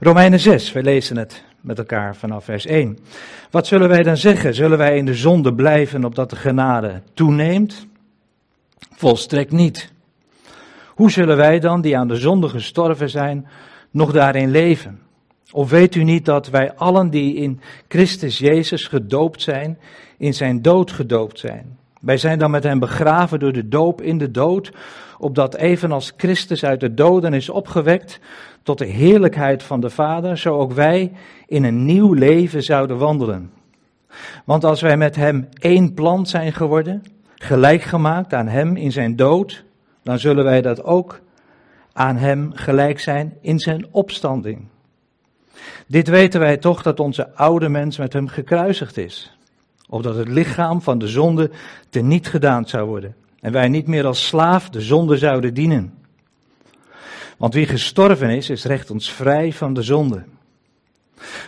Romeinen 0.00 0.40
6, 0.40 0.72
we 0.72 0.82
lezen 0.82 1.16
het 1.16 1.44
met 1.60 1.78
elkaar 1.78 2.16
vanaf 2.16 2.44
vers 2.44 2.66
1. 2.66 2.98
Wat 3.50 3.66
zullen 3.66 3.88
wij 3.88 4.02
dan 4.02 4.16
zeggen? 4.16 4.54
Zullen 4.54 4.78
wij 4.78 4.96
in 4.96 5.04
de 5.04 5.14
zonde 5.14 5.54
blijven 5.54 6.04
opdat 6.04 6.30
de 6.30 6.36
genade 6.36 7.02
toeneemt? 7.14 7.86
Volstrekt 8.96 9.52
niet. 9.52 9.92
Hoe 10.86 11.10
zullen 11.10 11.36
wij 11.36 11.60
dan, 11.60 11.80
die 11.80 11.98
aan 11.98 12.08
de 12.08 12.16
zonde 12.16 12.48
gestorven 12.48 13.10
zijn, 13.10 13.46
nog 13.90 14.12
daarin 14.12 14.50
leven? 14.50 15.00
Of 15.50 15.70
weet 15.70 15.94
u 15.94 16.02
niet 16.02 16.24
dat 16.24 16.48
wij 16.48 16.74
allen 16.74 17.10
die 17.10 17.34
in 17.34 17.60
Christus 17.88 18.38
Jezus 18.38 18.86
gedoopt 18.86 19.42
zijn, 19.42 19.78
in 20.18 20.34
zijn 20.34 20.62
dood 20.62 20.92
gedoopt 20.92 21.38
zijn? 21.38 21.78
Wij 22.04 22.16
zijn 22.16 22.38
dan 22.38 22.50
met 22.50 22.64
hem 22.64 22.78
begraven 22.78 23.38
door 23.38 23.52
de 23.52 23.68
doop 23.68 24.02
in 24.02 24.18
de 24.18 24.30
dood, 24.30 24.72
opdat 25.18 25.54
evenals 25.54 26.12
Christus 26.16 26.64
uit 26.64 26.80
de 26.80 26.94
doden 26.94 27.34
is 27.34 27.48
opgewekt 27.48 28.20
tot 28.62 28.78
de 28.78 28.86
heerlijkheid 28.86 29.62
van 29.62 29.80
de 29.80 29.90
Vader, 29.90 30.38
zo 30.38 30.58
ook 30.58 30.72
wij 30.72 31.12
in 31.46 31.64
een 31.64 31.84
nieuw 31.84 32.12
leven 32.12 32.62
zouden 32.62 32.98
wandelen. 32.98 33.50
Want 34.44 34.64
als 34.64 34.80
wij 34.80 34.96
met 34.96 35.16
hem 35.16 35.48
één 35.52 35.94
plant 35.94 36.28
zijn 36.28 36.52
geworden, 36.52 37.02
gelijk 37.34 37.82
gemaakt 37.82 38.34
aan 38.34 38.48
hem 38.48 38.76
in 38.76 38.92
zijn 38.92 39.16
dood, 39.16 39.64
dan 40.02 40.18
zullen 40.18 40.44
wij 40.44 40.62
dat 40.62 40.84
ook 40.84 41.20
aan 41.92 42.16
hem 42.16 42.50
gelijk 42.54 43.00
zijn 43.00 43.36
in 43.40 43.58
zijn 43.58 43.86
opstanding. 43.90 44.66
Dit 45.86 46.08
weten 46.08 46.40
wij 46.40 46.56
toch 46.56 46.82
dat 46.82 47.00
onze 47.00 47.34
oude 47.34 47.68
mens 47.68 47.98
met 47.98 48.12
hem 48.12 48.28
gekruisigd 48.28 48.96
is, 48.96 49.33
opdat 49.94 50.16
het 50.16 50.28
lichaam 50.28 50.82
van 50.82 50.98
de 50.98 51.08
zonde 51.08 51.50
teniet 51.88 52.28
gedaan 52.28 52.68
zou 52.68 52.86
worden 52.86 53.14
en 53.40 53.52
wij 53.52 53.68
niet 53.68 53.86
meer 53.86 54.06
als 54.06 54.26
slaaf 54.26 54.70
de 54.70 54.80
zonde 54.80 55.16
zouden 55.16 55.54
dienen. 55.54 55.94
Want 57.36 57.54
wie 57.54 57.66
gestorven 57.66 58.30
is, 58.30 58.50
is 58.50 58.64
recht 58.64 58.90
ons 58.90 59.12
vrij 59.12 59.52
van 59.52 59.74
de 59.74 59.82
zonde. 59.82 60.22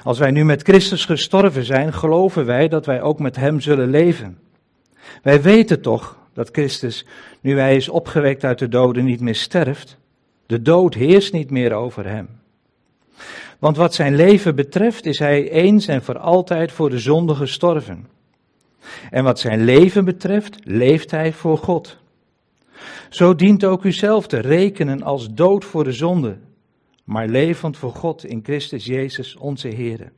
Als 0.03 0.19
wij 0.19 0.31
nu 0.31 0.45
met 0.45 0.63
Christus 0.63 1.05
gestorven 1.05 1.65
zijn, 1.65 1.93
geloven 1.93 2.45
wij 2.47 2.69
dat 2.69 2.87
wij 2.87 3.03
ook 3.03 3.19
met 3.19 3.37
Hem 3.37 3.61
zullen 3.61 3.91
leven. 3.91 4.39
Wij 5.23 5.43
weten 5.43 5.81
toch 5.81 6.19
dat 6.33 6.49
Christus, 6.53 7.07
nu 7.41 7.59
Hij 7.59 7.77
is 7.77 7.89
opgewekt 7.89 8.45
uit 8.45 8.59
de 8.59 8.69
doden, 8.69 9.05
niet 9.05 9.21
meer 9.21 9.35
sterft. 9.35 9.97
De 10.47 10.63
dood 10.63 10.95
heerst 10.95 11.33
niet 11.33 11.51
meer 11.51 11.73
over 11.73 12.07
Hem. 12.07 12.29
Want 13.59 13.77
wat 13.77 13.95
zijn 13.95 14.17
leven 14.17 14.55
betreft, 14.55 15.07
is 15.07 15.19
Hij 15.19 15.51
eens 15.51 15.87
en 15.87 16.03
voor 16.03 16.19
altijd 16.19 16.73
voor 16.73 16.91
de 16.91 16.99
zonde 16.99 17.35
gestorven. 17.35 18.15
En 19.11 19.25
wat 19.25 19.39
zijn 19.39 19.65
leven 19.65 20.05
betreft, 20.05 20.59
leeft 20.65 21.11
Hij 21.11 21.33
voor 21.33 21.59
God. 21.59 21.99
Zo 23.09 23.35
dient 23.35 23.65
ook 23.65 23.85
u 23.85 23.93
zelf 23.93 24.27
te 24.27 24.39
rekenen 24.39 25.03
als 25.03 25.35
dood 25.35 25.65
voor 25.65 25.85
de 25.85 25.93
zonde, 25.93 26.39
maar 27.05 27.29
levend 27.29 27.77
voor 27.77 27.93
God 27.93 28.25
in 28.25 28.41
Christus 28.43 28.85
Jezus 28.85 29.37
onze 29.37 29.69
Heer. 29.69 30.13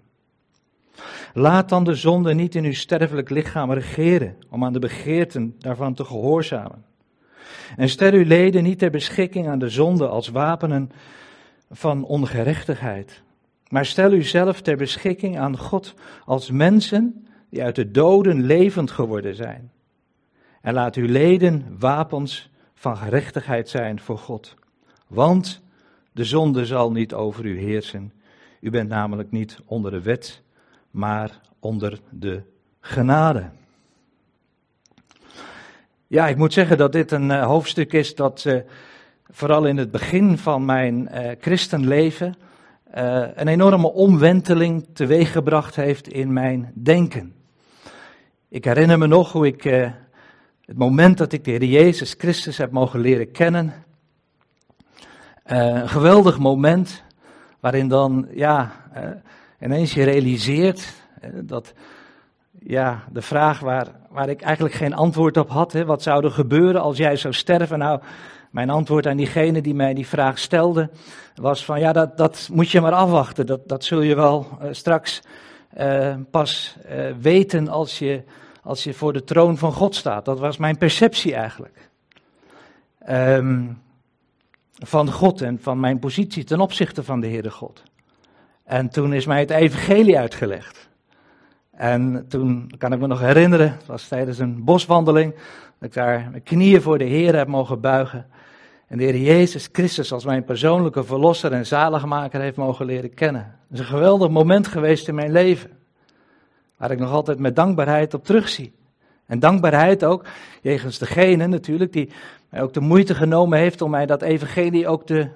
Laat 1.34 1.69
dan 1.69 1.84
de 1.84 1.95
zonde 1.95 2.34
niet 2.34 2.55
in 2.55 2.64
uw 2.64 2.72
sterfelijk 2.72 3.30
lichaam 3.30 3.72
regeren, 3.72 4.36
om 4.50 4.64
aan 4.64 4.72
de 4.72 4.78
begeerten 4.78 5.55
daarvan 5.58 5.95
te 5.95 6.05
gehoorzamen. 6.05 6.84
En 7.77 7.89
stel 7.89 8.12
uw 8.12 8.25
leden 8.25 8.62
niet 8.62 8.78
ter 8.78 8.91
beschikking 8.91 9.48
aan 9.48 9.58
de 9.58 9.69
zonde 9.69 10.08
als 10.08 10.28
wapenen 10.28 10.91
van 11.70 12.05
ongerechtigheid, 12.05 13.23
maar 13.69 13.86
stel 13.86 14.12
uzelf 14.12 14.61
ter 14.61 14.77
beschikking 14.77 15.39
aan 15.39 15.58
God 15.58 15.95
als 16.25 16.50
mensen 16.50 17.27
die 17.50 17.62
uit 17.62 17.74
de 17.74 17.91
doden 17.91 18.44
levend 18.44 18.91
geworden 18.91 19.34
zijn. 19.34 19.70
En 20.60 20.74
laat 20.74 20.94
uw 20.94 21.06
leden 21.06 21.77
wapens 21.78 22.50
van 22.74 22.96
gerechtigheid 22.96 23.68
zijn 23.68 24.00
voor 24.00 24.18
God. 24.18 24.55
Want 25.06 25.62
de 26.12 26.24
zonde 26.24 26.66
zal 26.66 26.92
niet 26.92 27.14
over 27.14 27.44
u 27.44 27.58
heersen. 27.58 28.12
U 28.60 28.70
bent 28.70 28.88
namelijk 28.88 29.30
niet 29.30 29.58
onder 29.64 29.90
de 29.90 30.02
wet, 30.02 30.42
maar 30.90 31.40
onder 31.58 32.00
de 32.10 32.42
genade. 32.80 33.50
Ja, 36.06 36.28
ik 36.28 36.36
moet 36.36 36.52
zeggen 36.52 36.77
dat 36.78 36.92
dit 36.92 37.11
een 37.11 37.30
uh, 37.30 37.46
hoofdstuk 37.46 37.92
is 37.92 38.14
dat 38.14 38.44
uh, 38.46 38.58
vooral 39.30 39.67
in 39.67 39.77
het 39.77 39.90
begin 39.90 40.39
van 40.39 40.64
mijn 40.64 41.08
uh, 41.12 41.30
christenleven 41.40 42.34
een 43.34 43.48
enorme 43.48 43.92
omwenteling 43.92 44.86
teweeggebracht 44.92 45.77
heeft 45.77 46.08
in 46.08 46.33
mijn 46.33 46.73
denken. 46.74 47.37
Ik 48.51 48.64
herinner 48.64 48.98
me 48.98 49.07
nog 49.07 49.33
hoe 49.33 49.47
ik 49.47 49.63
het 50.64 50.77
moment 50.77 51.19
dat 51.19 51.33
ik 51.33 51.45
de 51.45 51.51
Heer 51.51 51.64
Jezus 51.64 52.14
Christus 52.19 52.57
heb 52.57 52.70
mogen 52.70 53.01
leren 53.01 53.31
kennen. 53.31 53.73
Uh, 55.47 55.67
een 55.67 55.89
geweldig 55.89 56.39
moment 56.39 57.03
waarin 57.61 57.89
dan, 57.89 58.29
ja, 58.31 58.73
uh, 58.97 59.03
ineens 59.61 59.95
je 59.95 60.05
realiseert 60.05 60.95
dat, 61.42 61.73
ja, 62.59 63.05
de 63.13 63.23
vraag 63.23 63.61
waar, 63.61 63.86
waar 64.11 64.29
ik 64.29 64.42
eigenlijk 64.42 64.75
geen 64.75 64.95
antwoord 64.95 65.36
op 65.36 65.51
had, 65.51 65.73
hè, 65.73 65.85
wat 65.85 66.03
zou 66.03 66.25
er 66.25 66.30
gebeuren 66.30 66.80
als 66.80 66.97
jij 66.97 67.17
zou 67.17 67.35
sterven? 67.35 67.79
Nou, 67.79 68.01
mijn 68.51 68.70
antwoord 68.70 69.07
aan 69.07 69.17
diegene 69.17 69.61
die 69.61 69.75
mij 69.75 69.95
die 69.95 70.07
vraag 70.07 70.39
stelde 70.39 70.91
was 71.35 71.65
van, 71.65 71.80
ja, 71.80 71.92
dat, 71.92 72.17
dat 72.17 72.48
moet 72.53 72.70
je 72.70 72.80
maar 72.80 72.92
afwachten. 72.92 73.47
Dat, 73.47 73.69
dat 73.69 73.85
zul 73.85 74.01
je 74.01 74.15
wel 74.15 74.59
straks 74.70 75.23
pas 76.30 76.77
weten 77.20 77.68
als 77.68 77.98
je 77.98 78.24
als 78.68 78.84
je 78.84 78.95
voor 78.95 79.12
de 79.12 79.24
troon 79.24 79.58
van 79.58 79.73
God 79.73 79.95
staat. 79.95 80.24
Dat 80.24 80.39
was 80.39 80.56
mijn 80.56 80.79
perceptie 80.79 81.34
eigenlijk. 81.34 81.90
Um, 83.11 83.83
van 84.79 85.12
God 85.12 85.40
en 85.40 85.58
van 85.61 85.80
mijn 85.80 85.98
positie 85.98 86.45
ten 86.45 86.61
opzichte 86.61 87.05
van 87.05 87.20
de 87.20 87.27
Heere 87.27 87.51
God. 87.51 87.83
En 88.64 88.89
toen 88.89 89.12
is 89.12 89.27
mij 89.27 89.40
het 89.40 89.51
evangelie 89.51 90.18
uitgelegd. 90.18 90.89
En 91.70 92.27
toen 92.29 92.73
kan 92.79 92.92
ik 92.92 92.98
me 92.98 93.06
nog 93.06 93.20
herinneren, 93.20 93.73
het 93.73 93.86
was 93.86 94.08
tijdens 94.08 94.39
een 94.39 94.64
boswandeling, 94.64 95.35
dat 95.79 95.89
ik 95.89 95.95
daar 95.95 96.29
mijn 96.30 96.42
knieën 96.42 96.83
voor 96.83 96.98
de 96.98 97.05
Heer 97.05 97.36
heb 97.36 97.48
mogen 97.48 97.80
buigen. 97.80 98.27
En 98.88 98.98
de 98.98 99.04
Heer 99.04 99.16
Jezus 99.16 99.68
Christus 99.72 100.12
als 100.12 100.24
mijn 100.24 100.44
persoonlijke 100.44 101.04
verlosser 101.04 101.52
en 101.52 101.66
zaligmaker 101.66 102.40
heeft 102.40 102.56
mogen 102.56 102.86
leren 102.86 103.14
kennen. 103.14 103.42
Het 103.42 103.72
is 103.72 103.78
een 103.78 103.84
geweldig 103.84 104.28
moment 104.30 104.66
geweest 104.66 105.08
in 105.08 105.14
mijn 105.14 105.32
leven. 105.32 105.70
Waar 106.76 106.90
ik 106.90 106.98
nog 106.98 107.10
altijd 107.10 107.38
met 107.38 107.56
dankbaarheid 107.56 108.14
op 108.14 108.24
terugzie. 108.24 108.72
En 109.26 109.38
dankbaarheid 109.38 110.04
ook, 110.04 110.24
jegens 110.62 110.98
degene 110.98 111.46
natuurlijk, 111.46 111.92
die 111.92 112.10
mij 112.50 112.62
ook 112.62 112.72
de 112.72 112.80
moeite 112.80 113.14
genomen 113.14 113.58
heeft 113.58 113.82
om 113.82 113.90
mij 113.90 114.06
dat 114.06 114.22
evangelie 114.22 114.88
ook 114.88 115.06
te, 115.06 115.28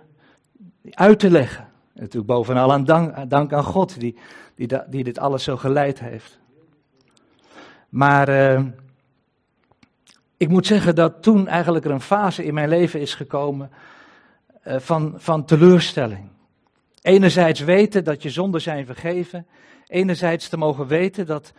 uit 0.90 1.18
te 1.18 1.30
leggen. 1.30 1.64
En 1.94 2.00
natuurlijk 2.00 2.26
bovenal 2.26 2.72
aan 2.72 2.84
dank, 2.84 3.30
dank 3.30 3.52
aan 3.52 3.64
God, 3.64 4.00
die, 4.00 4.16
die, 4.54 4.68
die, 4.88 5.04
dit 5.04 5.18
alles 5.18 5.44
zo 5.44 5.56
geleid 5.56 6.00
heeft. 6.00 6.40
Maar 7.88 8.28
uh, 8.28 8.62
ik 10.42 10.48
moet 10.48 10.66
zeggen 10.66 10.94
dat 10.94 11.22
toen 11.22 11.48
eigenlijk 11.48 11.84
er 11.84 11.90
een 11.90 12.00
fase 12.00 12.44
in 12.44 12.54
mijn 12.54 12.68
leven 12.68 13.00
is 13.00 13.14
gekomen 13.14 13.70
uh, 14.64 14.78
van, 14.78 15.14
van 15.16 15.44
teleurstelling. 15.44 16.28
Enerzijds 17.02 17.60
weten 17.60 18.04
dat 18.04 18.22
je 18.22 18.30
zonden 18.30 18.60
zijn 18.60 18.86
vergeven 18.86 19.46
enerzijds 19.86 20.48
te 20.48 20.56
mogen 20.56 20.86
weten 20.86 21.26
dat, 21.26 21.52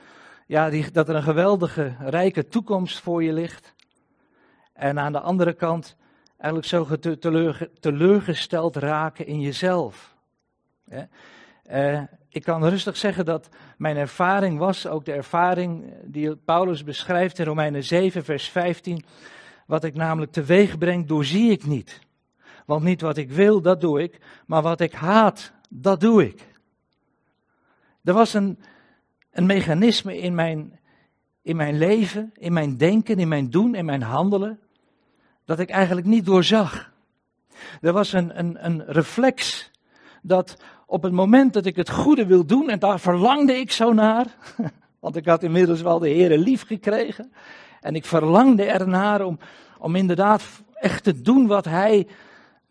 ja, 0.47 0.69
die, 0.69 0.91
dat 0.91 1.09
er 1.09 1.16
een 1.16 1.23
geweldige, 1.23 1.95
rijke 1.99 2.47
toekomst 2.47 2.99
voor 2.99 3.23
je 3.23 3.33
ligt. 3.33 3.73
En 4.73 4.99
aan 4.99 5.11
de 5.11 5.19
andere 5.19 5.53
kant 5.53 5.95
eigenlijk 6.38 6.69
zo 6.69 7.16
teleur, 7.19 7.69
teleurgesteld 7.79 8.75
raken 8.75 9.25
in 9.25 9.41
jezelf. 9.41 10.16
Uh, 11.72 12.01
ik 12.33 12.44
kan 12.44 12.66
rustig 12.66 12.97
zeggen 12.97 13.25
dat 13.25 13.49
mijn 13.77 13.97
ervaring 13.97 14.57
was, 14.57 14.88
ook 14.88 15.05
de 15.05 15.11
ervaring 15.11 15.94
die 16.05 16.35
Paulus 16.35 16.83
beschrijft 16.83 17.39
in 17.39 17.45
Romeinen 17.45 17.83
7, 17.83 18.23
vers 18.23 18.49
15. 18.49 19.03
Wat 19.67 19.83
ik 19.83 19.95
namelijk 19.95 20.31
teweeg 20.31 20.77
breng, 20.77 21.07
doorzie 21.07 21.51
ik 21.51 21.66
niet. 21.66 21.99
Want 22.66 22.83
niet 22.83 23.01
wat 23.01 23.17
ik 23.17 23.31
wil, 23.31 23.61
dat 23.61 23.81
doe 23.81 24.01
ik, 24.01 24.19
maar 24.45 24.61
wat 24.61 24.81
ik 24.81 24.93
haat, 24.93 25.51
dat 25.69 25.99
doe 25.99 26.25
ik. 26.25 26.47
Er 28.03 28.13
was 28.13 28.34
een, 28.34 28.59
een 29.31 29.46
mechanisme 29.46 30.17
in 30.17 30.35
mijn, 30.35 30.79
in 31.41 31.55
mijn 31.55 31.78
leven, 31.78 32.31
in 32.34 32.53
mijn 32.53 32.78
denken, 32.78 33.19
in 33.19 33.28
mijn 33.28 33.49
doen, 33.49 33.75
in 33.75 33.85
mijn 33.85 34.02
handelen, 34.02 34.59
dat 35.46 35.59
ik 35.59 35.69
eigenlijk 35.69 36.08
niet 36.08 36.25
doorzag. 36.25 36.91
Er 37.81 37.93
was 37.93 38.13
een, 38.13 38.40
een, 38.40 38.66
een 38.66 38.84
reflex 38.85 39.72
dat 40.22 40.58
op 40.85 41.03
het 41.03 41.12
moment 41.12 41.53
dat 41.53 41.66
ik 41.66 41.76
het 41.76 41.90
goede 41.90 42.26
wil 42.26 42.46
doen, 42.46 42.70
en 42.70 42.80
daar 42.80 43.00
verlangde 43.00 43.53
ik 43.53 43.72
zo 43.72 43.94
naar, 43.94 44.26
want 45.00 45.16
ik 45.16 45.26
had 45.26 45.44
inmiddels 45.44 45.82
wel 45.82 46.00
de 46.00 46.09
Heer 46.09 46.38
lief 46.38 46.66
gekregen, 46.66 47.34
en 47.82 47.96
ik 47.96 48.06
verlangde 48.06 48.64
ernaar 48.64 49.22
om, 49.22 49.40
om 49.78 49.96
inderdaad 49.96 50.44
echt 50.74 51.03
te 51.03 51.22
doen 51.22 51.47
wat 51.47 51.66
Hij 51.66 52.08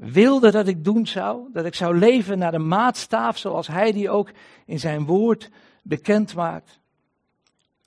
wilde 0.02 0.50
dat 0.50 0.66
ik 0.66 0.84
doen 0.84 1.06
zou. 1.06 1.48
Dat 1.52 1.64
ik 1.64 1.74
zou 1.74 1.98
leven 1.98 2.38
naar 2.38 2.50
de 2.50 2.58
maatstaaf 2.58 3.38
zoals 3.38 3.66
hij 3.66 3.92
die 3.92 4.10
ook 4.10 4.30
in 4.66 4.78
zijn 4.78 5.04
woord 5.04 5.50
bekend 5.82 6.34
maakt. 6.34 6.80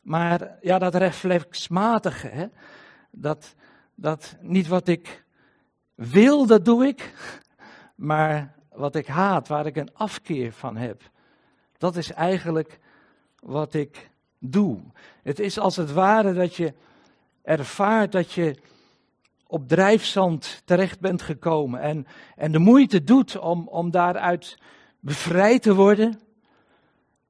Maar 0.02 0.58
ja, 0.62 0.80
dat 0.80 0.96
reflexmatige, 0.96 2.28
hè? 2.28 2.46
Dat, 3.12 3.56
dat 3.96 4.38
niet 4.42 4.68
wat 4.68 4.88
ik 4.88 5.24
wil, 5.96 6.46
dat 6.46 6.66
doe 6.66 6.88
ik. 6.88 7.14
Maar 7.96 8.56
wat 8.76 8.96
ik 8.96 9.08
haat, 9.08 9.48
waar 9.48 9.66
ik 9.66 9.76
een 9.76 9.94
afkeer 9.94 10.52
van 10.52 10.78
heb. 10.78 11.02
Dat 11.78 11.96
is 11.96 12.12
eigenlijk 12.12 12.80
wat 13.40 13.74
ik 13.74 14.10
doe. 14.40 14.80
Het 15.24 15.40
is 15.40 15.60
als 15.60 15.76
het 15.76 15.92
ware 15.92 16.34
dat 16.34 16.56
je 16.56 16.74
ervaart 17.42 18.12
dat 18.12 18.32
je 18.32 18.56
op 19.48 19.68
drijfzand 19.68 20.62
terecht 20.66 21.00
bent 21.00 21.22
gekomen 21.22 21.80
en, 21.80 22.08
en 22.36 22.52
de 22.52 22.60
moeite 22.60 23.04
doet 23.04 23.38
om, 23.38 23.68
om 23.68 23.92
daaruit 23.92 24.58
bevrijd 25.00 25.62
te 25.62 25.76
worden. 25.76 26.20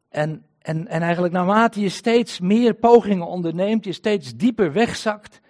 En, 0.10 0.46
en, 0.62 0.88
en 0.88 1.02
eigenlijk 1.02 1.34
naarmate 1.34 1.80
je 1.82 1.90
steeds 1.90 2.40
meer 2.40 2.74
pogingen 2.74 3.28
onderneemt, 3.28 3.86
je 3.86 3.94
steeds 3.94 4.36
dieper 4.36 4.72
wegzakt 4.74 5.42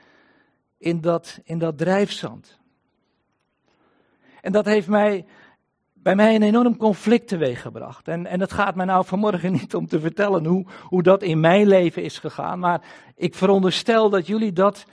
in 0.78 1.02
dat, 1.02 1.40
in 1.44 1.60
dat 1.60 1.78
drijfzand. 1.78 2.60
En 4.42 4.52
dat 4.52 4.66
heeft 4.66 4.88
mij, 4.88 5.26
bij 6.06 6.16
mij 6.16 6.36
een 6.36 6.44
enorm 6.44 6.78
conflict 6.78 7.28
teweeggebracht. 7.28 8.08
En, 8.08 8.26
en 8.26 8.40
het 8.40 8.54
gaat 8.54 8.76
mij 8.76 8.86
nou 8.86 9.06
vanmorgen 9.06 9.52
niet 9.60 9.76
om 9.76 9.88
te 9.88 10.00
vertellen 10.00 10.46
hoe, 10.46 10.66
hoe 10.82 11.04
dat 11.04 11.24
in 11.24 11.40
mijn 11.40 11.68
leven 11.68 12.04
is 12.04 12.20
gegaan, 12.20 12.60
maar 12.60 12.82
ik 13.16 13.36
veronderstel 13.36 14.10
dat 14.10 14.28
jullie 14.28 14.54
dat 14.54 14.86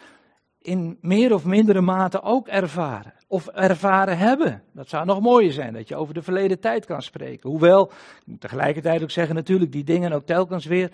in 0.59 0.99
meer 1.01 1.35
of 1.35 1.45
mindere 1.45 1.81
mate 1.81 2.23
ook 2.23 2.49
ervaren. 2.49 3.15
Of 3.27 3.47
ervaren 3.47 4.19
hebben. 4.19 4.63
Dat 4.73 4.89
zou 4.89 5.05
nog 5.05 5.21
mooier 5.21 5.53
zijn, 5.53 5.73
dat 5.73 5.89
je 5.89 5.97
over 5.97 6.15
de 6.15 6.23
verleden 6.23 6.61
tijd 6.61 6.87
kan 6.87 7.03
spreken. 7.03 7.51
Hoewel, 7.51 7.93
tegelijkertijd 8.39 9.03
ook 9.03 9.11
zeggen, 9.11 9.35
natuurlijk, 9.35 9.73
die 9.73 9.85
dingen 9.85 10.13
ook 10.13 10.27
telkens 10.27 10.65
weer, 10.65 10.91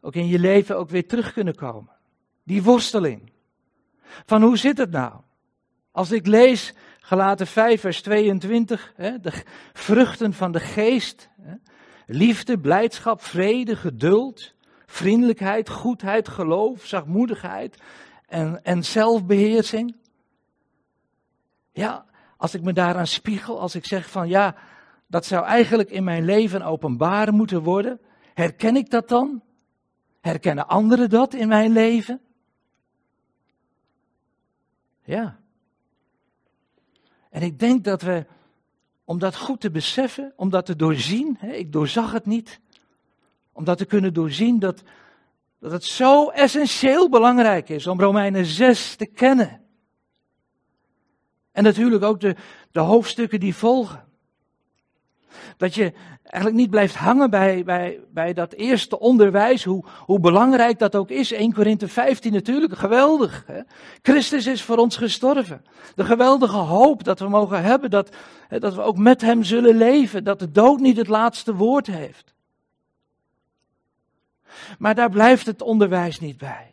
ook 0.00 0.14
in 0.14 0.26
je 0.26 0.38
leven 0.38 0.76
ook 0.76 0.90
weer 0.90 1.06
terug 1.06 1.32
kunnen 1.32 1.54
komen. 1.54 1.92
Die 2.44 2.62
worsteling. 2.62 3.32
Van 4.26 4.42
hoe 4.42 4.56
zit 4.56 4.78
het 4.78 4.90
nou? 4.90 5.12
Als 5.90 6.12
ik 6.12 6.26
lees 6.26 6.74
Galaten 7.00 7.46
5, 7.46 7.80
vers 7.80 8.02
22, 8.02 8.92
hè, 8.96 9.20
de 9.20 9.42
vruchten 9.72 10.32
van 10.32 10.52
de 10.52 10.60
geest. 10.60 11.28
Hè, 11.42 11.54
liefde, 12.06 12.58
blijdschap, 12.58 13.22
vrede, 13.22 13.76
geduld, 13.76 14.54
vriendelijkheid, 14.86 15.68
goedheid, 15.68 16.28
geloof, 16.28 16.84
zachtmoedigheid 16.84 17.82
en, 18.26 18.64
en 18.64 18.84
zelfbeheersing. 18.84 19.96
Ja, 21.72 22.04
als 22.36 22.54
ik 22.54 22.62
me 22.62 22.72
daaraan 22.72 23.06
spiegel, 23.06 23.60
als 23.60 23.74
ik 23.74 23.86
zeg 23.86 24.10
van 24.10 24.28
ja, 24.28 24.56
dat 25.06 25.26
zou 25.26 25.44
eigenlijk 25.44 25.90
in 25.90 26.04
mijn 26.04 26.24
leven 26.24 26.62
openbaar 26.62 27.32
moeten 27.32 27.62
worden, 27.62 28.00
herken 28.34 28.76
ik 28.76 28.90
dat 28.90 29.08
dan? 29.08 29.42
Herkennen 30.20 30.68
anderen 30.68 31.10
dat 31.10 31.34
in 31.34 31.48
mijn 31.48 31.72
leven? 31.72 32.20
Ja. 35.02 35.39
En 37.30 37.42
ik 37.42 37.58
denk 37.58 37.84
dat 37.84 38.02
we, 38.02 38.26
om 39.04 39.18
dat 39.18 39.36
goed 39.36 39.60
te 39.60 39.70
beseffen, 39.70 40.32
om 40.36 40.50
dat 40.50 40.66
te 40.66 40.76
doorzien, 40.76 41.36
hè, 41.38 41.52
ik 41.52 41.72
doorzag 41.72 42.12
het 42.12 42.26
niet, 42.26 42.60
om 43.52 43.64
dat 43.64 43.78
te 43.78 43.84
kunnen 43.84 44.14
doorzien, 44.14 44.58
dat, 44.58 44.82
dat 45.58 45.72
het 45.72 45.84
zo 45.84 46.28
essentieel 46.28 47.08
belangrijk 47.08 47.68
is 47.68 47.86
om 47.86 48.00
Romeinen 48.00 48.44
6 48.44 48.96
te 48.96 49.06
kennen. 49.06 49.60
En 51.52 51.62
natuurlijk 51.62 52.04
ook 52.04 52.20
de, 52.20 52.36
de 52.70 52.80
hoofdstukken 52.80 53.40
die 53.40 53.54
volgen. 53.54 54.08
Dat 55.56 55.74
je 55.74 55.92
eigenlijk 56.22 56.54
niet 56.62 56.70
blijft 56.70 56.94
hangen 56.94 57.30
bij, 57.30 57.64
bij, 57.64 58.00
bij 58.12 58.32
dat 58.32 58.52
eerste 58.52 58.98
onderwijs, 58.98 59.64
hoe, 59.64 59.84
hoe 59.98 60.20
belangrijk 60.20 60.78
dat 60.78 60.96
ook 60.96 61.10
is. 61.10 61.32
1 61.32 61.52
Korinthe 61.52 61.88
15 61.88 62.32
natuurlijk, 62.32 62.78
geweldig. 62.78 63.44
Hè? 63.46 63.60
Christus 64.02 64.46
is 64.46 64.62
voor 64.62 64.76
ons 64.76 64.96
gestorven. 64.96 65.64
De 65.94 66.04
geweldige 66.04 66.56
hoop 66.56 67.04
dat 67.04 67.18
we 67.18 67.28
mogen 67.28 67.62
hebben, 67.62 67.90
dat, 67.90 68.16
dat 68.48 68.74
we 68.74 68.82
ook 68.82 68.96
met 68.96 69.20
Hem 69.20 69.44
zullen 69.44 69.76
leven, 69.76 70.24
dat 70.24 70.38
de 70.38 70.50
dood 70.50 70.80
niet 70.80 70.96
het 70.96 71.08
laatste 71.08 71.54
woord 71.54 71.86
heeft. 71.86 72.34
Maar 74.78 74.94
daar 74.94 75.10
blijft 75.10 75.46
het 75.46 75.62
onderwijs 75.62 76.20
niet 76.20 76.38
bij. 76.38 76.70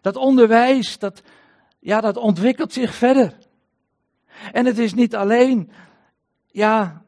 Dat 0.00 0.16
onderwijs, 0.16 0.98
dat, 0.98 1.22
ja, 1.78 2.00
dat 2.00 2.16
ontwikkelt 2.16 2.72
zich 2.72 2.94
verder. 2.94 3.36
En 4.52 4.66
het 4.66 4.78
is 4.78 4.94
niet 4.94 5.16
alleen, 5.16 5.70
ja, 6.46 7.02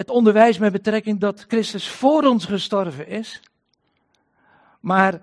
het 0.00 0.10
onderwijs 0.10 0.58
met 0.58 0.72
betrekking 0.72 1.20
dat 1.20 1.44
Christus 1.48 1.88
voor 1.88 2.22
ons 2.22 2.44
gestorven 2.44 3.06
is. 3.06 3.40
Maar 4.80 5.22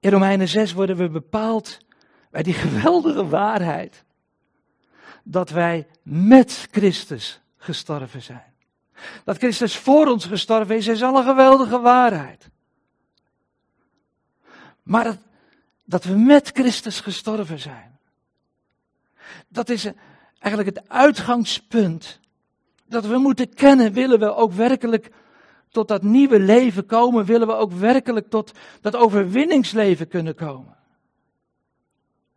in 0.00 0.10
Romeinen 0.10 0.48
6 0.48 0.72
worden 0.72 0.96
we 0.96 1.08
bepaald 1.08 1.78
bij 2.30 2.42
die 2.42 2.54
geweldige 2.54 3.28
waarheid 3.28 4.04
dat 5.22 5.50
wij 5.50 5.86
met 6.02 6.68
Christus 6.70 7.40
gestorven 7.56 8.22
zijn. 8.22 8.52
Dat 9.24 9.36
Christus 9.36 9.76
voor 9.76 10.06
ons 10.06 10.24
gestorven 10.24 10.76
is, 10.76 10.86
is 10.86 11.02
al 11.02 11.16
een 11.16 11.24
geweldige 11.24 11.80
waarheid. 11.80 12.48
Maar 14.82 15.04
dat, 15.04 15.18
dat 15.84 16.04
we 16.04 16.16
met 16.16 16.50
Christus 16.54 17.00
gestorven 17.00 17.58
zijn, 17.58 17.98
dat 19.48 19.68
is 19.68 19.90
eigenlijk 20.38 20.76
het 20.76 20.88
uitgangspunt 20.88 22.20
dat 22.88 23.06
we 23.06 23.18
moeten 23.18 23.54
kennen, 23.54 23.92
willen 23.92 24.18
we 24.18 24.34
ook 24.34 24.52
werkelijk 24.52 25.10
tot 25.70 25.88
dat 25.88 26.02
nieuwe 26.02 26.40
leven 26.40 26.86
komen, 26.86 27.24
willen 27.24 27.46
we 27.46 27.54
ook 27.54 27.72
werkelijk 27.72 28.30
tot 28.30 28.52
dat 28.80 28.96
overwinningsleven 28.96 30.08
kunnen 30.08 30.34
komen. 30.34 30.76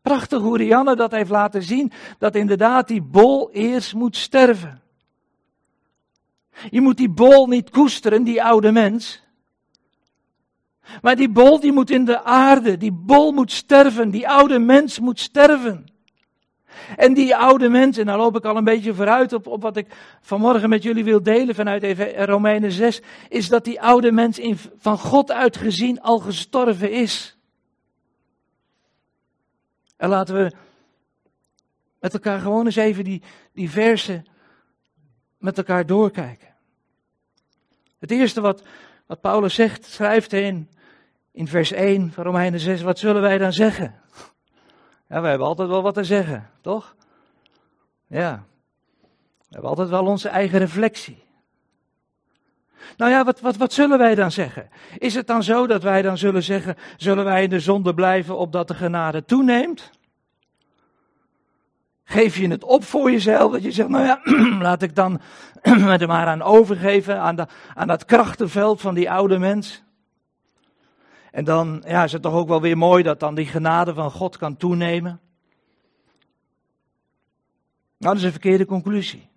Prachtig 0.02 0.42
hoe 0.42 0.58
Rianne 0.58 0.96
dat 0.96 1.12
heeft 1.12 1.30
laten 1.30 1.64
zien, 1.64 1.92
dat 2.18 2.36
inderdaad 2.36 2.88
die 2.88 3.02
bol 3.02 3.52
eerst 3.52 3.94
moet 3.94 4.18
sterven. 4.18 4.82
Je 6.70 6.82
moet 6.82 6.98
die 6.98 7.10
bol 7.10 7.48
niet 7.48 7.70
koesteren, 7.70 8.24
die 8.24 8.44
oude 8.44 8.72
mens. 8.72 9.24
Maar 11.02 11.16
die 11.16 11.30
bol 11.30 11.60
die 11.60 11.72
moet 11.72 11.90
in 11.90 12.06
de 12.06 12.24
aarde, 12.24 12.78
die 12.78 12.92
bol 12.92 13.32
moet 13.32 13.52
sterven, 13.52 14.10
die 14.10 14.30
oude 14.30 14.60
mens 14.60 15.00
moet 15.00 15.20
sterven. 15.20 15.91
En 16.98 17.14
die 17.14 17.36
oude 17.36 17.70
mens, 17.70 17.98
en 17.98 18.06
daar 18.06 18.18
loop 18.18 18.36
ik 18.36 18.46
al 18.46 18.58
een 18.58 18.64
beetje 18.64 18.94
vooruit 18.94 19.34
op, 19.34 19.48
op 19.48 19.62
wat 19.62 19.78
ik 19.78 19.88
vanmorgen 20.22 20.70
met 20.70 20.84
jullie 20.84 21.04
wil 21.04 21.24
delen 21.24 21.56
vanuit 21.56 22.00
Romeinen 22.16 22.72
6, 22.72 23.02
is 23.30 23.50
dat 23.50 23.64
die 23.64 23.82
oude 23.82 24.12
mens 24.12 24.40
in, 24.40 24.58
van 24.78 24.98
God 24.98 25.32
uitgezien 25.32 26.02
al 26.02 26.20
gestorven 26.20 26.92
is. 26.92 27.38
En 29.98 30.10
laten 30.10 30.36
we 30.36 30.52
met 32.00 32.14
elkaar 32.14 32.40
gewoon 32.40 32.66
eens 32.66 32.76
even 32.76 33.04
die, 33.04 33.22
die 33.54 33.70
versen 33.70 34.26
met 35.38 35.58
elkaar 35.58 35.86
doorkijken. 35.86 36.48
Het 38.00 38.12
eerste 38.12 38.42
wat, 38.42 38.64
wat 39.06 39.22
Paulus 39.22 39.54
zegt, 39.54 39.86
schrijft 39.86 40.32
hij 40.32 40.42
in, 40.42 40.70
in 41.32 41.48
vers 41.48 41.72
1 41.72 42.12
van 42.12 42.24
Romeinen 42.24 42.60
6, 42.60 42.82
wat 42.82 43.00
zullen 43.00 43.22
wij 43.22 43.38
dan 43.38 43.54
zeggen? 43.54 44.02
Ja, 45.12 45.22
we 45.22 45.28
hebben 45.28 45.48
altijd 45.48 45.68
wel 45.68 45.82
wat 45.82 45.94
te 45.94 46.04
zeggen, 46.04 46.50
toch? 46.62 46.96
Ja. 48.08 48.44
We 49.40 49.48
hebben 49.50 49.70
altijd 49.70 49.90
wel 49.90 50.06
onze 50.06 50.30
eigen 50.30 50.60
reflectie. 50.60 51.24
Nou 52.98 53.12
ja, 53.12 53.24
wat, 53.24 53.40
wat, 53.40 53.58
wat 53.58 53.74
zullen 53.74 53.98
wij 53.98 54.16
dan 54.16 54.32
zeggen? 54.32 54.70
Is 54.98 55.16
het 55.16 55.28
dan 55.28 55.44
zo 55.44 55.68
dat 55.68 55.84
wij 55.84 56.02
dan 56.02 56.18
zullen 56.18 56.44
zeggen, 56.44 56.76
zullen 56.98 57.26
wij 57.26 57.44
in 57.44 57.50
de 57.50 57.60
zonde 57.60 57.94
blijven 57.94 58.38
opdat 58.38 58.68
de 58.68 58.74
genade 58.74 59.26
toeneemt? 59.26 59.92
Geef 62.04 62.38
je 62.38 62.48
het 62.48 62.64
op 62.64 62.84
voor 62.84 63.12
jezelf, 63.12 63.52
dat 63.52 63.64
je 63.64 63.72
zegt, 63.72 63.90
nou 63.90 64.06
ja, 64.06 64.22
laat 64.68 64.82
ik 64.82 64.96
dan 64.96 65.22
met 65.80 66.02
er 66.02 66.08
maar 66.08 66.28
aan 66.28 66.42
overgeven, 66.42 67.20
aan, 67.20 67.36
de, 67.36 67.48
aan 67.74 67.88
dat 67.88 68.06
krachtenveld 68.06 68.82
van 68.82 68.94
die 68.94 69.12
oude 69.12 69.38
mens. 69.38 69.84
En 71.32 71.44
dan 71.44 71.84
ja, 71.88 72.04
is 72.04 72.12
het 72.12 72.22
toch 72.22 72.34
ook 72.34 72.48
wel 72.48 72.62
weer 72.62 72.78
mooi 72.78 73.04
dat 73.04 73.20
dan 73.20 73.36
die 73.36 73.46
genade 73.46 73.94
van 73.94 74.12
God 74.12 74.38
kan 74.38 74.58
toenemen. 74.58 75.20
Nou, 77.98 78.14
dat 78.14 78.16
is 78.16 78.24
een 78.24 78.32
verkeerde 78.32 78.66
conclusie. 78.66 79.30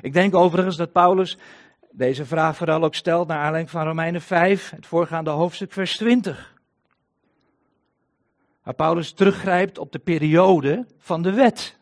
Ik 0.00 0.12
denk 0.12 0.34
overigens 0.34 0.76
dat 0.76 0.92
Paulus 0.92 1.38
deze 1.90 2.24
vraag 2.24 2.56
vooral 2.56 2.84
ook 2.84 2.94
stelt 2.94 3.28
naar 3.28 3.38
aanleiding 3.38 3.70
van 3.70 3.86
Romeinen 3.86 4.20
5, 4.20 4.70
het 4.70 4.86
voorgaande 4.86 5.30
hoofdstuk, 5.30 5.72
vers 5.72 5.96
20. 5.96 6.54
Waar 8.62 8.74
Paulus 8.74 9.12
teruggrijpt 9.12 9.78
op 9.78 9.92
de 9.92 9.98
periode 9.98 10.86
van 10.98 11.22
de 11.22 11.32
wet. 11.32 11.78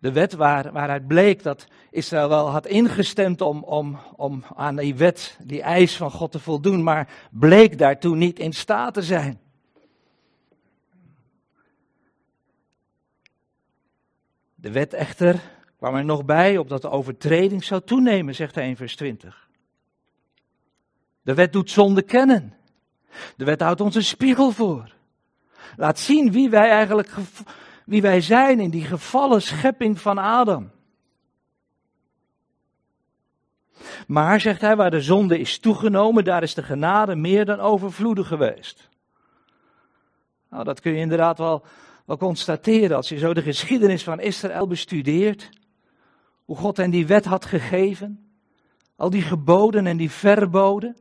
De 0.00 0.12
wet 0.12 0.32
waar, 0.32 0.72
waaruit 0.72 1.06
bleek 1.06 1.42
dat 1.42 1.66
Israël 1.90 2.28
wel 2.28 2.50
had 2.50 2.66
ingestemd 2.66 3.40
om, 3.40 3.62
om, 3.62 3.98
om 4.16 4.44
aan 4.56 4.76
die 4.76 4.94
wet, 4.94 5.38
die 5.42 5.62
eis 5.62 5.96
van 5.96 6.10
God 6.10 6.32
te 6.32 6.38
voldoen, 6.38 6.82
maar 6.82 7.28
bleek 7.30 7.78
daartoe 7.78 8.16
niet 8.16 8.38
in 8.38 8.52
staat 8.52 8.94
te 8.94 9.02
zijn. 9.02 9.40
De 14.54 14.70
wet 14.70 14.94
echter 14.94 15.40
kwam 15.76 15.94
er 15.94 16.04
nog 16.04 16.24
bij 16.24 16.58
opdat 16.58 16.82
de 16.82 16.90
overtreding 16.90 17.64
zou 17.64 17.82
toenemen, 17.84 18.34
zegt 18.34 18.54
hij 18.54 18.68
in 18.68 18.76
vers 18.76 18.96
20. 18.96 19.48
De 21.22 21.34
wet 21.34 21.52
doet 21.52 21.70
zonde 21.70 22.02
kennen. 22.02 22.54
De 23.36 23.44
wet 23.44 23.60
houdt 23.60 23.80
ons 23.80 23.94
een 23.94 24.04
spiegel 24.04 24.50
voor. 24.50 24.94
Laat 25.76 25.98
zien 25.98 26.32
wie 26.32 26.50
wij 26.50 26.70
eigenlijk 26.70 27.10
wie 27.90 28.02
wij 28.02 28.20
zijn 28.20 28.60
in 28.60 28.70
die 28.70 28.84
gevallen 28.84 29.42
schepping 29.42 30.00
van 30.00 30.18
Adam. 30.18 30.70
Maar, 34.06 34.40
zegt 34.40 34.60
hij, 34.60 34.76
waar 34.76 34.90
de 34.90 35.00
zonde 35.00 35.38
is 35.38 35.58
toegenomen, 35.58 36.24
daar 36.24 36.42
is 36.42 36.54
de 36.54 36.62
genade 36.62 37.14
meer 37.14 37.44
dan 37.44 37.60
overvloedig 37.60 38.26
geweest. 38.26 38.88
Nou, 40.50 40.64
dat 40.64 40.80
kun 40.80 40.92
je 40.92 40.98
inderdaad 40.98 41.38
wel, 41.38 41.64
wel 42.06 42.16
constateren 42.16 42.96
als 42.96 43.08
je 43.08 43.18
zo 43.18 43.34
de 43.34 43.42
geschiedenis 43.42 44.02
van 44.02 44.20
Israël 44.20 44.66
bestudeert. 44.66 45.50
Hoe 46.44 46.56
God 46.56 46.76
hen 46.76 46.90
die 46.90 47.06
wet 47.06 47.24
had 47.24 47.44
gegeven. 47.44 48.30
Al 48.96 49.10
die 49.10 49.22
geboden 49.22 49.86
en 49.86 49.96
die 49.96 50.10
verboden. 50.10 50.96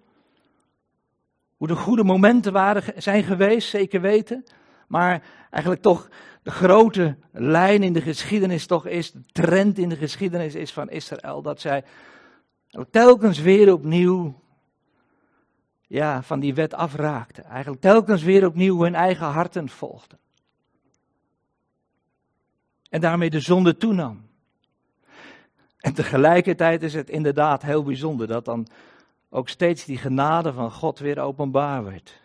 Hoe 1.57 1.67
de 1.67 1.75
goede 1.75 2.03
momenten 2.03 2.53
waren, 2.53 3.01
zijn 3.01 3.23
geweest, 3.23 3.69
zeker 3.69 4.01
weten. 4.01 4.45
Maar 4.89 5.23
eigenlijk 5.49 5.81
toch 5.81 6.09
de 6.43 6.51
grote 6.51 7.17
lijn 7.31 7.83
in 7.83 7.93
de 7.93 8.01
geschiedenis 8.01 8.65
toch 8.65 8.85
is, 8.85 9.11
de 9.11 9.21
trend 9.31 9.77
in 9.77 9.89
de 9.89 9.95
geschiedenis 9.95 10.55
is 10.55 10.73
van 10.73 10.89
Israël, 10.89 11.41
dat 11.41 11.61
zij 11.61 11.83
telkens 12.91 13.39
weer 13.39 13.73
opnieuw 13.73 14.39
ja, 15.87 16.23
van 16.23 16.39
die 16.39 16.53
wet 16.53 16.73
afraakten. 16.73 17.43
Eigenlijk 17.43 17.81
telkens 17.81 18.23
weer 18.23 18.45
opnieuw 18.45 18.81
hun 18.81 18.95
eigen 18.95 19.25
harten 19.25 19.69
volgden. 19.69 20.19
En 22.89 23.01
daarmee 23.01 23.29
de 23.29 23.39
zonde 23.39 23.77
toenam. 23.77 24.27
En 25.77 25.93
tegelijkertijd 25.93 26.83
is 26.83 26.93
het 26.93 27.09
inderdaad 27.09 27.61
heel 27.61 27.83
bijzonder 27.83 28.27
dat 28.27 28.45
dan 28.45 28.67
ook 29.29 29.49
steeds 29.49 29.85
die 29.85 29.97
genade 29.97 30.53
van 30.53 30.71
God 30.71 30.99
weer 30.99 31.19
openbaar 31.19 31.83
werd. 31.83 32.21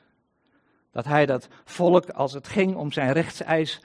Dat 0.94 1.04
hij 1.04 1.26
dat 1.26 1.48
volk, 1.64 2.10
als 2.10 2.32
het 2.32 2.48
ging 2.48 2.76
om 2.76 2.92
zijn 2.92 3.12
rechtseis, 3.12 3.80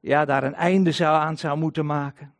ja, 0.00 0.24
daar 0.24 0.44
een 0.44 0.54
einde 0.54 0.92
zou 0.92 1.16
aan 1.16 1.36
zou 1.36 1.58
moeten 1.58 1.86
maken. 1.86 2.34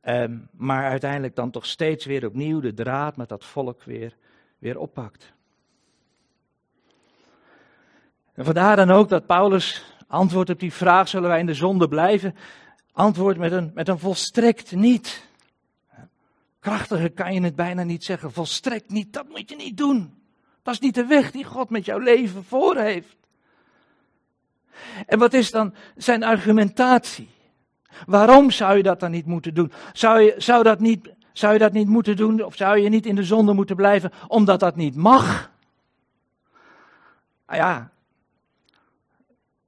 Ehm, 0.00 0.38
maar 0.52 0.84
uiteindelijk 0.84 1.34
dan 1.34 1.50
toch 1.50 1.66
steeds 1.66 2.04
weer 2.04 2.26
opnieuw 2.26 2.60
de 2.60 2.74
draad 2.74 3.16
met 3.16 3.28
dat 3.28 3.44
volk 3.44 3.82
weer, 3.82 4.16
weer 4.58 4.78
oppakt. 4.78 5.32
En 8.34 8.44
vandaar 8.44 8.76
dan 8.76 8.90
ook 8.90 9.08
dat 9.08 9.26
Paulus 9.26 9.94
antwoordt 10.06 10.50
op 10.50 10.60
die 10.60 10.72
vraag: 10.72 11.08
zullen 11.08 11.28
wij 11.28 11.40
in 11.40 11.46
de 11.46 11.54
zonde 11.54 11.88
blijven? 11.88 12.34
Antwoord 12.92 13.38
met 13.38 13.52
een, 13.52 13.70
met 13.74 13.88
een 13.88 13.98
volstrekt 13.98 14.74
niet. 14.74 15.28
Krachtiger 16.58 17.12
kan 17.12 17.34
je 17.34 17.42
het 17.42 17.56
bijna 17.56 17.82
niet 17.82 18.04
zeggen. 18.04 18.32
Volstrekt 18.32 18.90
niet, 18.90 19.12
dat 19.12 19.28
moet 19.28 19.50
je 19.50 19.56
niet 19.56 19.76
doen. 19.76 20.19
Dat 20.62 20.74
is 20.74 20.80
niet 20.80 20.94
de 20.94 21.06
weg 21.06 21.30
die 21.30 21.44
God 21.44 21.70
met 21.70 21.84
jouw 21.84 21.98
leven 21.98 22.44
voor 22.44 22.76
heeft. 22.76 23.16
En 25.06 25.18
wat 25.18 25.32
is 25.32 25.50
dan 25.50 25.74
zijn 25.96 26.22
argumentatie? 26.22 27.28
Waarom 28.06 28.50
zou 28.50 28.76
je 28.76 28.82
dat 28.82 29.00
dan 29.00 29.10
niet 29.10 29.26
moeten 29.26 29.54
doen? 29.54 29.72
Zou 29.92 30.20
je, 30.20 30.34
zou 30.38 30.62
dat 30.62 30.80
niet, 30.80 31.12
zou 31.32 31.52
je 31.52 31.58
dat 31.58 31.72
niet 31.72 31.88
moeten 31.88 32.16
doen? 32.16 32.42
Of 32.42 32.56
zou 32.56 32.78
je 32.78 32.88
niet 32.88 33.06
in 33.06 33.14
de 33.14 33.24
zonde 33.24 33.52
moeten 33.52 33.76
blijven 33.76 34.12
omdat 34.28 34.60
dat 34.60 34.76
niet 34.76 34.96
mag? 34.96 35.50
Nou 37.46 37.62
ja, 37.62 37.90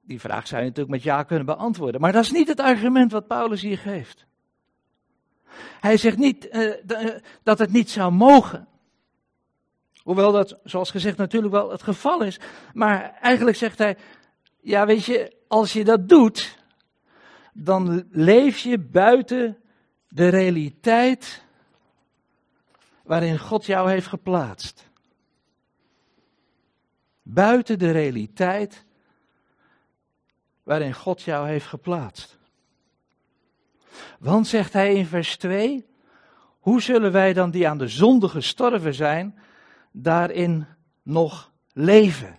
die 0.01 0.19
vraag 0.19 0.47
zou 0.47 0.61
je 0.61 0.67
natuurlijk 0.67 0.95
met 0.95 1.03
ja 1.03 1.23
kunnen 1.23 1.45
beantwoorden. 1.45 2.01
Maar 2.01 2.11
dat 2.11 2.23
is 2.23 2.31
niet 2.31 2.47
het 2.47 2.59
argument 2.59 3.11
wat 3.11 3.27
Paulus 3.27 3.61
hier 3.61 3.77
geeft. 3.77 4.25
Hij 5.79 5.97
zegt 5.97 6.17
niet 6.17 6.47
uh, 6.51 7.09
dat 7.43 7.59
het 7.59 7.71
niet 7.71 7.89
zou 7.89 8.11
mogen. 8.11 8.67
Hoewel 10.03 10.31
dat, 10.31 10.57
zoals 10.63 10.91
gezegd, 10.91 11.17
natuurlijk 11.17 11.53
wel 11.53 11.71
het 11.71 11.83
geval 11.83 12.23
is. 12.23 12.39
Maar 12.73 13.17
eigenlijk 13.21 13.57
zegt 13.57 13.77
hij: 13.77 13.97
Ja, 14.61 14.85
weet 14.85 15.05
je, 15.05 15.35
als 15.47 15.73
je 15.73 15.83
dat 15.83 16.09
doet, 16.09 16.57
dan 17.53 18.07
leef 18.11 18.57
je 18.57 18.79
buiten 18.79 19.57
de 20.07 20.27
realiteit 20.27 21.43
waarin 23.03 23.39
God 23.39 23.65
jou 23.65 23.89
heeft 23.89 24.07
geplaatst. 24.07 24.89
Buiten 27.21 27.79
de 27.79 27.91
realiteit 27.91 28.85
waarin 30.63 30.93
God 30.93 31.21
jou 31.21 31.47
heeft 31.47 31.65
geplaatst. 31.65 32.37
Want, 34.19 34.47
zegt 34.47 34.73
hij 34.73 34.93
in 34.93 35.05
vers 35.05 35.37
2, 35.37 35.85
hoe 36.59 36.81
zullen 36.81 37.11
wij 37.11 37.33
dan 37.33 37.51
die 37.51 37.67
aan 37.67 37.77
de 37.77 37.87
zonde 37.87 38.29
gestorven 38.29 38.93
zijn, 38.93 39.39
daarin 39.93 40.65
nog 41.03 41.51
leven? 41.73 42.37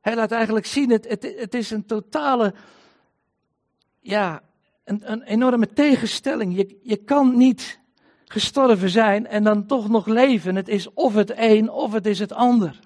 Hij 0.00 0.14
laat 0.14 0.30
eigenlijk 0.32 0.66
zien, 0.66 0.90
het, 0.90 1.08
het, 1.08 1.34
het 1.36 1.54
is 1.54 1.70
een 1.70 1.86
totale, 1.86 2.54
ja, 4.00 4.42
een, 4.84 5.12
een 5.12 5.22
enorme 5.22 5.72
tegenstelling. 5.72 6.56
Je, 6.56 6.78
je 6.82 6.96
kan 6.96 7.36
niet 7.36 7.80
gestorven 8.24 8.90
zijn 8.90 9.26
en 9.26 9.44
dan 9.44 9.66
toch 9.66 9.88
nog 9.88 10.06
leven. 10.06 10.56
Het 10.56 10.68
is 10.68 10.92
of 10.92 11.14
het 11.14 11.32
een 11.36 11.70
of 11.70 11.92
het 11.92 12.06
is 12.06 12.18
het 12.18 12.32
ander. 12.32 12.78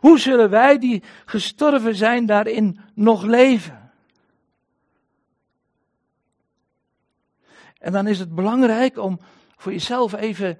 Hoe 0.00 0.18
zullen 0.18 0.50
wij 0.50 0.78
die 0.78 1.02
gestorven 1.24 1.94
zijn 1.94 2.26
daarin 2.26 2.80
nog 2.94 3.22
leven? 3.22 3.92
En 7.78 7.92
dan 7.92 8.06
is 8.06 8.18
het 8.18 8.34
belangrijk 8.34 8.98
om 8.98 9.20
voor 9.56 9.72
jezelf 9.72 10.12
even 10.12 10.58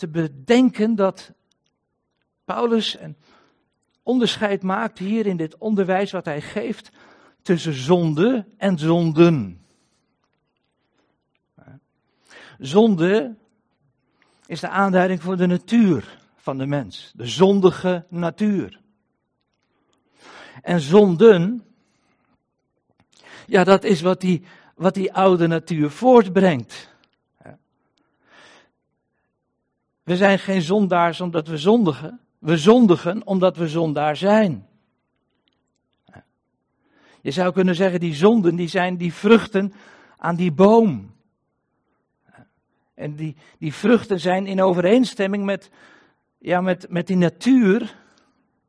te 0.00 0.08
bedenken 0.08 0.94
dat 0.94 1.32
Paulus 2.44 2.96
en 2.96 3.16
onderscheid 4.02 4.62
maakt 4.62 4.98
hier 4.98 5.26
in 5.26 5.36
dit 5.36 5.58
onderwijs 5.58 6.10
wat 6.10 6.24
hij 6.24 6.40
geeft 6.40 6.90
tussen 7.42 7.72
zonde 7.74 8.46
en 8.56 8.78
zonden. 8.78 9.64
Zonde 12.58 13.34
is 14.46 14.60
de 14.60 14.68
aanduiding 14.68 15.22
voor 15.22 15.36
de 15.36 15.46
natuur 15.46 16.18
van 16.36 16.58
de 16.58 16.66
mens, 16.66 17.12
de 17.16 17.26
zondige 17.26 18.06
natuur. 18.08 18.80
En 20.62 20.80
zonden, 20.80 21.64
ja, 23.46 23.64
dat 23.64 23.84
is 23.84 24.00
wat 24.00 24.20
die, 24.20 24.42
wat 24.74 24.94
die 24.94 25.12
oude 25.12 25.46
natuur 25.46 25.90
voortbrengt. 25.90 26.89
We 30.10 30.16
zijn 30.16 30.38
geen 30.38 30.62
zondaars 30.62 31.20
omdat 31.20 31.46
we 31.46 31.58
zondigen. 31.58 32.20
We 32.38 32.56
zondigen 32.56 33.26
omdat 33.26 33.56
we 33.56 33.68
zondaar 33.68 34.16
zijn. 34.16 34.66
Je 37.20 37.30
zou 37.30 37.52
kunnen 37.52 37.74
zeggen, 37.74 38.00
die 38.00 38.14
zonden, 38.14 38.56
die 38.56 38.68
zijn 38.68 38.96
die 38.96 39.14
vruchten 39.14 39.72
aan 40.16 40.36
die 40.36 40.52
boom. 40.52 41.14
En 42.94 43.14
die, 43.14 43.36
die 43.58 43.74
vruchten 43.74 44.20
zijn 44.20 44.46
in 44.46 44.62
overeenstemming 44.62 45.44
met, 45.44 45.70
ja, 46.38 46.60
met, 46.60 46.86
met 46.88 47.06
die 47.06 47.16
natuur, 47.16 47.96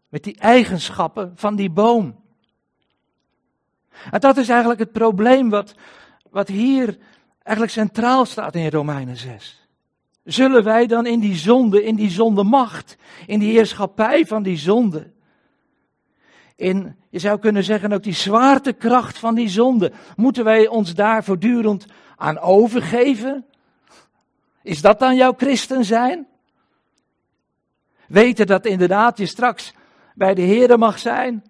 met 0.10 0.24
die 0.24 0.38
eigenschappen 0.40 1.32
van 1.36 1.56
die 1.56 1.70
boom. 1.70 2.24
En 4.12 4.20
dat 4.20 4.38
is 4.38 4.50
eigenlijk 4.50 4.80
het 4.80 4.92
probleem 4.92 5.50
wat, 5.50 5.76
wat 6.30 6.48
hier 6.48 6.98
eigenlijk 7.44 7.72
centraal 7.72 8.26
staat 8.26 8.56
in 8.56 8.70
Romeinen 8.70 9.18
6. 9.18 9.61
Zullen 10.24 10.64
wij 10.64 10.88
dan 10.88 11.06
in 11.06 11.20
die 11.20 11.36
zonde, 11.36 11.84
in 11.84 11.96
die 11.96 12.10
zondemacht, 12.10 12.98
in 13.26 13.40
die 13.40 13.52
heerschappij 13.52 14.26
van 14.26 14.44
die 14.44 14.58
zonde, 14.58 15.12
in, 16.56 16.96
je 17.10 17.20
zou 17.20 17.40
kunnen 17.40 17.64
zeggen, 17.64 17.92
ook 17.92 18.04
die 18.04 18.14
zwaartekracht 18.14 19.18
van 19.18 19.36
die 19.36 19.50
zonde, 19.50 19.92
moeten 20.16 20.44
wij 20.44 20.68
ons 20.68 20.94
daar 20.94 21.24
voortdurend 21.24 21.86
aan 22.16 22.40
overgeven? 22.40 23.46
Is 24.64 24.82
dat 24.82 25.00
dan 25.00 25.16
jouw 25.16 25.34
christen 25.38 25.86
zijn? 25.86 26.28
Weten 28.08 28.48
dat 28.48 28.66
inderdaad 28.66 29.18
je 29.18 29.26
straks 29.26 29.74
bij 30.16 30.34
de 30.34 30.42
Heer 30.42 30.78
mag 30.78 31.00
zijn? 31.00 31.44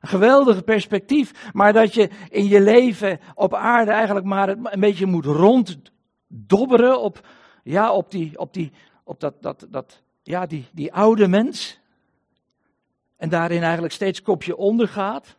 Een 0.00 0.08
geweldige 0.08 0.62
perspectief, 0.62 1.50
maar 1.52 1.72
dat 1.72 1.94
je 1.94 2.10
in 2.28 2.48
je 2.48 2.60
leven 2.60 3.20
op 3.34 3.54
aarde 3.54 3.90
eigenlijk 3.90 4.26
maar 4.26 4.48
een 4.48 4.80
beetje 4.80 5.06
moet 5.06 5.24
ronddobberen 5.24 7.00
op, 7.00 7.26
ja, 7.62 7.92
op, 7.92 8.10
die, 8.10 8.38
op, 8.38 8.54
die, 8.54 8.72
op 9.04 9.20
dat, 9.20 9.42
dat, 9.42 9.66
dat, 9.70 10.02
ja, 10.22 10.46
die, 10.46 10.66
die 10.72 10.92
oude 10.92 11.28
mens. 11.28 11.78
En 13.16 13.28
daarin 13.28 13.62
eigenlijk 13.62 13.92
steeds 13.92 14.22
kopje 14.22 14.56
onder 14.56 14.88
gaat. 14.88 15.36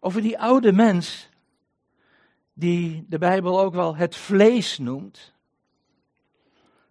Over 0.00 0.22
die 0.22 0.38
oude 0.38 0.72
mens, 0.72 1.28
die 2.52 3.06
de 3.08 3.18
Bijbel 3.18 3.60
ook 3.60 3.74
wel 3.74 3.96
het 3.96 4.16
vlees 4.16 4.78
noemt, 4.78 5.32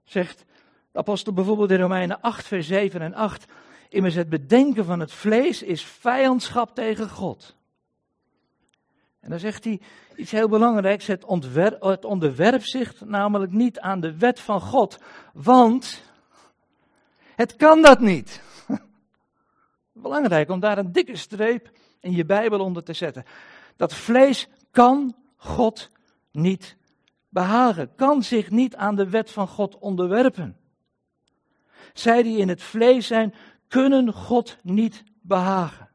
zegt 0.03 0.45
de 0.91 0.99
apostel 0.99 1.33
bijvoorbeeld 1.33 1.71
in 1.71 1.79
Romeinen 1.79 2.21
8, 2.21 2.47
vers 2.47 2.67
7 2.67 3.01
en 3.01 3.13
8, 3.13 3.45
immers 3.89 4.15
het 4.15 4.29
bedenken 4.29 4.85
van 4.85 4.99
het 4.99 5.11
vlees 5.11 5.63
is 5.63 5.85
vijandschap 5.85 6.75
tegen 6.75 7.09
God. 7.09 7.55
En 9.19 9.29
dan 9.29 9.39
zegt 9.39 9.63
hij 9.63 9.81
iets 10.21 10.31
heel 10.31 10.49
belangrijks. 10.49 11.07
Het, 11.07 11.25
ontwer, 11.25 11.77
het 11.79 12.05
zich 12.63 13.05
namelijk 13.05 13.51
niet 13.51 13.79
aan 13.79 13.99
de 13.99 14.17
wet 14.17 14.39
van 14.39 14.61
God. 14.61 14.97
Want 15.33 16.01
het 17.35 17.55
kan 17.55 17.81
dat 17.81 17.99
niet. 17.99 18.41
Belangrijk 19.93 20.49
om 20.49 20.59
daar 20.59 20.77
een 20.77 20.91
dikke 20.91 21.15
streep 21.15 21.71
in 21.99 22.11
je 22.11 22.25
Bijbel 22.25 22.59
onder 22.59 22.83
te 22.83 22.93
zetten. 22.93 23.25
Dat 23.75 23.93
vlees 23.93 24.47
kan 24.71 25.15
God 25.35 25.89
niet 26.31 26.77
behagen, 27.29 27.95
kan 27.95 28.23
zich 28.23 28.49
niet 28.49 28.75
aan 28.75 28.95
de 28.95 29.09
wet 29.09 29.31
van 29.31 29.47
God 29.47 29.77
onderwerpen. 29.79 30.57
Zij 31.93 32.23
die 32.23 32.37
in 32.37 32.49
het 32.49 32.61
vlees 32.61 33.07
zijn, 33.07 33.33
kunnen 33.67 34.13
God 34.13 34.57
niet 34.63 35.03
behagen. 35.21 35.90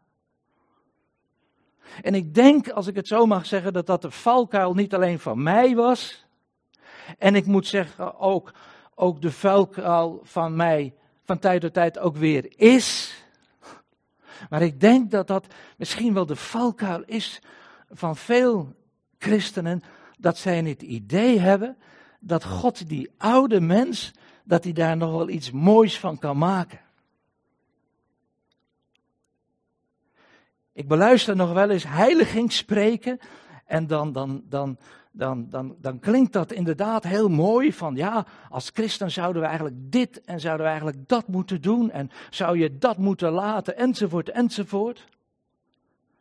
En 2.02 2.14
ik 2.14 2.34
denk, 2.34 2.68
als 2.68 2.86
ik 2.86 2.96
het 2.96 3.06
zo 3.06 3.26
mag 3.26 3.46
zeggen, 3.46 3.72
dat 3.72 3.86
dat 3.86 4.02
de 4.02 4.10
valkuil 4.10 4.74
niet 4.74 4.94
alleen 4.94 5.18
van 5.18 5.42
mij 5.42 5.74
was. 5.74 6.26
En 7.18 7.34
ik 7.34 7.46
moet 7.46 7.66
zeggen, 7.66 8.18
ook, 8.18 8.52
ook 8.94 9.22
de 9.22 9.32
valkuil 9.32 10.20
van 10.22 10.56
mij 10.56 10.94
van 11.24 11.38
tijd 11.38 11.60
tot 11.60 11.74
tijd 11.74 11.98
ook 11.98 12.16
weer 12.16 12.52
is. 12.56 13.14
Maar 14.50 14.62
ik 14.62 14.80
denk 14.80 15.10
dat 15.10 15.26
dat 15.26 15.46
misschien 15.76 16.14
wel 16.14 16.26
de 16.26 16.36
valkuil 16.36 17.02
is 17.06 17.42
van 17.90 18.16
veel 18.16 18.74
christenen. 19.18 19.82
Dat 20.18 20.38
zij 20.38 20.58
het 20.58 20.82
idee 20.82 21.40
hebben 21.40 21.76
dat 22.20 22.44
God 22.44 22.88
die 22.88 23.10
oude 23.18 23.60
mens, 23.60 24.12
dat 24.44 24.64
hij 24.64 24.72
daar 24.72 24.96
nog 24.96 25.10
wel 25.10 25.28
iets 25.28 25.50
moois 25.50 25.98
van 25.98 26.18
kan 26.18 26.38
maken. 26.38 26.80
Ik 30.76 30.88
beluister 30.88 31.36
nog 31.36 31.52
wel 31.52 31.70
eens 31.70 31.86
heiliging 31.88 32.52
spreken. 32.52 33.18
En 33.66 33.86
dan, 33.86 34.12
dan, 34.12 34.42
dan, 34.48 34.78
dan, 35.10 35.48
dan, 35.50 35.76
dan 35.80 35.98
klinkt 35.98 36.32
dat 36.32 36.52
inderdaad 36.52 37.04
heel 37.04 37.28
mooi. 37.28 37.72
Van 37.72 37.94
ja, 37.94 38.26
als 38.50 38.70
christen 38.74 39.10
zouden 39.10 39.42
we 39.42 39.48
eigenlijk 39.48 39.76
dit 39.78 40.20
en 40.24 40.40
zouden 40.40 40.64
we 40.64 40.70
eigenlijk 40.72 41.08
dat 41.08 41.28
moeten 41.28 41.60
doen. 41.60 41.90
En 41.90 42.10
zou 42.30 42.58
je 42.58 42.78
dat 42.78 42.98
moeten 42.98 43.30
laten, 43.30 43.76
enzovoort, 43.76 44.30
enzovoort. 44.30 45.06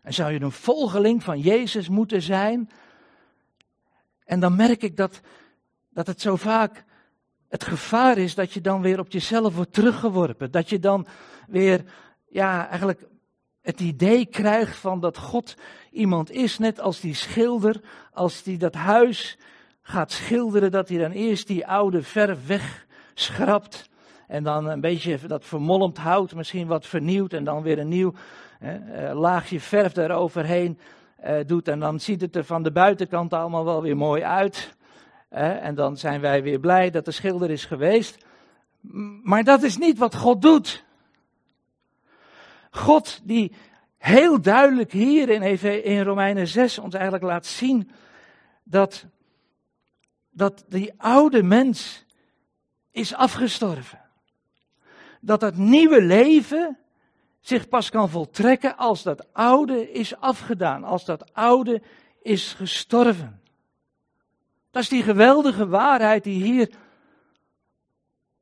En 0.01 0.13
zou 0.13 0.31
je 0.31 0.41
een 0.41 0.51
volgeling 0.51 1.23
van 1.23 1.39
Jezus 1.39 1.89
moeten 1.89 2.21
zijn. 2.21 2.69
En 4.25 4.39
dan 4.39 4.55
merk 4.55 4.83
ik 4.83 4.97
dat, 4.97 5.21
dat 5.89 6.07
het 6.07 6.21
zo 6.21 6.35
vaak 6.35 6.83
het 7.47 7.63
gevaar 7.63 8.17
is 8.17 8.35
dat 8.35 8.53
je 8.53 8.61
dan 8.61 8.81
weer 8.81 8.99
op 8.99 9.11
jezelf 9.11 9.55
wordt 9.55 9.73
teruggeworpen. 9.73 10.51
Dat 10.51 10.69
je 10.69 10.79
dan 10.79 11.07
weer, 11.47 11.83
ja, 12.29 12.67
eigenlijk 12.67 13.07
het 13.65 13.79
idee 13.79 14.25
krijgt 14.25 14.77
van 14.77 14.99
dat 14.99 15.17
God 15.17 15.55
iemand 15.91 16.31
is, 16.31 16.57
net 16.57 16.79
als 16.79 16.99
die 16.99 17.13
schilder, 17.13 17.81
als 18.13 18.43
die 18.43 18.57
dat 18.57 18.73
huis 18.73 19.37
gaat 19.81 20.11
schilderen, 20.11 20.71
dat 20.71 20.89
hij 20.89 20.97
dan 20.97 21.11
eerst 21.11 21.47
die 21.47 21.67
oude 21.67 22.03
verf 22.03 22.47
wegschrapt 22.47 23.89
en 24.27 24.43
dan 24.43 24.67
een 24.67 24.81
beetje 24.81 25.19
dat 25.27 25.45
vermolmd 25.45 25.97
hout 25.97 26.35
misschien 26.35 26.67
wat 26.67 26.85
vernieuwt 26.85 27.33
en 27.33 27.43
dan 27.43 27.61
weer 27.61 27.79
een 27.79 27.87
nieuw 27.87 28.13
hè, 28.59 29.09
uh, 29.09 29.19
laagje 29.19 29.59
verf 29.59 29.91
daaroverheen 29.91 30.79
uh, 31.25 31.35
doet 31.45 31.67
en 31.67 31.79
dan 31.79 31.99
ziet 31.99 32.21
het 32.21 32.35
er 32.35 32.45
van 32.45 32.63
de 32.63 32.71
buitenkant 32.71 33.33
allemaal 33.33 33.65
wel 33.65 33.81
weer 33.81 33.97
mooi 33.97 34.23
uit. 34.23 34.73
en 35.29 35.75
dan 35.75 35.97
zijn 35.97 36.21
wij 36.21 36.43
weer 36.43 36.59
blij 36.59 36.89
dat 36.89 37.05
de 37.05 37.11
schilder 37.11 37.49
is 37.49 37.65
geweest. 37.65 38.25
Maar 39.23 39.43
dat 39.43 39.63
is 39.63 39.77
niet 39.77 39.97
wat 39.97 40.15
God 40.15 40.41
doet. 40.41 40.83
God 42.75 43.21
die 43.23 43.51
heel 43.97 44.41
duidelijk 44.41 44.91
hier 44.91 45.29
in, 45.29 45.41
in 45.83 46.01
Romeinen 46.03 46.47
6 46.47 46.77
ons 46.77 46.93
eigenlijk 46.93 47.23
laat 47.23 47.45
zien 47.45 47.91
dat, 48.63 49.05
dat 50.29 50.65
die 50.67 50.93
oude 50.97 51.43
mens 51.43 52.05
is 52.91 53.13
afgestorven. 53.13 54.01
Dat 55.21 55.39
dat 55.39 55.55
nieuwe 55.55 56.01
leven 56.01 56.77
zich 57.39 57.67
pas 57.67 57.89
kan 57.89 58.09
voltrekken 58.09 58.77
als 58.77 59.03
dat 59.03 59.33
oude 59.33 59.91
is 59.91 60.15
afgedaan, 60.15 60.83
als 60.83 61.05
dat 61.05 61.33
oude 61.33 61.81
is 62.21 62.53
gestorven. 62.53 63.41
Dat 64.71 64.83
is 64.83 64.89
die 64.89 65.03
geweldige 65.03 65.67
waarheid 65.67 66.23
die 66.23 66.43
hier 66.43 66.69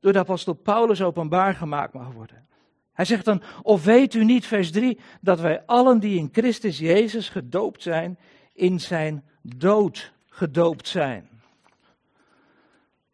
door 0.00 0.12
de 0.12 0.18
apostel 0.18 0.54
Paulus 0.54 1.02
openbaar 1.02 1.54
gemaakt 1.54 1.92
mag 1.92 2.12
worden. 2.12 2.48
Hij 2.94 3.04
zegt 3.04 3.24
dan, 3.24 3.42
of 3.62 3.84
weet 3.84 4.14
u 4.14 4.24
niet, 4.24 4.46
vers 4.46 4.70
3, 4.70 4.98
dat 5.20 5.40
wij 5.40 5.62
allen 5.66 5.98
die 5.98 6.18
in 6.18 6.28
Christus 6.32 6.78
Jezus 6.78 7.28
gedoopt 7.28 7.82
zijn, 7.82 8.18
in 8.52 8.80
zijn 8.80 9.24
dood 9.42 10.12
gedoopt 10.28 10.88
zijn. 10.88 11.28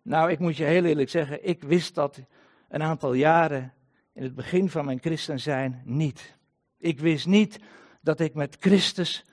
Nou, 0.02 0.30
ik 0.30 0.38
moet 0.38 0.56
je 0.56 0.64
heel 0.64 0.84
eerlijk 0.84 1.10
zeggen, 1.10 1.48
ik 1.48 1.62
wist 1.62 1.94
dat 1.94 2.20
een 2.68 2.82
aantal 2.82 3.12
jaren 3.12 3.72
in 4.12 4.22
het 4.22 4.34
begin 4.34 4.70
van 4.70 4.84
mijn 4.84 5.00
christen 5.00 5.40
zijn 5.40 5.82
niet. 5.84 6.36
Ik 6.78 6.98
wist 6.98 7.26
niet 7.26 7.60
dat 8.00 8.20
ik 8.20 8.34
met 8.34 8.56
Christus 8.60 9.24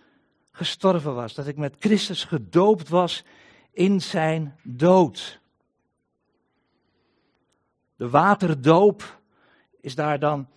gestorven 0.52 1.16
was, 1.16 1.34
dat 1.34 1.48
ik 1.48 1.58
met 1.58 1.76
Christus 1.80 2.24
gedoopt 2.24 2.90
was 2.90 3.24
in 3.72 4.02
zijn 4.02 4.56
dood. 4.64 5.40
De 7.96 8.10
waterdoop 8.10 9.22
is 9.88 9.96
daar 9.96 10.20
dan 10.20 10.48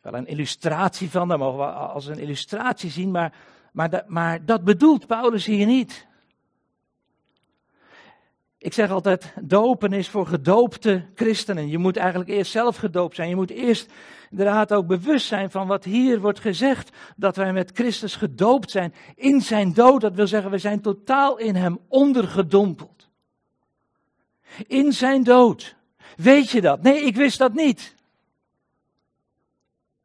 wel 0.00 0.14
een 0.14 0.26
illustratie 0.26 1.10
van. 1.10 1.28
Dat 1.28 1.38
mogen 1.38 1.58
we 1.58 1.64
als 1.72 2.06
een 2.06 2.18
illustratie 2.18 2.90
zien, 2.90 3.10
maar, 3.10 3.34
maar, 3.72 3.90
dat, 3.90 4.08
maar 4.08 4.44
dat 4.44 4.64
bedoelt 4.64 5.06
Paulus 5.06 5.46
hier 5.46 5.66
niet. 5.66 6.06
Ik 8.58 8.72
zeg 8.72 8.90
altijd, 8.90 9.34
dopen 9.40 9.92
is 9.92 10.08
voor 10.08 10.26
gedoopte 10.26 11.04
christenen. 11.14 11.68
Je 11.68 11.78
moet 11.78 11.96
eigenlijk 11.96 12.30
eerst 12.30 12.52
zelf 12.52 12.76
gedoopt 12.76 13.14
zijn. 13.14 13.28
Je 13.28 13.36
moet 13.36 13.50
eerst 13.50 13.92
inderdaad 14.30 14.72
ook 14.72 14.86
bewust 14.86 15.26
zijn 15.26 15.50
van 15.50 15.66
wat 15.66 15.84
hier 15.84 16.20
wordt 16.20 16.40
gezegd. 16.40 16.96
Dat 17.16 17.36
wij 17.36 17.52
met 17.52 17.70
Christus 17.74 18.16
gedoopt 18.16 18.70
zijn 18.70 18.94
in 19.14 19.40
zijn 19.40 19.72
dood. 19.72 20.00
Dat 20.00 20.14
wil 20.14 20.26
zeggen, 20.26 20.50
we 20.50 20.58
zijn 20.58 20.80
totaal 20.80 21.38
in 21.38 21.54
hem 21.54 21.78
ondergedompeld. 21.88 23.08
In 24.66 24.92
zijn 24.92 25.22
dood. 25.22 25.76
Weet 26.16 26.50
je 26.50 26.60
dat? 26.60 26.82
Nee, 26.82 27.00
ik 27.00 27.16
wist 27.16 27.38
dat 27.38 27.54
niet. 27.54 27.94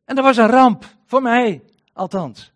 En 0.07 0.15
dat 0.15 0.23
was 0.23 0.37
een 0.37 0.47
ramp, 0.47 0.85
voor 1.05 1.21
mij 1.21 1.63
althans. 1.93 2.51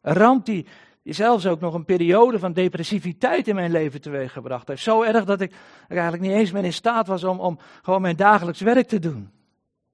Een 0.00 0.14
ramp 0.14 0.46
die, 0.46 0.66
die 1.02 1.12
zelfs 1.12 1.46
ook 1.46 1.60
nog 1.60 1.74
een 1.74 1.84
periode 1.84 2.38
van 2.38 2.52
depressiviteit 2.52 3.48
in 3.48 3.54
mijn 3.54 3.70
leven 3.70 4.00
teweeggebracht 4.00 4.68
heeft. 4.68 4.82
Zo 4.82 5.02
erg 5.02 5.24
dat 5.24 5.40
ik 5.40 5.54
eigenlijk 5.88 6.22
niet 6.22 6.32
eens 6.32 6.50
meer 6.50 6.64
in 6.64 6.72
staat 6.72 7.06
was 7.06 7.24
om, 7.24 7.40
om 7.40 7.58
gewoon 7.82 8.00
mijn 8.00 8.16
dagelijks 8.16 8.60
werk 8.60 8.88
te 8.88 8.98
doen. 8.98 9.30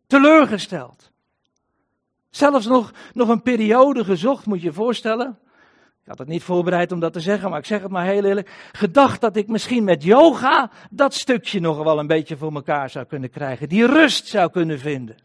Teleurgesteld. 0.06 1.10
Zelfs 2.30 2.66
nog, 2.66 2.92
nog 3.12 3.28
een 3.28 3.42
periode 3.42 4.04
gezocht, 4.04 4.46
moet 4.46 4.60
je 4.60 4.66
je 4.66 4.72
voorstellen. 4.72 5.38
Had 6.08 6.18
het 6.18 6.28
niet 6.28 6.42
voorbereid 6.42 6.92
om 6.92 7.00
dat 7.00 7.12
te 7.12 7.20
zeggen, 7.20 7.50
maar 7.50 7.58
ik 7.58 7.64
zeg 7.64 7.82
het 7.82 7.90
maar 7.90 8.04
heel 8.04 8.24
eerlijk. 8.24 8.50
Gedacht 8.72 9.20
dat 9.20 9.36
ik 9.36 9.48
misschien 9.48 9.84
met 9.84 10.02
yoga 10.02 10.70
dat 10.90 11.14
stukje 11.14 11.60
nog 11.60 11.82
wel 11.82 11.98
een 11.98 12.06
beetje 12.06 12.36
voor 12.36 12.54
elkaar 12.54 12.90
zou 12.90 13.04
kunnen 13.04 13.30
krijgen. 13.30 13.68
Die 13.68 13.86
rust 13.86 14.26
zou 14.26 14.50
kunnen 14.50 14.78
vinden. 14.78 15.16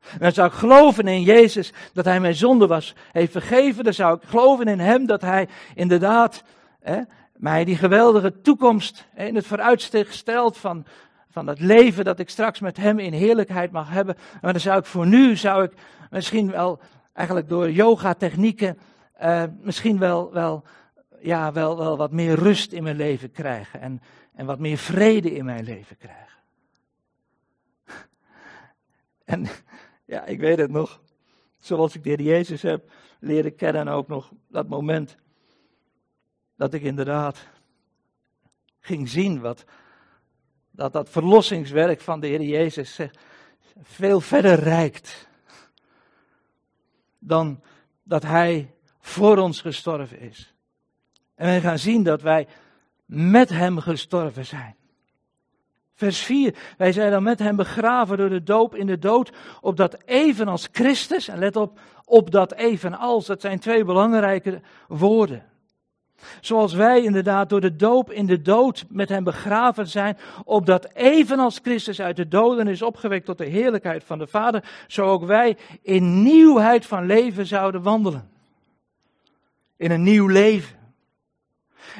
En 0.00 0.18
dan 0.18 0.32
zou 0.32 0.48
ik 0.48 0.54
geloven 0.54 1.06
in 1.06 1.22
Jezus 1.22 1.72
dat 1.92 2.04
Hij 2.04 2.20
mijn 2.20 2.34
zonde 2.34 2.66
was, 2.66 2.94
heeft 3.12 3.32
vergeven. 3.32 3.84
Dan 3.84 3.92
zou 3.92 4.16
ik 4.16 4.28
geloven 4.28 4.66
in 4.66 4.78
Hem 4.78 5.06
dat 5.06 5.20
Hij 5.20 5.48
inderdaad 5.74 6.42
hè, 6.80 7.00
mij 7.36 7.64
die 7.64 7.76
geweldige 7.76 8.40
toekomst 8.40 9.06
in 9.14 9.34
het 9.34 9.46
vooruitzicht 9.46 10.14
stelt 10.14 10.56
van, 10.56 10.84
van 11.30 11.46
het 11.46 11.60
leven 11.60 12.04
dat 12.04 12.18
ik 12.18 12.28
straks 12.28 12.60
met 12.60 12.76
Hem 12.76 12.98
in 12.98 13.12
heerlijkheid 13.12 13.70
mag 13.70 13.90
hebben. 13.90 14.16
Maar 14.40 14.52
dan 14.52 14.62
zou 14.62 14.78
ik 14.78 14.86
voor 14.86 15.06
nu, 15.06 15.36
zou 15.36 15.64
ik 15.64 15.72
misschien 16.10 16.50
wel 16.50 16.80
eigenlijk 17.12 17.48
door 17.48 17.70
yoga 17.70 18.14
technieken 18.14 18.78
uh, 19.22 19.44
misschien 19.60 19.98
wel, 19.98 20.32
wel, 20.32 20.64
ja, 21.20 21.52
wel, 21.52 21.76
wel 21.76 21.96
wat 21.96 22.12
meer 22.12 22.34
rust 22.34 22.72
in 22.72 22.82
mijn 22.82 22.96
leven 22.96 23.30
krijgen. 23.30 23.80
En, 23.80 24.02
en 24.34 24.46
wat 24.46 24.58
meer 24.58 24.78
vrede 24.78 25.34
in 25.34 25.44
mijn 25.44 25.64
leven 25.64 25.96
krijgen. 25.96 26.24
En 29.24 29.46
ja, 30.04 30.24
ik 30.24 30.40
weet 30.40 30.58
het 30.58 30.70
nog. 30.70 31.00
Zoals 31.58 31.94
ik 31.94 32.02
de 32.02 32.08
Heer 32.08 32.22
Jezus 32.22 32.62
heb 32.62 32.90
leren 33.18 33.54
kennen, 33.54 33.88
ook 33.88 34.08
nog 34.08 34.32
dat 34.48 34.68
moment. 34.68 35.16
Dat 36.56 36.74
ik 36.74 36.82
inderdaad 36.82 37.48
ging 38.80 39.08
zien 39.08 39.40
wat, 39.40 39.64
dat 40.70 40.92
dat 40.92 41.10
verlossingswerk 41.10 42.00
van 42.00 42.20
de 42.20 42.26
Heer 42.26 42.42
Jezus 42.42 43.00
veel 43.82 44.20
verder 44.20 44.58
reikt. 44.58 45.28
Dan 47.18 47.62
dat 48.02 48.22
Hij 48.22 48.75
voor 49.06 49.38
ons 49.38 49.60
gestorven 49.60 50.20
is. 50.20 50.54
En 51.34 51.46
wij 51.46 51.60
gaan 51.60 51.78
zien 51.78 52.02
dat 52.02 52.22
wij 52.22 52.46
met 53.04 53.48
hem 53.48 53.78
gestorven 53.78 54.46
zijn. 54.46 54.74
Vers 55.94 56.18
4. 56.18 56.54
Wij 56.76 56.92
zijn 56.92 57.10
dan 57.10 57.22
met 57.22 57.38
hem 57.38 57.56
begraven 57.56 58.16
door 58.16 58.28
de 58.28 58.42
doop 58.42 58.74
in 58.74 58.86
de 58.86 58.98
dood, 58.98 59.32
opdat 59.60 59.96
evenals 60.04 60.68
Christus, 60.72 61.28
en 61.28 61.38
let 61.38 61.56
op, 61.56 61.78
opdat 62.04 62.52
evenals, 62.52 63.26
dat 63.26 63.40
zijn 63.40 63.58
twee 63.58 63.84
belangrijke 63.84 64.60
woorden. 64.88 65.44
Zoals 66.40 66.72
wij 66.72 67.02
inderdaad 67.02 67.48
door 67.48 67.60
de 67.60 67.76
doop 67.76 68.10
in 68.10 68.26
de 68.26 68.42
dood 68.42 68.84
met 68.88 69.08
hem 69.08 69.24
begraven 69.24 69.88
zijn, 69.88 70.18
opdat 70.44 70.88
evenals 70.94 71.58
Christus 71.62 72.00
uit 72.00 72.16
de 72.16 72.28
doden 72.28 72.68
is 72.68 72.82
opgewekt 72.82 73.26
tot 73.26 73.38
de 73.38 73.44
heerlijkheid 73.44 74.04
van 74.04 74.18
de 74.18 74.26
Vader, 74.26 74.84
zo 74.86 75.06
ook 75.06 75.24
wij 75.24 75.56
in 75.82 76.22
nieuwheid 76.22 76.86
van 76.86 77.06
leven 77.06 77.46
zouden 77.46 77.82
wandelen. 77.82 78.34
In 79.76 79.90
een 79.90 80.02
nieuw 80.02 80.26
leven. 80.26 80.76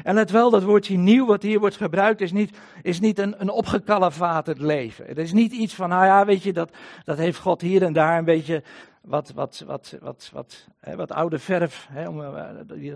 En 0.03 0.15
let 0.15 0.31
wel, 0.31 0.51
dat 0.51 0.62
woordje 0.62 0.97
nieuw 0.97 1.27
wat 1.27 1.43
hier 1.43 1.61
wordt 1.61 1.77
gebruikt 1.77 2.21
is 2.21 2.33
niet, 2.33 2.59
is 2.83 3.01
niet 3.01 3.19
een, 3.19 3.35
een 3.39 3.51
leven. 4.59 5.07
Het 5.07 5.19
is 5.19 5.33
niet 5.33 5.53
iets 5.53 5.75
van, 5.75 5.89
nou 5.89 6.05
ja, 6.05 6.25
weet 6.25 6.43
je, 6.43 6.53
dat, 6.53 6.71
dat 7.05 7.19
heeft 7.19 7.39
God 7.39 7.61
hier 7.61 7.83
en 7.83 7.93
daar 7.93 8.19
een 8.19 8.25
beetje 8.25 8.62
wat, 9.03 9.33
wat, 9.35 9.65
wat, 9.67 9.97
wat, 10.01 10.31
wat, 10.33 10.67
hè, 10.81 10.97
wat 10.97 11.12
oude 11.12 11.39
verf, 11.39 11.89
hè, 11.91 12.09
om 12.09 12.21
uh, 12.21 12.45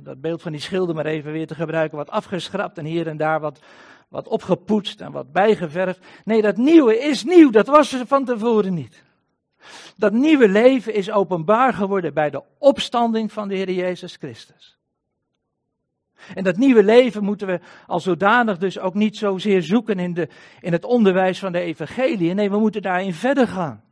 dat 0.02 0.20
beeld 0.20 0.42
van 0.42 0.52
die 0.52 0.60
schilder 0.60 0.94
maar 0.94 1.06
even 1.06 1.32
weer 1.32 1.46
te 1.46 1.54
gebruiken, 1.54 1.98
wat 1.98 2.10
afgeschrapt 2.10 2.78
en 2.78 2.84
hier 2.84 3.06
en 3.06 3.16
daar 3.16 3.40
wat, 3.40 3.60
wat 4.08 4.28
opgepoetst 4.28 5.00
en 5.00 5.12
wat 5.12 5.32
bijgeverfd. 5.32 6.00
Nee, 6.24 6.42
dat 6.42 6.56
nieuwe 6.56 6.98
is 6.98 7.24
nieuw, 7.24 7.50
dat 7.50 7.66
was 7.66 7.92
er 7.92 8.06
van 8.06 8.24
tevoren 8.24 8.74
niet. 8.74 9.02
Dat 9.96 10.12
nieuwe 10.12 10.48
leven 10.48 10.94
is 10.94 11.10
openbaar 11.10 11.74
geworden 11.74 12.14
bij 12.14 12.30
de 12.30 12.42
opstanding 12.58 13.32
van 13.32 13.48
de 13.48 13.54
Heer 13.54 13.70
Jezus 13.70 14.16
Christus. 14.16 14.78
En 16.34 16.44
dat 16.44 16.56
nieuwe 16.56 16.82
leven 16.82 17.24
moeten 17.24 17.46
we 17.46 17.60
als 17.86 18.02
zodanig 18.02 18.58
dus 18.58 18.78
ook 18.78 18.94
niet 18.94 19.16
zozeer 19.16 19.62
zoeken 19.62 19.98
in, 19.98 20.14
de, 20.14 20.28
in 20.60 20.72
het 20.72 20.84
onderwijs 20.84 21.38
van 21.38 21.52
de 21.52 21.60
evangelie. 21.60 22.34
Nee, 22.34 22.50
we 22.50 22.58
moeten 22.58 22.82
daarin 22.82 23.14
verder 23.14 23.48
gaan. 23.48 23.82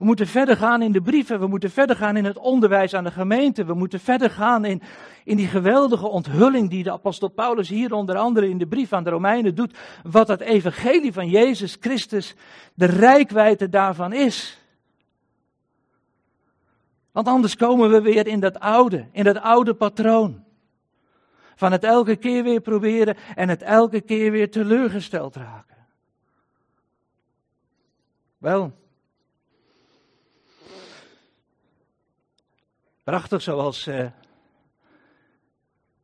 We 0.00 0.06
moeten 0.06 0.26
verder 0.26 0.56
gaan 0.56 0.82
in 0.82 0.92
de 0.92 1.00
brieven, 1.00 1.40
we 1.40 1.46
moeten 1.46 1.70
verder 1.70 1.96
gaan 1.96 2.16
in 2.16 2.24
het 2.24 2.38
onderwijs 2.38 2.94
aan 2.94 3.04
de 3.04 3.10
gemeente, 3.10 3.64
we 3.64 3.74
moeten 3.74 4.00
verder 4.00 4.30
gaan 4.30 4.64
in, 4.64 4.82
in 5.24 5.36
die 5.36 5.46
geweldige 5.46 6.06
onthulling 6.06 6.70
die 6.70 6.82
de 6.82 6.92
apostel 6.92 7.28
Paulus 7.28 7.68
hier 7.68 7.92
onder 7.92 8.16
andere 8.16 8.48
in 8.48 8.58
de 8.58 8.66
brief 8.66 8.92
aan 8.92 9.04
de 9.04 9.10
Romeinen 9.10 9.54
doet, 9.54 9.78
wat 10.02 10.28
het 10.28 10.40
evangelie 10.40 11.12
van 11.12 11.28
Jezus 11.28 11.76
Christus, 11.80 12.34
de 12.74 12.86
rijkwijde 12.86 13.68
daarvan 13.68 14.12
is. 14.12 14.58
Want 17.12 17.26
anders 17.26 17.56
komen 17.56 17.90
we 17.90 18.00
weer 18.00 18.26
in 18.26 18.40
dat 18.40 18.60
oude, 18.60 19.06
in 19.12 19.24
dat 19.24 19.40
oude 19.40 19.74
patroon. 19.74 20.44
Van 21.54 21.72
het 21.72 21.84
elke 21.84 22.16
keer 22.16 22.42
weer 22.42 22.60
proberen 22.60 23.16
en 23.34 23.48
het 23.48 23.62
elke 23.62 24.00
keer 24.00 24.30
weer 24.30 24.50
teleurgesteld 24.50 25.36
raken. 25.36 25.86
Wel, 28.38 28.79
Prachtig 33.10 33.42
zoals 33.42 33.86
uh, 33.86 34.06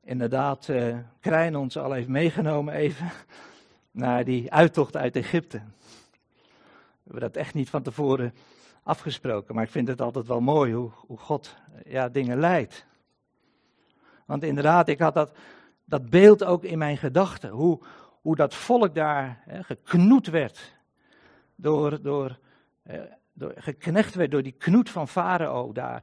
inderdaad 0.04 0.68
uh, 0.68 0.96
Krijn 1.20 1.56
ons 1.56 1.78
al 1.78 1.92
heeft 1.92 2.08
meegenomen 2.08 2.74
even 2.74 3.10
naar 3.90 4.24
die 4.24 4.52
uittocht 4.52 4.96
uit 4.96 5.16
Egypte. 5.16 5.56
We 5.56 7.02
hebben 7.02 7.20
dat 7.20 7.36
echt 7.36 7.54
niet 7.54 7.70
van 7.70 7.82
tevoren 7.82 8.34
afgesproken, 8.82 9.54
maar 9.54 9.64
ik 9.64 9.70
vind 9.70 9.88
het 9.88 10.00
altijd 10.00 10.26
wel 10.26 10.40
mooi 10.40 10.72
hoe, 10.72 10.90
hoe 10.96 11.18
God 11.18 11.56
ja, 11.84 12.08
dingen 12.08 12.38
leidt. 12.38 12.86
Want 14.24 14.42
inderdaad, 14.42 14.88
ik 14.88 14.98
had 14.98 15.14
dat, 15.14 15.36
dat 15.84 16.10
beeld 16.10 16.44
ook 16.44 16.64
in 16.64 16.78
mijn 16.78 16.96
gedachten. 16.96 17.50
Hoe, 17.50 17.80
hoe 18.20 18.36
dat 18.36 18.54
volk 18.54 18.94
daar 18.94 19.42
hè, 19.44 19.60
werd. 20.30 20.74
Door, 21.56 22.02
door, 22.02 22.38
eh, 22.82 23.00
door, 23.32 23.52
geknecht 23.56 24.14
werd 24.14 24.30
door 24.30 24.42
die 24.42 24.56
knoet 24.58 24.90
van 24.90 25.08
Farao 25.08 25.72
daar 25.72 26.02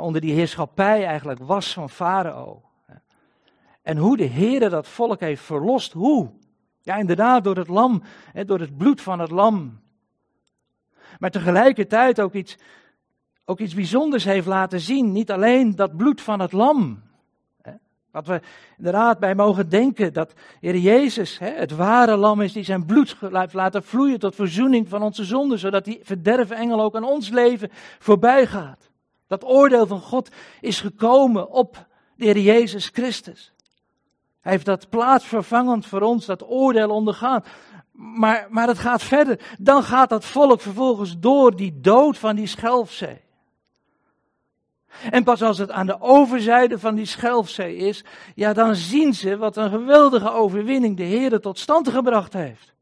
onder 0.00 0.20
die 0.20 0.34
heerschappij 0.34 1.06
eigenlijk 1.06 1.40
was 1.42 1.72
van 1.72 1.90
Farao. 1.90 2.62
En 3.82 3.96
hoe 3.96 4.16
de 4.16 4.24
Heer 4.24 4.70
dat 4.70 4.88
volk 4.88 5.20
heeft 5.20 5.42
verlost. 5.42 5.92
Hoe? 5.92 6.30
Ja, 6.82 6.96
inderdaad, 6.96 7.44
door 7.44 7.56
het 7.56 7.68
lam, 7.68 8.02
door 8.46 8.58
het 8.58 8.76
bloed 8.76 9.00
van 9.00 9.18
het 9.18 9.30
lam. 9.30 9.80
Maar 11.18 11.30
tegelijkertijd 11.30 12.20
ook 12.20 12.32
iets, 12.32 12.58
ook 13.44 13.58
iets 13.58 13.74
bijzonders 13.74 14.24
heeft 14.24 14.46
laten 14.46 14.80
zien. 14.80 15.12
Niet 15.12 15.30
alleen 15.30 15.76
dat 15.76 15.96
bloed 15.96 16.20
van 16.20 16.40
het 16.40 16.52
lam. 16.52 17.02
Wat 18.10 18.26
we 18.26 18.40
inderdaad 18.76 19.18
bij 19.18 19.34
mogen 19.34 19.68
denken 19.68 20.12
dat 20.12 20.32
Heer 20.60 20.76
Jezus 20.76 21.38
het 21.38 21.70
ware 21.70 22.16
lam 22.16 22.40
is 22.40 22.52
die 22.52 22.64
zijn 22.64 22.86
bloed 22.86 23.16
heeft 23.20 23.52
laten 23.52 23.82
vloeien 23.82 24.18
tot 24.18 24.34
verzoening 24.34 24.88
van 24.88 25.02
onze 25.02 25.24
zonden. 25.24 25.58
Zodat 25.58 25.84
die 25.84 26.00
verderven 26.02 26.56
engel 26.56 26.80
ook 26.80 26.96
aan 26.96 27.04
ons 27.04 27.28
leven 27.28 27.70
voorbij 27.98 28.46
gaat. 28.46 28.91
Dat 29.32 29.44
oordeel 29.44 29.86
van 29.86 30.00
God 30.00 30.28
is 30.60 30.80
gekomen 30.80 31.50
op 31.50 31.86
de 32.16 32.24
Heer 32.24 32.38
Jezus 32.38 32.90
Christus. 32.92 33.52
Hij 34.40 34.52
heeft 34.52 34.64
dat 34.64 34.88
plaatsvervangend 34.88 35.86
voor 35.86 36.00
ons, 36.00 36.26
dat 36.26 36.48
oordeel 36.48 36.90
ondergaan. 36.90 37.44
Maar, 37.92 38.46
maar 38.50 38.66
het 38.66 38.78
gaat 38.78 39.02
verder. 39.02 39.56
Dan 39.58 39.82
gaat 39.82 40.08
dat 40.08 40.24
volk 40.24 40.60
vervolgens 40.60 41.18
door 41.18 41.56
die 41.56 41.80
dood 41.80 42.18
van 42.18 42.36
die 42.36 42.46
Schelfzee. 42.46 43.20
En 45.10 45.24
pas 45.24 45.42
als 45.42 45.58
het 45.58 45.70
aan 45.70 45.86
de 45.86 46.00
overzijde 46.00 46.78
van 46.78 46.94
die 46.94 47.06
Schelfzee 47.06 47.76
is, 47.76 48.04
ja, 48.34 48.52
dan 48.52 48.74
zien 48.74 49.14
ze 49.14 49.36
wat 49.36 49.56
een 49.56 49.70
geweldige 49.70 50.32
overwinning 50.32 50.96
de 50.96 51.04
Heer 51.04 51.40
tot 51.40 51.58
stand 51.58 51.88
gebracht 51.88 52.32
heeft. 52.32 52.74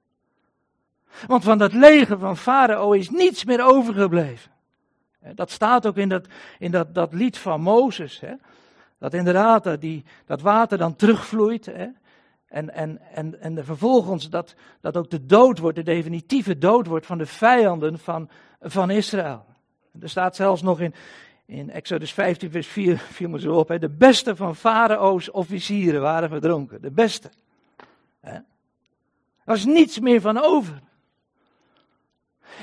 Want 1.26 1.44
van 1.44 1.58
dat 1.58 1.72
leger 1.72 2.18
van 2.18 2.36
Farao 2.36 2.92
is 2.92 3.10
niets 3.10 3.44
meer 3.44 3.64
overgebleven. 3.64 4.58
Dat 5.34 5.50
staat 5.50 5.86
ook 5.86 5.96
in 5.96 6.08
dat, 6.08 6.26
in 6.58 6.70
dat, 6.70 6.94
dat 6.94 7.12
lied 7.12 7.38
van 7.38 7.60
Mozes. 7.60 8.20
Hè? 8.20 8.34
Dat 8.98 9.14
inderdaad 9.14 9.66
eh, 9.66 10.00
dat 10.26 10.40
water 10.40 10.78
dan 10.78 10.96
terugvloeit. 10.96 11.66
Hè? 11.66 11.86
En, 12.46 12.74
en, 12.74 13.00
en, 13.14 13.40
en 13.40 13.64
vervolgens 13.64 14.30
dat, 14.30 14.54
dat 14.80 14.96
ook 14.96 15.10
de 15.10 15.26
dood 15.26 15.58
wordt, 15.58 15.76
de 15.76 15.82
definitieve 15.82 16.58
dood 16.58 16.86
wordt 16.86 17.06
van 17.06 17.18
de 17.18 17.26
vijanden 17.26 17.98
van, 17.98 18.28
van 18.60 18.90
Israël. 18.90 19.44
Er 20.00 20.08
staat 20.08 20.36
zelfs 20.36 20.62
nog 20.62 20.80
in, 20.80 20.94
in 21.46 21.70
Exodus 21.70 22.12
15, 22.12 22.50
vers 22.50 22.66
4, 22.66 22.98
viel 22.98 23.28
me 23.28 23.40
zo 23.40 23.54
op. 23.54 23.68
Hè? 23.68 23.78
De 23.78 23.88
beste 23.88 24.36
van 24.36 24.56
Farao's 24.56 25.32
officieren 25.32 26.00
waren 26.00 26.28
verdronken. 26.28 26.82
De 26.82 26.90
beste. 26.90 27.30
Hè? 28.20 28.34
Er 28.34 29.56
was 29.56 29.64
niets 29.64 29.98
meer 29.98 30.20
van 30.20 30.38
over. 30.42 30.80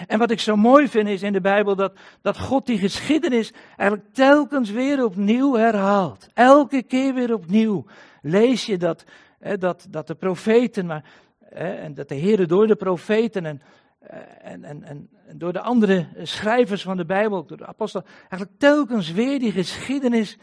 En 0.08 0.20
wat 0.20 0.32
ik 0.32 0.40
zo 0.40 0.56
mooi 0.56 0.88
vind 0.88 1.08
is 1.08 1.22
in 1.22 1.34
de 1.34 1.42
Bijbel 1.42 1.76
dat, 1.76 1.94
dat 2.22 2.40
God 2.40 2.66
die 2.66 2.78
geschiedenis 2.78 3.54
eigenlijk 3.76 4.14
telkens 4.14 4.70
weer 4.70 5.04
opnieuw 5.04 5.56
herhaalt. 5.56 6.28
Elke 6.34 6.84
keer 6.84 7.14
weer 7.14 7.34
opnieuw 7.34 7.86
lees 8.22 8.66
je 8.66 8.78
dat, 8.78 9.04
hè, 9.40 9.58
dat, 9.58 9.88
dat 9.90 10.08
de 10.08 10.16
profeten, 10.16 10.86
maar, 10.86 11.04
hè, 11.44 11.74
en 11.74 11.94
dat 11.94 12.10
de 12.10 12.16
Heer 12.16 12.48
door 12.48 12.68
de 12.68 12.76
profeten 12.76 13.46
en, 13.46 13.62
eh, 14.00 14.20
en, 14.42 14.64
en, 14.64 14.84
en 14.84 15.10
door 15.34 15.54
de 15.54 15.62
andere 15.62 16.08
schrijvers 16.24 16.82
van 16.82 16.98
de 16.98 17.06
Bijbel, 17.06 17.46
door 17.46 17.58
de 17.58 17.66
apostel, 17.66 18.04
eigenlijk 18.20 18.52
telkens 18.58 19.12
weer 19.12 19.40
die 19.40 19.52
geschiedenis 19.52 20.38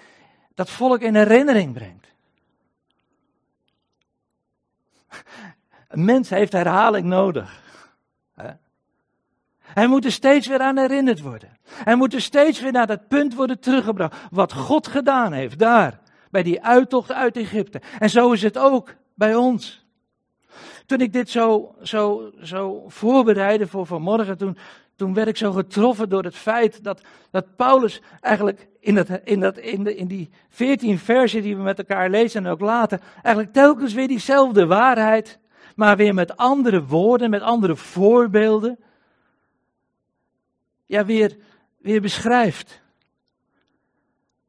dat 0.54 0.70
volk 0.70 1.00
in 1.00 1.14
herinnering 1.14 1.72
brengt. 1.72 2.07
Een 5.88 6.04
mens 6.04 6.30
heeft 6.30 6.52
herhaling 6.52 7.07
nodig. 7.07 7.62
Hij 9.74 9.87
moet 9.87 10.04
er 10.04 10.12
steeds 10.12 10.46
weer 10.46 10.60
aan 10.60 10.78
herinnerd 10.78 11.20
worden. 11.20 11.58
Hij 11.66 11.94
moet 11.94 12.14
er 12.14 12.20
steeds 12.20 12.60
weer 12.60 12.72
naar 12.72 12.87
dat 12.87 13.08
punt 13.08 13.34
worden 13.34 13.60
teruggebracht. 13.60 14.16
Wat 14.30 14.52
God 14.52 14.87
gedaan 14.87 15.32
heeft 15.32 15.58
daar, 15.58 16.00
bij 16.30 16.42
die 16.42 16.64
uittocht 16.64 17.12
uit 17.12 17.37
Egypte. 17.37 17.80
En 17.98 18.10
zo 18.10 18.32
is 18.32 18.42
het 18.42 18.58
ook 18.58 18.94
bij 19.14 19.34
ons. 19.34 19.87
Toen 20.87 21.00
ik 21.00 21.12
dit 21.12 21.30
zo, 21.30 21.74
zo, 21.82 22.30
zo 22.42 22.84
voorbereidde 22.88 23.66
voor 23.66 23.87
vanmorgen, 23.87 24.38
toen, 24.38 24.56
toen 24.96 25.14
werd 25.14 25.28
ik 25.28 25.37
zo 25.37 25.52
getroffen 25.52 26.08
door 26.08 26.24
het 26.24 26.37
feit 26.37 26.84
dat, 26.84 27.00
dat 27.30 27.56
Paulus 27.56 28.00
eigenlijk 28.20 28.68
in, 28.80 28.94
dat, 28.94 29.08
in, 29.24 29.40
dat, 29.40 29.58
in, 29.58 29.84
de, 29.84 29.96
in 29.96 30.06
die 30.06 30.30
veertien 30.48 30.98
versen 30.98 31.42
die 31.42 31.56
we 31.56 31.62
met 31.62 31.78
elkaar 31.78 32.10
lezen 32.10 32.44
en 32.44 32.50
ook 32.50 32.60
later, 32.60 33.00
eigenlijk 33.22 33.54
telkens 33.54 33.92
weer 33.92 34.08
diezelfde 34.08 34.66
waarheid, 34.66 35.38
maar 35.76 35.96
weer 35.96 36.14
met 36.14 36.37
andere 36.37 36.84
woorden, 36.84 37.30
met 37.30 37.42
andere 37.42 37.76
voorbeelden, 37.76 38.78
ja, 40.94 41.04
weer, 41.04 41.37
weer 41.78 42.00
beschrijft. 42.00 42.83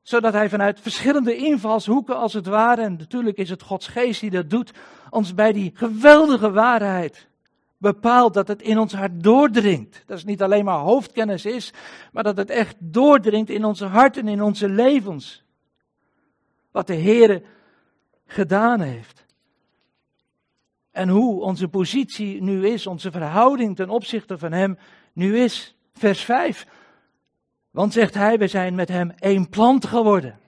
Zodat 0.02 0.34
hij 0.34 0.50
vanuit 0.50 0.80
verschillende 0.80 1.36
invalshoeken, 1.36 2.18
als 2.18 2.34
het 2.34 2.46
ware, 2.46 2.82
en 2.82 2.96
natuurlijk 2.98 3.38
is 3.38 3.50
het 3.50 3.62
Gods 3.62 3.88
geest 3.88 4.22
die 4.22 4.30
dat 4.30 4.50
doet, 4.50 4.72
ons 5.10 5.34
bij 5.34 5.54
die 5.54 5.72
geweldige 5.74 6.52
waarheid 6.52 7.28
bepaalt 7.78 8.34
dat 8.34 8.48
het 8.48 8.62
in 8.62 8.78
ons 8.78 8.94
hart 8.94 9.24
doordringt. 9.24 10.04
Dat 10.06 10.18
het 10.18 10.28
niet 10.28 10.42
alleen 10.42 10.66
maar 10.66 10.80
hoofdkennis 10.80 11.46
is, 11.46 11.74
maar 12.12 12.24
dat 12.24 12.38
het 12.38 12.50
echt 12.50 12.76
doordringt 12.80 13.50
in 13.50 13.66
onze 13.66 13.86
harten, 13.86 14.28
in 14.28 14.42
onze 14.42 14.70
levens. 14.70 15.44
Wat 16.72 16.88
de 16.88 16.96
Heere 16.96 17.44
gedaan 18.26 18.82
heeft. 18.82 19.26
En 20.92 21.10
hoe 21.10 21.42
onze 21.42 21.68
positie 21.68 22.42
nu 22.42 22.68
is, 22.68 22.88
onze 22.88 23.12
verhouding 23.12 23.76
ten 23.76 23.90
opzichte 23.90 24.38
van 24.38 24.52
Hem 24.52 24.78
nu 25.14 25.38
is. 25.38 25.75
Vers 25.98 26.22
5. 26.22 26.68
Want 27.72 27.94
zegt 27.94 28.14
hij, 28.14 28.38
we 28.38 28.48
zijn 28.48 28.76
met 28.76 28.90
hem 28.90 29.12
één 29.20 29.50
plant 29.50 29.86
geworden. 29.86 30.40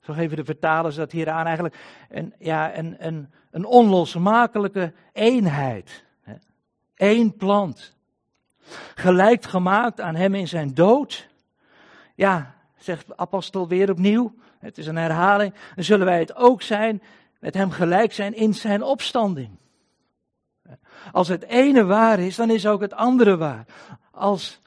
Zo 0.00 0.12
geven 0.12 0.36
de 0.36 0.44
vertalers 0.44 0.94
dat 0.94 1.12
hier 1.12 1.30
aan 1.30 1.46
eigenlijk 1.46 1.76
een, 2.08 2.34
ja, 2.38 2.76
een, 2.76 2.96
een, 2.98 3.30
een 3.50 3.64
onlosmakelijke 3.64 4.92
eenheid. 5.12 6.04
Eén 6.94 7.36
plant. 7.36 7.94
Gelijk 8.94 9.44
gemaakt 9.44 10.00
aan 10.00 10.14
hem 10.14 10.34
in 10.34 10.48
zijn 10.48 10.74
dood. 10.74 11.28
Ja, 12.14 12.54
zegt 12.76 13.06
de 13.06 13.16
apostel 13.16 13.68
weer 13.68 13.90
opnieuw. 13.90 14.34
Het 14.58 14.78
is 14.78 14.86
een 14.86 14.96
herhaling. 14.96 15.54
Dan 15.74 15.84
zullen 15.84 16.06
wij 16.06 16.18
het 16.18 16.36
ook 16.36 16.62
zijn, 16.62 17.02
met 17.38 17.54
hem 17.54 17.70
gelijk 17.70 18.12
zijn 18.12 18.34
in 18.34 18.54
zijn 18.54 18.82
opstanding. 18.82 19.50
Als 21.12 21.28
het 21.28 21.42
ene 21.42 21.84
waar 21.84 22.18
is, 22.18 22.36
dan 22.36 22.50
is 22.50 22.66
ook 22.66 22.80
het 22.80 22.92
andere 22.92 23.36
waar. 23.36 23.66
Als 24.10 24.60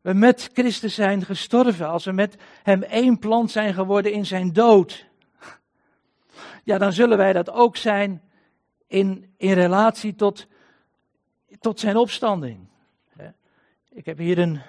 we 0.00 0.12
met 0.12 0.50
Christus 0.52 0.94
zijn 0.94 1.24
gestorven, 1.24 1.88
als 1.88 2.04
we 2.04 2.12
met 2.12 2.36
Hem 2.62 2.82
één 2.82 3.18
plant 3.18 3.50
zijn 3.50 3.74
geworden 3.74 4.12
in 4.12 4.26
Zijn 4.26 4.52
dood, 4.52 5.06
ja, 6.64 6.78
dan 6.78 6.92
zullen 6.92 7.16
wij 7.16 7.32
dat 7.32 7.50
ook 7.50 7.76
zijn 7.76 8.22
in, 8.86 9.32
in 9.36 9.52
relatie 9.52 10.14
tot, 10.14 10.46
tot 11.60 11.80
Zijn 11.80 11.96
opstanding. 11.96 12.58
Ik 13.96 14.06
heb 14.06 14.18
hier 14.18 14.38
een, 14.38 14.60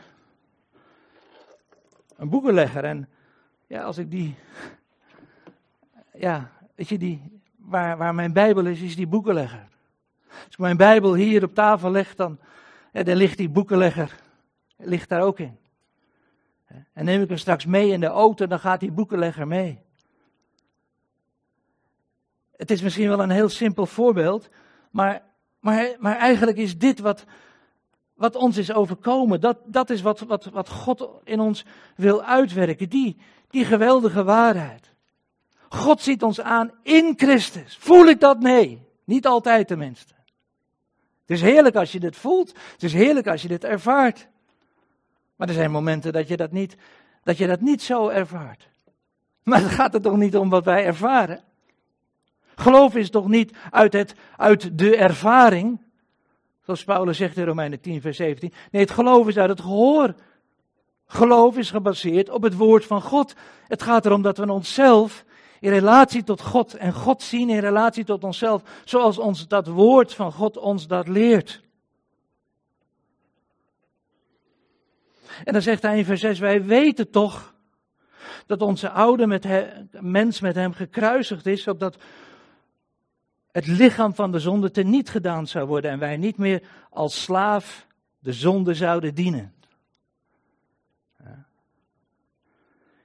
een 2.16 2.30
boekenlegger 2.30 2.84
en 2.84 3.10
ja, 3.68 3.84
als 3.84 3.98
ik 3.98 4.12
die, 4.12 4.36
ja, 6.14 6.52
weet 6.76 6.90
je, 6.90 6.98
die, 6.98 7.42
waar, 7.56 7.98
waar 7.98 8.16
mijn 8.16 8.34
Bijbel 8.34 8.66
is, 8.66 8.82
is 8.82 8.96
die 8.96 9.08
boekenlegger. 9.08 9.68
Als 10.30 10.54
ik 10.54 10.58
mijn 10.58 10.78
Bijbel 10.78 11.14
hier 11.14 11.44
op 11.44 11.54
tafel 11.54 11.92
leg, 11.92 12.16
dan, 12.16 12.40
ja, 12.94 13.04
dan 13.04 13.16
ligt 13.16 13.38
die 13.38 13.50
boekenlegger 13.50 14.26
ligt 14.78 15.10
daar 15.10 15.22
ook 15.22 15.40
in. 15.40 15.58
En 16.94 17.06
neem 17.06 17.22
ik 17.22 17.28
hem 17.28 17.38
straks 17.38 17.66
mee 17.66 17.92
in 17.92 18.00
de 18.00 18.08
auto, 18.08 18.48
dan 18.48 18.60
gaat 18.60 18.80
die 18.80 18.92
boekenlegger 18.92 19.48
mee. 19.48 19.80
Het 22.56 22.72
is 22.72 22.82
misschien 22.82 23.08
wel 23.08 23.20
een 23.20 23.30
heel 23.30 23.50
simpel 23.50 23.86
voorbeeld, 23.86 24.50
maar, 24.92 25.22
maar, 25.60 25.96
maar 26.00 26.18
eigenlijk 26.18 26.58
is 26.58 26.78
dit 26.78 27.00
wat, 27.00 27.26
wat 28.14 28.36
ons 28.36 28.58
is 28.58 28.74
overkomen. 28.74 29.42
Dat, 29.42 29.58
dat 29.66 29.90
is 29.90 30.02
wat, 30.02 30.20
wat, 30.20 30.46
wat 30.46 30.70
God 30.70 31.10
in 31.24 31.40
ons 31.40 31.66
wil 31.96 32.24
uitwerken, 32.24 32.90
die, 32.90 33.18
die 33.50 33.66
geweldige 33.66 34.24
waarheid. 34.24 34.96
God 35.70 36.02
ziet 36.02 36.24
ons 36.24 36.42
aan 36.42 36.72
in 36.84 37.14
Christus. 37.18 37.78
Voel 37.78 38.06
ik 38.06 38.20
dat? 38.20 38.40
Nee, 38.40 38.88
niet 39.04 39.26
altijd 39.28 39.68
tenminste. 39.68 40.14
Het 41.28 41.38
is 41.38 41.42
heerlijk 41.42 41.76
als 41.76 41.92
je 41.92 42.00
dit 42.00 42.16
voelt, 42.16 42.54
het 42.72 42.84
is 42.84 42.94
heerlijk 42.94 43.28
als 43.28 43.42
je 43.42 43.48
dit 43.48 43.64
ervaart. 43.64 44.28
Maar 45.36 45.48
er 45.48 45.54
zijn 45.54 45.72
momenten 45.72 46.14
dat 46.14 46.28
je 46.28 46.38
dat 46.38 46.52
niet, 46.52 46.78
dat 47.24 47.38
je 47.38 47.48
dat 47.48 47.62
niet 47.62 47.82
zo 47.82 48.08
ervaart. 48.08 48.68
Maar 49.44 49.62
het 49.62 49.72
gaat 49.72 49.94
er 49.94 50.02
toch 50.02 50.18
niet 50.18 50.38
om 50.38 50.50
wat 50.50 50.66
wij 50.66 50.86
ervaren? 50.86 51.44
Geloof 52.56 52.96
is 52.96 53.10
toch 53.10 53.28
niet 53.28 53.58
uit, 53.72 53.94
het, 53.94 54.14
uit 54.38 54.78
de 54.78 54.96
ervaring, 54.96 55.82
zoals 56.64 56.84
Paulus 56.84 57.18
zegt 57.18 57.38
in 57.38 57.46
Romeinen 57.46 57.82
10, 57.82 58.02
vers 58.02 58.18
17. 58.18 58.54
Nee, 58.72 58.82
het 58.82 58.92
geloof 58.92 59.28
is 59.28 59.38
uit 59.38 59.50
het 59.50 59.62
gehoor. 59.62 60.16
Geloof 61.06 61.58
is 61.58 61.72
gebaseerd 61.72 62.30
op 62.30 62.42
het 62.42 62.56
woord 62.56 62.86
van 62.86 63.02
God. 63.02 63.34
Het 63.68 63.84
gaat 63.84 64.06
erom 64.06 64.22
dat 64.22 64.38
we 64.38 64.52
onszelf 64.52 65.26
in 65.60 65.70
relatie 65.70 66.24
tot 66.24 66.42
God 66.42 66.74
en 66.74 66.94
God 66.94 67.22
zien 67.22 67.50
in 67.50 67.60
relatie 67.60 68.04
tot 68.04 68.24
onszelf, 68.24 68.82
zoals 68.86 69.18
ons 69.18 69.48
dat 69.48 69.68
woord 69.68 70.14
van 70.14 70.32
God 70.32 70.58
ons 70.58 70.88
dat 70.88 71.08
leert. 71.08 71.62
En 75.44 75.54
dan 75.54 75.62
zegt 75.62 75.82
hij 75.82 75.98
in 75.98 76.06
vers 76.06 76.22
6, 76.22 76.40
wij 76.40 76.64
weten 76.64 77.10
toch 77.10 77.56
dat 78.46 78.62
onze 78.62 78.90
oude 78.90 79.28
met 79.28 79.48
mens 80.00 80.40
met 80.40 80.56
hem 80.56 80.74
gekruisigd 80.74 81.46
is, 81.46 81.68
opdat 81.68 81.98
het 83.52 83.68
lichaam 83.68 84.16
van 84.16 84.32
de 84.32 84.40
zonde 84.40 84.72
teniet 84.72 85.10
gedaan 85.10 85.48
zou 85.48 85.68
worden 85.68 85.92
en 85.92 86.00
wij 86.00 86.18
niet 86.18 86.38
meer 86.38 86.64
als 86.90 87.24
slaaf 87.24 87.88
de 88.20 88.34
zonde 88.34 88.74
zouden 88.74 89.16
dienen. 89.16 89.54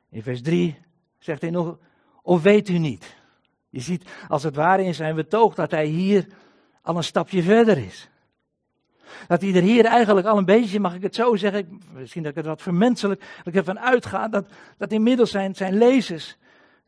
In 0.08 0.22
vers 0.22 0.42
3 0.42 0.78
zegt 1.18 1.40
hij 1.40 1.50
nog, 1.50 1.78
of 2.22 2.42
weet 2.42 2.68
u 2.68 2.78
niet? 2.78 3.16
Je 3.68 3.80
ziet 3.80 4.04
als 4.28 4.42
het 4.42 4.56
ware 4.56 4.84
in 4.84 4.94
zijn 4.94 5.14
betoog 5.14 5.54
dat 5.54 5.70
hij 5.70 5.86
hier 5.86 6.26
al 6.82 6.96
een 6.96 7.04
stapje 7.04 7.42
verder 7.42 7.78
is. 7.78 8.08
Dat 9.28 9.40
hij 9.40 9.54
er 9.54 9.62
hier 9.62 9.84
eigenlijk 9.84 10.26
al 10.26 10.38
een 10.38 10.44
beetje, 10.44 10.80
mag 10.80 10.94
ik 10.94 11.02
het 11.02 11.14
zo 11.14 11.36
zeggen, 11.36 11.80
misschien 11.92 12.22
dat 12.22 12.30
ik 12.30 12.36
het 12.36 12.46
wat 12.46 12.62
vermenselijk, 12.62 13.20
dat 13.20 13.46
ik 13.46 13.54
ervan 13.54 13.80
uitga 13.80 14.28
dat, 14.28 14.46
dat 14.78 14.92
inmiddels 14.92 15.30
zijn, 15.30 15.54
zijn 15.54 15.78
lezers 15.78 16.36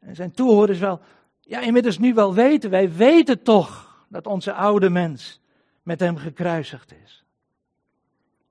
en 0.00 0.14
zijn 0.14 0.32
toehoorders 0.32 0.78
wel, 0.78 1.00
ja 1.40 1.60
inmiddels 1.60 1.98
nu 1.98 2.14
wel 2.14 2.34
weten, 2.34 2.70
wij 2.70 2.92
weten 2.92 3.42
toch 3.42 4.04
dat 4.08 4.26
onze 4.26 4.52
oude 4.52 4.90
mens 4.90 5.40
met 5.82 6.00
hem 6.00 6.16
gekruisigd 6.16 6.94
is. 7.04 7.24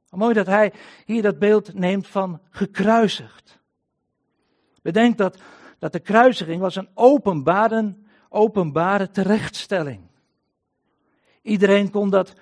Mooi 0.09 0.33
dat 0.33 0.45
hij 0.45 0.73
hier 1.05 1.21
dat 1.21 1.39
beeld 1.39 1.73
neemt 1.73 2.07
van 2.07 2.41
gekruisigd. 2.49 3.59
Bedenk 4.81 5.17
dat, 5.17 5.37
dat 5.83 5.91
de 5.91 5.99
kruisiging 5.99 6.61
was 6.61 6.75
een 6.75 6.89
openbare, 6.93 7.95
openbare 8.29 9.11
terechtstelling. 9.11 10.01
Iedereen 11.41 11.89
kon 11.89 12.09
dat 12.09 12.33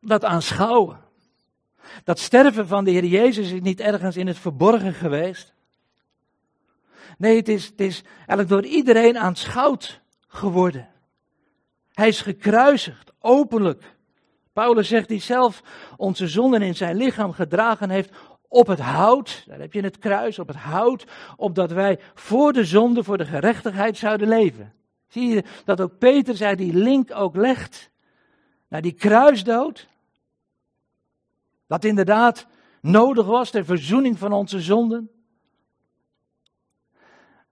dat 0.00 0.24
aanschouwen. 0.24 0.98
Dat 2.04 2.18
sterven 2.18 2.66
van 2.66 2.84
de 2.84 2.90
Heer 2.90 3.04
Jezus 3.04 3.52
is 3.52 3.60
niet 3.60 3.80
ergens 3.80 4.16
in 4.16 4.26
het 4.26 4.38
verborgen 4.38 4.94
geweest. 4.94 5.54
Nee, 7.18 7.36
het 7.36 7.48
is, 7.48 7.66
het 7.66 7.80
is 7.80 8.02
eigenlijk 8.16 8.48
door 8.48 8.64
iedereen 8.64 9.18
aanschouwd 9.18 10.00
geworden. 10.26 10.88
Hij 11.92 12.08
is 12.08 12.20
gekruisigd, 12.20 13.12
openlijk. 13.18 13.96
Paulus 14.52 14.88
zegt 14.88 15.08
hij 15.08 15.20
zelf 15.20 15.62
onze 15.96 16.28
zonden 16.28 16.62
in 16.62 16.76
zijn 16.76 16.96
lichaam 16.96 17.32
gedragen 17.32 17.90
heeft 17.90 18.12
op 18.52 18.66
het 18.66 18.80
hout. 18.80 19.44
Daar 19.46 19.58
heb 19.58 19.72
je 19.72 19.80
het 19.80 19.98
kruis, 19.98 20.38
op 20.38 20.48
het 20.48 20.56
hout. 20.56 21.06
Opdat 21.36 21.70
wij 21.70 21.98
voor 22.14 22.52
de 22.52 22.64
zonde, 22.64 23.04
voor 23.04 23.18
de 23.18 23.26
gerechtigheid 23.26 23.96
zouden 23.96 24.28
leven. 24.28 24.72
Zie 25.08 25.28
je 25.34 25.44
dat 25.64 25.80
ook 25.80 25.98
Peter 25.98 26.36
zei 26.36 26.56
die 26.56 26.74
link 26.74 27.10
ook 27.14 27.36
legt 27.36 27.90
naar 28.68 28.82
die 28.82 28.92
kruisdood. 28.92 29.88
Dat 31.66 31.84
inderdaad 31.84 32.46
nodig 32.80 33.26
was 33.26 33.50
ter 33.50 33.64
verzoening 33.64 34.18
van 34.18 34.32
onze 34.32 34.60
zonden. 34.60 35.10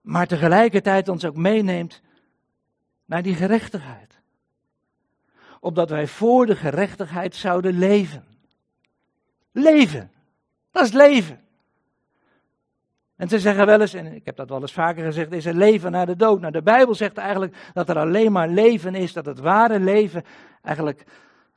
Maar 0.01 0.27
tegelijkertijd 0.27 1.07
ons 1.09 1.25
ook 1.25 1.35
meeneemt 1.35 2.01
naar 3.05 3.23
die 3.23 3.35
gerechtigheid. 3.35 4.19
Opdat 5.59 5.89
wij 5.89 6.07
voor 6.07 6.45
de 6.45 6.55
gerechtigheid 6.55 7.35
zouden 7.35 7.77
leven. 7.77 8.25
Leven. 9.51 10.11
Dat 10.79 10.87
is 10.87 10.93
leven. 10.93 11.39
En 13.15 13.29
ze 13.29 13.39
zeggen 13.39 13.65
wel 13.65 13.81
eens, 13.81 13.93
en 13.93 14.13
ik 14.13 14.25
heb 14.25 14.35
dat 14.35 14.49
wel 14.49 14.61
eens 14.61 14.73
vaker 14.73 15.03
gezegd, 15.03 15.31
is 15.31 15.45
er 15.45 15.53
leven 15.53 15.91
na 15.91 16.05
de 16.05 16.15
dood. 16.15 16.39
Nou, 16.39 16.51
de 16.51 16.61
Bijbel 16.61 16.95
zegt 16.95 17.17
eigenlijk 17.17 17.55
dat 17.73 17.89
er 17.89 17.97
alleen 17.97 18.31
maar 18.31 18.49
leven 18.49 18.95
is, 18.95 19.13
dat 19.13 19.25
het 19.25 19.39
ware 19.39 19.79
leven 19.79 20.23
eigenlijk 20.61 21.03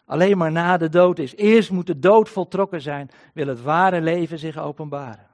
alleen 0.05 0.39
maar 0.39 0.53
na 0.53 0.77
de 0.77 0.89
dood 0.89 1.19
is. 1.19 1.35
Eerst 1.35 1.71
moet 1.71 1.87
de 1.87 1.99
dood 1.99 2.29
voltrokken 2.29 2.81
zijn, 2.81 3.11
wil 3.35 3.47
het 3.47 3.63
ware 3.63 4.01
leven 4.01 4.39
zich 4.39 4.59
openbaren. 4.59 5.27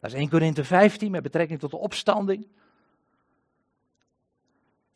Dat 0.00 0.10
is 0.10 0.16
1 0.16 0.28
Korinthe 0.28 0.64
15 0.64 1.10
met 1.10 1.22
betrekking 1.22 1.60
tot 1.60 1.70
de 1.70 1.76
opstanding. 1.76 2.46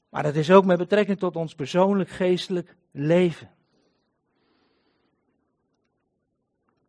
Maar 0.08 0.22
dat 0.22 0.34
is 0.34 0.50
ook 0.50 0.64
met 0.64 0.78
betrekking 0.78 1.18
tot 1.18 1.36
ons 1.36 1.54
persoonlijk 1.54 2.08
geestelijk 2.08 2.76
leven. 2.90 3.50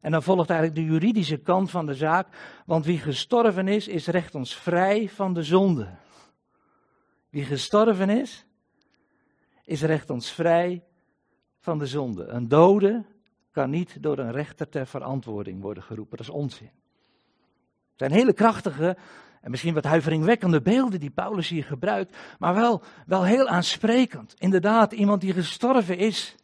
En 0.07 0.13
dan 0.13 0.23
volgt 0.23 0.49
eigenlijk 0.49 0.79
de 0.79 0.93
juridische 0.93 1.37
kant 1.37 1.71
van 1.71 1.85
de 1.85 1.93
zaak, 1.93 2.27
want 2.65 2.85
wie 2.85 2.97
gestorven 2.97 3.67
is, 3.67 3.87
is 3.87 4.07
recht 4.07 4.35
ons 4.35 4.55
vrij 4.55 5.09
van 5.09 5.33
de 5.33 5.43
zonde. 5.43 5.87
Wie 7.29 7.43
gestorven 7.43 8.09
is, 8.09 8.45
is 9.63 9.81
recht 9.81 10.09
ons 10.09 10.31
vrij 10.31 10.83
van 11.59 11.79
de 11.79 11.85
zonde. 11.85 12.25
Een 12.25 12.47
dode 12.47 13.05
kan 13.51 13.69
niet 13.69 14.03
door 14.03 14.17
een 14.17 14.31
rechter 14.31 14.69
ter 14.69 14.87
verantwoording 14.87 15.61
worden 15.61 15.83
geroepen. 15.83 16.17
Dat 16.17 16.27
is 16.27 16.33
onzin. 16.33 16.71
Het 17.89 17.97
zijn 17.97 18.11
hele 18.11 18.33
krachtige 18.33 18.97
en 19.41 19.51
misschien 19.51 19.73
wat 19.73 19.83
huiveringwekkende 19.83 20.61
beelden 20.61 20.99
die 20.99 21.09
Paulus 21.09 21.49
hier 21.49 21.63
gebruikt, 21.63 22.17
maar 22.39 22.53
wel, 22.53 22.81
wel 23.05 23.23
heel 23.23 23.47
aansprekend. 23.47 24.33
Inderdaad, 24.37 24.91
iemand 24.91 25.21
die 25.21 25.33
gestorven 25.33 25.97
is, 25.97 26.35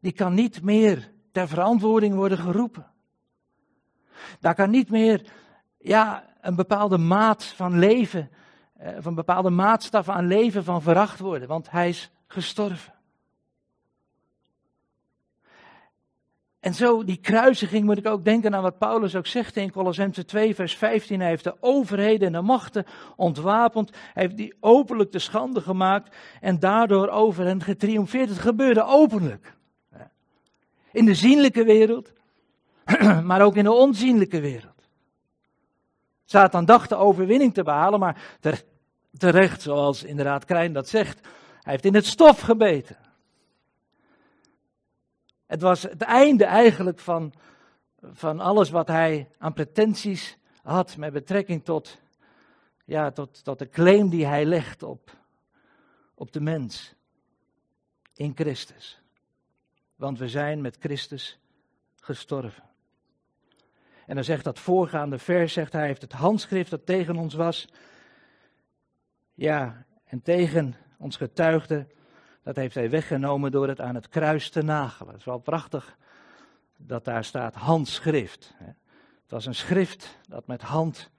die 0.00 0.12
kan 0.12 0.34
niet 0.34 0.62
meer 0.62 1.12
ter 1.34 1.48
verantwoording 1.48 2.14
worden 2.14 2.38
geroepen. 2.38 2.86
Daar 4.40 4.54
kan 4.54 4.70
niet 4.70 4.90
meer 4.90 5.22
ja, 5.78 6.24
een 6.40 6.54
bepaalde 6.54 6.98
maat 6.98 7.44
van 7.44 7.78
leven, 7.78 8.30
eh, 8.76 8.96
of 8.96 9.04
een 9.04 9.14
bepaalde 9.14 9.50
maatstaf 9.50 10.08
aan 10.08 10.26
leven 10.26 10.64
van 10.64 10.82
veracht 10.82 11.18
worden, 11.18 11.48
want 11.48 11.70
hij 11.70 11.88
is 11.88 12.10
gestorven. 12.26 12.92
En 16.60 16.74
zo, 16.74 17.04
die 17.04 17.16
kruisiging, 17.16 17.84
moet 17.84 17.98
ik 17.98 18.06
ook 18.06 18.24
denken 18.24 18.54
aan 18.54 18.62
wat 18.62 18.78
Paulus 18.78 19.16
ook 19.16 19.26
zegt 19.26 19.56
in 19.56 19.70
Colossense 19.70 20.24
2, 20.24 20.54
vers 20.54 20.76
15. 20.76 21.20
Hij 21.20 21.28
heeft 21.28 21.44
de 21.44 21.56
overheden 21.60 22.26
en 22.26 22.32
de 22.32 22.40
machten 22.40 22.84
ontwapend. 23.16 23.90
Hij 24.12 24.22
heeft 24.22 24.36
die 24.36 24.54
openlijk 24.60 25.12
de 25.12 25.18
schande 25.18 25.60
gemaakt 25.60 26.16
en 26.40 26.58
daardoor 26.58 27.08
over 27.08 27.44
hen 27.44 27.62
getriomfeerd. 27.62 28.28
Het 28.28 28.38
gebeurde 28.38 28.84
openlijk. 28.84 29.54
In 30.94 31.04
de 31.04 31.14
zienlijke 31.14 31.64
wereld, 31.64 32.12
maar 33.24 33.42
ook 33.42 33.56
in 33.56 33.64
de 33.64 33.72
onzienlijke 33.72 34.40
wereld. 34.40 34.88
Satan 36.24 36.64
dacht 36.64 36.88
de 36.88 36.96
overwinning 36.96 37.54
te 37.54 37.62
behalen, 37.62 38.00
maar 38.00 38.38
terecht, 39.18 39.62
zoals 39.62 40.02
inderdaad 40.02 40.44
Krijn 40.44 40.72
dat 40.72 40.88
zegt, 40.88 41.20
hij 41.62 41.72
heeft 41.72 41.84
in 41.84 41.94
het 41.94 42.06
stof 42.06 42.40
gebeten. 42.40 42.96
Het 45.46 45.60
was 45.62 45.82
het 45.82 46.02
einde 46.02 46.44
eigenlijk 46.44 46.98
van, 46.98 47.32
van 48.02 48.40
alles 48.40 48.70
wat 48.70 48.88
hij 48.88 49.28
aan 49.38 49.52
pretenties 49.52 50.36
had 50.62 50.96
met 50.96 51.12
betrekking 51.12 51.64
tot, 51.64 51.98
ja, 52.84 53.10
tot, 53.10 53.44
tot 53.44 53.58
de 53.58 53.68
claim 53.68 54.08
die 54.08 54.26
hij 54.26 54.44
legt 54.44 54.82
op, 54.82 55.10
op 56.14 56.32
de 56.32 56.40
mens 56.40 56.94
in 58.14 58.32
Christus. 58.34 59.03
Want 60.04 60.18
we 60.18 60.28
zijn 60.28 60.60
met 60.60 60.76
Christus 60.80 61.38
gestorven. 62.00 62.62
En 64.06 64.14
dan 64.14 64.24
zegt 64.24 64.44
dat 64.44 64.58
voorgaande 64.58 65.18
vers, 65.18 65.52
zegt 65.52 65.72
hij, 65.72 65.86
heeft 65.86 66.02
het 66.02 66.12
handschrift 66.12 66.70
dat 66.70 66.86
tegen 66.86 67.16
ons 67.16 67.34
was, 67.34 67.68
ja, 69.34 69.84
en 70.04 70.22
tegen 70.22 70.74
ons 70.98 71.16
getuigde, 71.16 71.86
dat 72.42 72.56
heeft 72.56 72.74
hij 72.74 72.90
weggenomen 72.90 73.50
door 73.50 73.68
het 73.68 73.80
aan 73.80 73.94
het 73.94 74.08
kruis 74.08 74.50
te 74.50 74.62
nagelen. 74.62 75.10
Het 75.10 75.20
is 75.20 75.26
wel 75.26 75.38
prachtig 75.38 75.96
dat 76.76 77.04
daar 77.04 77.24
staat 77.24 77.54
handschrift. 77.54 78.54
Het 78.58 79.30
was 79.30 79.46
een 79.46 79.54
schrift 79.54 80.18
dat 80.28 80.46
met 80.46 80.62
hand 80.62 81.10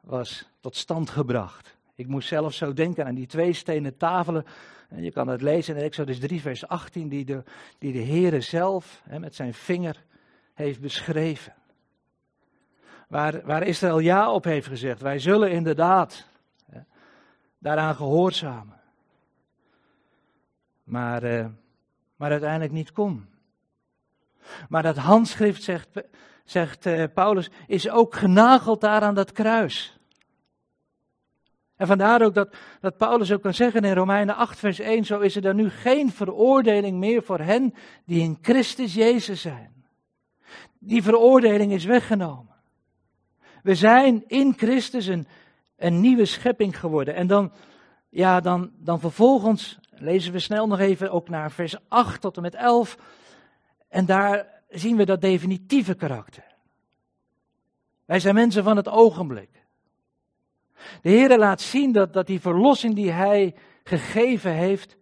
was 0.00 0.48
tot 0.60 0.76
stand 0.76 1.10
gebracht. 1.10 1.77
Ik 1.98 2.06
moest 2.06 2.28
zelf 2.28 2.54
zo 2.54 2.72
denken 2.72 3.06
aan 3.06 3.14
die 3.14 3.26
twee 3.26 3.52
stenen 3.52 3.96
tafelen. 3.96 4.44
En 4.88 5.02
je 5.02 5.12
kan 5.12 5.28
het 5.28 5.42
lezen 5.42 5.76
in 5.76 5.82
Exodus 5.82 6.18
3, 6.18 6.40
vers 6.40 6.68
18, 6.68 7.08
die 7.08 7.24
de, 7.24 7.42
die 7.78 7.92
de 7.92 8.04
Heere 8.04 8.40
zelf 8.40 9.02
hè, 9.04 9.18
met 9.18 9.34
zijn 9.34 9.54
vinger 9.54 10.04
heeft 10.54 10.80
beschreven. 10.80 11.54
Waar, 13.08 13.42
waar 13.44 13.66
Israël 13.66 13.98
ja 13.98 14.32
op 14.32 14.44
heeft 14.44 14.66
gezegd. 14.66 15.00
Wij 15.00 15.18
zullen 15.18 15.50
inderdaad 15.50 16.28
hè, 16.70 16.80
daaraan 17.58 17.94
gehoorzamen 17.94 18.78
maar, 20.88 21.24
uh, 21.24 21.46
maar 22.16 22.30
uiteindelijk 22.30 22.72
niet 22.72 22.92
kon. 22.92 23.26
Maar 24.68 24.82
dat 24.82 24.96
handschrift, 24.96 25.62
zegt, 25.62 25.88
zegt 26.44 26.86
uh, 26.86 27.04
Paulus, 27.14 27.50
is 27.66 27.90
ook 27.90 28.14
genageld 28.14 28.80
daar 28.80 29.02
aan 29.02 29.14
dat 29.14 29.32
kruis. 29.32 29.97
En 31.78 31.86
vandaar 31.86 32.22
ook 32.22 32.34
dat, 32.34 32.54
dat 32.80 32.96
Paulus 32.96 33.32
ook 33.32 33.42
kan 33.42 33.54
zeggen 33.54 33.82
in 33.82 33.94
Romeinen 33.94 34.36
8, 34.36 34.58
vers 34.58 34.78
1, 34.78 35.04
zo 35.04 35.20
is 35.20 35.36
er 35.36 35.42
dan 35.42 35.56
nu 35.56 35.70
geen 35.70 36.12
veroordeling 36.12 36.98
meer 36.98 37.22
voor 37.22 37.38
hen 37.38 37.74
die 38.04 38.22
in 38.22 38.38
Christus 38.42 38.94
Jezus 38.94 39.40
zijn. 39.40 39.84
Die 40.78 41.02
veroordeling 41.02 41.72
is 41.72 41.84
weggenomen. 41.84 42.54
We 43.62 43.74
zijn 43.74 44.24
in 44.26 44.54
Christus 44.56 45.06
een, 45.06 45.26
een 45.76 46.00
nieuwe 46.00 46.24
schepping 46.24 46.78
geworden. 46.80 47.14
En 47.14 47.26
dan, 47.26 47.52
ja, 48.08 48.40
dan, 48.40 48.70
dan 48.78 49.00
vervolgens 49.00 49.78
lezen 49.90 50.32
we 50.32 50.38
snel 50.38 50.66
nog 50.66 50.78
even 50.78 51.10
ook 51.10 51.28
naar 51.28 51.50
vers 51.50 51.76
8 51.88 52.20
tot 52.20 52.36
en 52.36 52.42
met 52.42 52.54
11. 52.54 52.98
En 53.88 54.06
daar 54.06 54.62
zien 54.68 54.96
we 54.96 55.04
dat 55.04 55.20
definitieve 55.20 55.94
karakter. 55.94 56.44
Wij 58.04 58.20
zijn 58.20 58.34
mensen 58.34 58.64
van 58.64 58.76
het 58.76 58.88
ogenblik. 58.88 59.66
De 61.02 61.10
Heer 61.10 61.38
laat 61.38 61.60
zien 61.60 61.92
dat, 61.92 62.12
dat 62.12 62.26
die 62.26 62.40
verlossing 62.40 62.94
die 62.94 63.10
Hij 63.10 63.54
gegeven 63.84 64.52
heeft, 64.52 64.96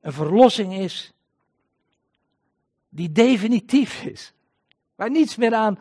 een 0.00 0.12
verlossing 0.12 0.74
is 0.74 1.12
die 2.88 3.12
definitief 3.12 4.04
is. 4.04 4.32
Waar 4.94 5.10
niets 5.10 5.36
meer 5.36 5.54
aan, 5.54 5.78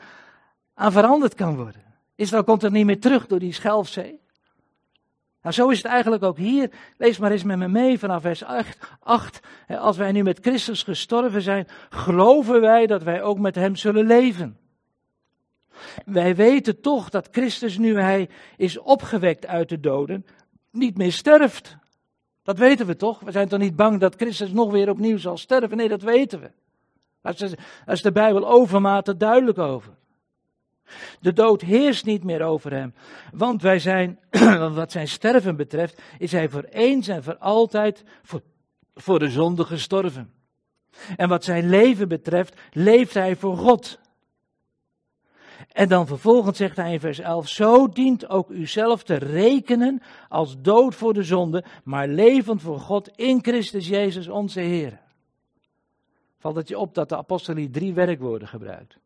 aan 0.73 0.91
veranderd 0.91 1.33
kan 1.33 1.55
worden. 1.55 1.83
Israël 2.15 2.43
komt 2.43 2.63
er 2.63 2.71
niet 2.71 2.85
meer 2.85 2.99
terug 2.99 3.27
door 3.27 3.39
die 3.39 3.53
Schelfzee. 3.53 4.19
Nou, 5.41 5.55
zo 5.55 5.69
is 5.69 5.77
het 5.77 5.91
eigenlijk 5.91 6.23
ook 6.23 6.37
hier. 6.37 6.71
Lees 6.97 7.17
maar 7.17 7.31
eens 7.31 7.43
met 7.43 7.57
me 7.57 7.67
mee 7.67 7.99
vanaf 7.99 8.21
vers 8.21 8.43
8. 8.99 9.39
Als 9.67 9.97
wij 9.97 10.11
nu 10.11 10.23
met 10.23 10.39
Christus 10.41 10.83
gestorven 10.83 11.41
zijn, 11.41 11.67
geloven 11.89 12.61
wij 12.61 12.87
dat 12.87 13.03
wij 13.03 13.21
ook 13.21 13.39
met 13.39 13.55
Hem 13.55 13.75
zullen 13.75 14.05
leven. 14.05 14.57
Wij 16.05 16.35
weten 16.35 16.81
toch 16.81 17.09
dat 17.09 17.27
Christus, 17.31 17.77
nu 17.77 17.99
Hij 17.99 18.29
is 18.57 18.77
opgewekt 18.77 19.45
uit 19.45 19.69
de 19.69 19.79
doden, 19.79 20.25
niet 20.71 20.97
meer 20.97 21.11
sterft. 21.11 21.77
Dat 22.43 22.57
weten 22.57 22.85
we 22.85 22.95
toch? 22.95 23.19
We 23.19 23.31
zijn 23.31 23.47
toch 23.47 23.59
niet 23.59 23.75
bang 23.75 23.99
dat 23.99 24.15
Christus 24.15 24.51
nog 24.51 24.71
weer 24.71 24.89
opnieuw 24.89 25.17
zal 25.17 25.37
sterven? 25.37 25.77
Nee, 25.77 25.87
dat 25.87 26.01
weten 26.01 26.39
we. 26.39 26.51
Daar 27.21 27.95
is 27.95 28.01
de 28.01 28.11
Bijbel 28.11 28.47
overmate 28.47 29.17
duidelijk 29.17 29.57
over. 29.57 29.93
De 31.19 31.33
dood 31.33 31.61
heerst 31.61 32.05
niet 32.05 32.23
meer 32.23 32.41
over 32.41 32.71
hem. 32.71 32.93
Want 33.33 33.61
wij 33.61 33.79
zijn, 33.79 34.19
wat 34.73 34.91
zijn 34.91 35.07
sterven 35.07 35.55
betreft, 35.55 36.01
is 36.17 36.31
hij 36.31 36.49
voor 36.49 36.63
eens 36.63 37.07
en 37.07 37.23
voor 37.23 37.37
altijd 37.37 38.03
voor, 38.23 38.41
voor 38.95 39.19
de 39.19 39.29
zonde 39.29 39.63
gestorven. 39.65 40.33
En 41.17 41.29
wat 41.29 41.43
zijn 41.43 41.69
leven 41.69 42.07
betreft, 42.07 42.55
leeft 42.71 43.13
hij 43.13 43.35
voor 43.35 43.57
God. 43.57 43.99
En 45.77 45.87
dan 45.87 46.07
vervolgens 46.07 46.57
zegt 46.57 46.75
hij 46.75 46.93
in 46.93 46.99
vers 46.99 47.19
11: 47.19 47.47
Zo 47.47 47.89
dient 47.89 48.29
ook 48.29 48.49
u 48.49 48.67
zelf 48.67 49.03
te 49.03 49.15
rekenen 49.15 50.01
als 50.29 50.61
dood 50.61 50.95
voor 50.95 51.13
de 51.13 51.23
zonde, 51.23 51.63
maar 51.83 52.07
levend 52.07 52.61
voor 52.61 52.79
God 52.79 53.07
in 53.07 53.43
Christus 53.43 53.87
Jezus 53.87 54.27
onze 54.27 54.59
Heer. 54.59 54.99
Valt 56.37 56.55
het 56.55 56.67
je 56.67 56.77
op 56.77 56.93
dat 56.93 57.09
de 57.09 57.17
apostel 57.17 57.55
hier 57.55 57.71
drie 57.71 57.93
werkwoorden 57.93 58.47
gebruikt? 58.47 58.97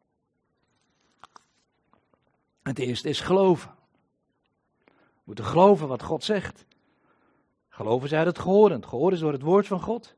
Het 2.63 2.79
eerste 2.79 3.09
is 3.09 3.19
geloven. 3.19 3.71
We 4.85 4.91
moeten 5.23 5.45
geloven 5.45 5.87
wat 5.87 6.03
God 6.03 6.23
zegt. 6.23 6.65
Geloven 7.69 8.07
is 8.07 8.13
uit 8.13 8.27
het 8.27 8.39
gehoor. 8.39 8.71
Het 8.71 8.85
gehoor 8.85 9.11
is 9.11 9.19
door 9.19 9.33
het 9.33 9.41
woord 9.41 9.67
van 9.67 9.81
God. 9.81 10.15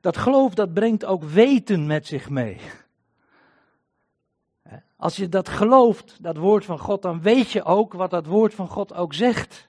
Dat 0.00 0.16
geloof 0.16 0.54
dat 0.54 0.74
brengt 0.74 1.04
ook 1.04 1.22
weten 1.22 1.86
met 1.86 2.06
zich 2.06 2.30
mee. 2.30 2.60
Als 4.96 5.16
je 5.16 5.28
dat 5.28 5.48
gelooft, 5.48 6.22
dat 6.22 6.36
woord 6.36 6.64
van 6.64 6.78
God, 6.78 7.02
dan 7.02 7.22
weet 7.22 7.50
je 7.50 7.64
ook 7.64 7.92
wat 7.92 8.10
dat 8.10 8.26
woord 8.26 8.54
van 8.54 8.68
God 8.68 8.94
ook 8.94 9.14
zegt. 9.14 9.68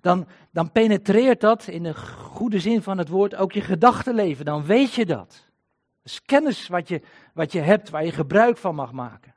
Dan, 0.00 0.26
dan 0.50 0.72
penetreert 0.72 1.40
dat 1.40 1.66
in 1.66 1.82
de 1.82 1.94
goede 1.94 2.60
zin 2.60 2.82
van 2.82 2.98
het 2.98 3.08
woord 3.08 3.34
ook 3.34 3.52
je 3.52 3.60
gedachtenleven. 3.60 4.44
Dan 4.44 4.64
weet 4.64 4.92
je 4.92 5.06
dat. 5.06 5.28
Dat 5.28 6.12
is 6.12 6.22
kennis 6.22 6.68
wat 6.68 6.88
je, 6.88 7.02
wat 7.34 7.52
je 7.52 7.60
hebt, 7.60 7.90
waar 7.90 8.04
je 8.04 8.12
gebruik 8.12 8.56
van 8.56 8.74
mag 8.74 8.92
maken. 8.92 9.34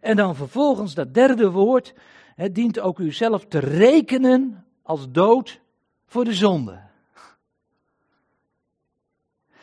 En 0.00 0.16
dan 0.16 0.36
vervolgens 0.36 0.94
dat 0.94 1.14
derde 1.14 1.50
woord, 1.50 1.94
het 2.34 2.54
dient 2.54 2.80
ook 2.80 2.98
u 2.98 3.12
zelf 3.12 3.46
te 3.46 3.58
rekenen 3.58 4.66
als 4.82 5.10
dood 5.10 5.60
voor 6.06 6.24
de 6.24 6.34
zonde. 6.34 6.80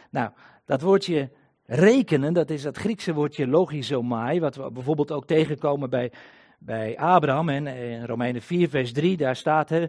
Nou, 0.10 0.32
dat 0.66 0.82
woordje 0.82 1.32
rekenen, 1.66 2.34
dat 2.34 2.50
is 2.50 2.64
het 2.64 2.78
Griekse 2.78 3.14
woordje 3.14 3.48
logizomai, 3.48 4.40
wat 4.40 4.56
we 4.56 4.72
bijvoorbeeld 4.72 5.12
ook 5.12 5.26
tegenkomen 5.26 5.90
bij, 5.90 6.12
bij 6.60 6.98
Abraham. 6.98 7.50
En 7.50 7.68
in 7.68 8.06
Romeinen 8.06 8.42
4, 8.42 8.70
vers 8.70 8.94
3, 8.94 9.18
daar 9.18 9.36
staat 9.36 9.70
hè, 9.70 9.86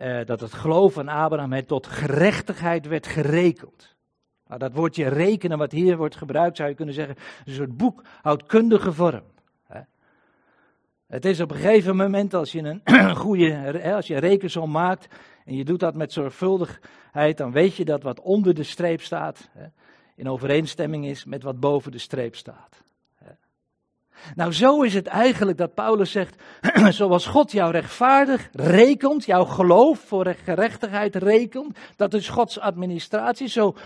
uh, 0.00 0.26
dat 0.26 0.40
het 0.40 0.52
geloof 0.52 0.92
van 0.92 1.08
Abraham 1.08 1.52
het 1.52 1.68
tot 1.68 1.86
gerechtigheid 1.86 2.86
werd 2.86 3.06
gerekend. 3.06 3.96
Nou, 4.46 4.60
dat 4.60 4.72
woordje 4.72 5.08
rekenen, 5.08 5.58
wat 5.58 5.72
hier 5.72 5.96
wordt 5.96 6.16
gebruikt, 6.16 6.56
zou 6.56 6.68
je 6.68 6.74
kunnen 6.74 6.94
zeggen, 6.94 7.16
een 7.44 7.52
soort 7.52 7.76
boekhoudkundige 7.76 8.92
vorm. 8.92 9.24
Het 11.08 11.24
is 11.24 11.40
op 11.40 11.50
een 11.50 11.56
gegeven 11.56 11.96
moment, 11.96 12.34
als 12.34 12.52
je 12.52 12.62
een 12.62 12.82
goede, 13.16 13.82
als 13.94 14.06
je 14.06 14.14
een 14.14 14.20
rekensom 14.20 14.70
maakt 14.70 15.08
en 15.44 15.56
je 15.56 15.64
doet 15.64 15.80
dat 15.80 15.94
met 15.94 16.12
zorgvuldigheid, 16.12 17.36
dan 17.36 17.52
weet 17.52 17.74
je 17.74 17.84
dat 17.84 18.02
wat 18.02 18.20
onder 18.20 18.54
de 18.54 18.62
streep 18.62 19.00
staat 19.00 19.50
in 20.18 20.28
overeenstemming 20.28 21.06
is 21.06 21.24
met 21.24 21.42
wat 21.42 21.60
boven 21.60 21.92
de 21.92 21.98
streep 21.98 22.36
staat. 22.36 22.82
Nou, 24.34 24.52
zo 24.52 24.82
is 24.82 24.94
het 24.94 25.06
eigenlijk 25.06 25.58
dat 25.58 25.74
Paulus 25.74 26.10
zegt, 26.10 26.42
zoals 26.88 27.26
God 27.26 27.52
jou 27.52 27.70
rechtvaardig 27.70 28.48
rekent, 28.52 29.24
jouw 29.24 29.44
geloof 29.44 29.98
voor 29.98 30.34
gerechtigheid 30.44 31.14
rekent, 31.14 31.78
dat 31.96 32.14
is 32.14 32.28
Gods 32.28 32.58
administratie, 32.58 33.48
zo, 33.48 33.76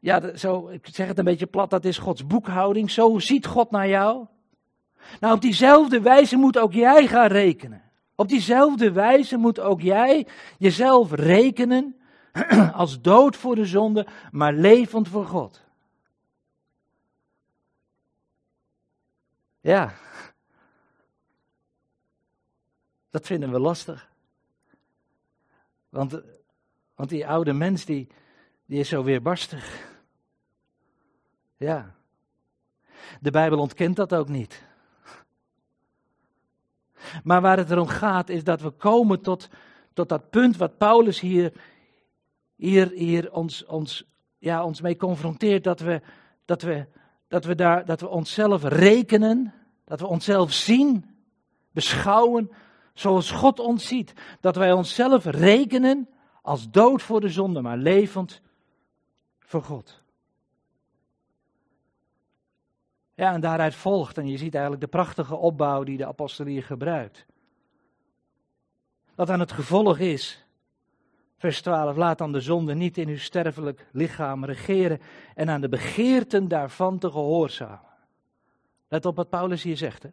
ja, 0.00 0.36
zo, 0.36 0.68
ik 0.68 0.88
zeg 0.92 1.06
het 1.06 1.18
een 1.18 1.24
beetje 1.24 1.46
plat, 1.46 1.70
dat 1.70 1.84
is 1.84 1.98
Gods 1.98 2.26
boekhouding, 2.26 2.90
zo 2.90 3.18
ziet 3.18 3.46
God 3.46 3.70
naar 3.70 3.88
jou. 3.88 4.26
Nou, 5.20 5.34
op 5.34 5.40
diezelfde 5.40 6.00
wijze 6.00 6.36
moet 6.36 6.58
ook 6.58 6.72
jij 6.72 7.06
gaan 7.06 7.28
rekenen. 7.28 7.82
Op 8.14 8.28
diezelfde 8.28 8.92
wijze 8.92 9.36
moet 9.36 9.60
ook 9.60 9.80
jij 9.80 10.26
jezelf 10.58 11.12
rekenen 11.12 11.96
als 12.72 13.00
dood 13.00 13.36
voor 13.36 13.54
de 13.54 13.66
zonde, 13.66 14.06
maar 14.30 14.52
levend 14.52 15.08
voor 15.08 15.26
God. 15.26 15.65
Ja, 19.66 19.94
dat 23.10 23.26
vinden 23.26 23.52
we 23.52 23.58
lastig. 23.58 24.10
Want, 25.88 26.20
want 26.94 27.08
die 27.08 27.26
oude 27.26 27.52
mens 27.52 27.84
die, 27.84 28.08
die 28.66 28.78
is 28.80 28.88
zo 28.88 29.04
weerbarstig. 29.04 29.88
Ja. 31.56 31.94
De 33.20 33.30
Bijbel 33.30 33.58
ontkent 33.58 33.96
dat 33.96 34.14
ook 34.14 34.28
niet. 34.28 34.62
Maar 37.24 37.40
waar 37.40 37.56
het 37.56 37.70
erom 37.70 37.88
gaat 37.88 38.28
is 38.28 38.44
dat 38.44 38.60
we 38.60 38.70
komen 38.70 39.20
tot, 39.20 39.48
tot 39.92 40.08
dat 40.08 40.30
punt 40.30 40.56
wat 40.56 40.78
Paulus 40.78 41.20
hier, 41.20 41.52
hier, 42.56 42.90
hier 42.90 43.32
ons, 43.32 43.64
ons, 43.64 44.04
ja, 44.38 44.64
ons 44.64 44.80
mee 44.80 44.96
confronteert. 44.96 45.64
Dat 45.64 45.80
we, 45.80 46.00
dat, 46.44 46.62
we, 46.62 46.86
dat, 47.28 47.44
we 47.44 47.54
daar, 47.54 47.84
dat 47.84 48.00
we 48.00 48.08
onszelf 48.08 48.62
rekenen, 48.62 49.54
dat 49.84 50.00
we 50.00 50.06
onszelf 50.06 50.52
zien, 50.52 51.16
beschouwen 51.70 52.50
zoals 52.94 53.30
God 53.30 53.58
ons 53.58 53.86
ziet. 53.86 54.12
Dat 54.40 54.56
wij 54.56 54.72
onszelf 54.72 55.24
rekenen 55.24 56.08
als 56.42 56.70
dood 56.70 57.02
voor 57.02 57.20
de 57.20 57.28
zonde, 57.28 57.60
maar 57.60 57.76
levend 57.76 58.40
voor 59.38 59.62
God. 59.62 60.04
Ja, 63.14 63.32
en 63.32 63.40
daaruit 63.40 63.74
volgt, 63.74 64.18
en 64.18 64.28
je 64.28 64.36
ziet 64.36 64.54
eigenlijk 64.54 64.82
de 64.82 64.90
prachtige 64.90 65.36
opbouw 65.36 65.84
die 65.84 65.96
de 65.96 66.06
apostel 66.06 66.44
hier 66.44 66.62
gebruikt. 66.62 67.26
Dat 69.14 69.30
aan 69.30 69.40
het 69.40 69.52
gevolg 69.52 69.98
is, 69.98 70.45
vers 71.46 71.60
12, 71.60 71.96
laat 71.96 72.18
dan 72.18 72.32
de 72.32 72.40
zonde 72.40 72.74
niet 72.74 72.98
in 72.98 73.08
uw 73.08 73.18
sterfelijk 73.18 73.86
lichaam 73.92 74.44
regeren 74.44 75.00
en 75.34 75.50
aan 75.50 75.60
de 75.60 75.68
begeerten 75.68 76.48
daarvan 76.48 76.98
te 76.98 77.10
gehoorzamen. 77.10 77.94
Let 78.88 79.06
op 79.06 79.16
wat 79.16 79.28
Paulus 79.28 79.62
hier 79.62 79.76
zegt. 79.76 80.02
Hè? 80.02 80.08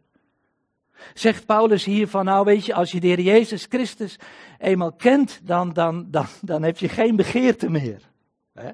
Zegt 1.13 1.45
Paulus 1.45 1.85
hier 1.85 2.07
van, 2.07 2.25
nou 2.25 2.45
weet 2.45 2.65
je, 2.65 2.73
als 2.73 2.91
je 2.91 2.99
de 2.99 3.07
Heer 3.07 3.19
Jezus 3.19 3.65
Christus 3.69 4.19
eenmaal 4.57 4.91
kent, 4.91 5.39
dan, 5.43 5.73
dan, 5.73 6.07
dan, 6.11 6.25
dan 6.41 6.63
heb 6.63 6.77
je 6.77 6.89
geen 6.89 7.15
begeerte 7.15 7.69
meer. 7.69 8.01
Hè? 8.53 8.69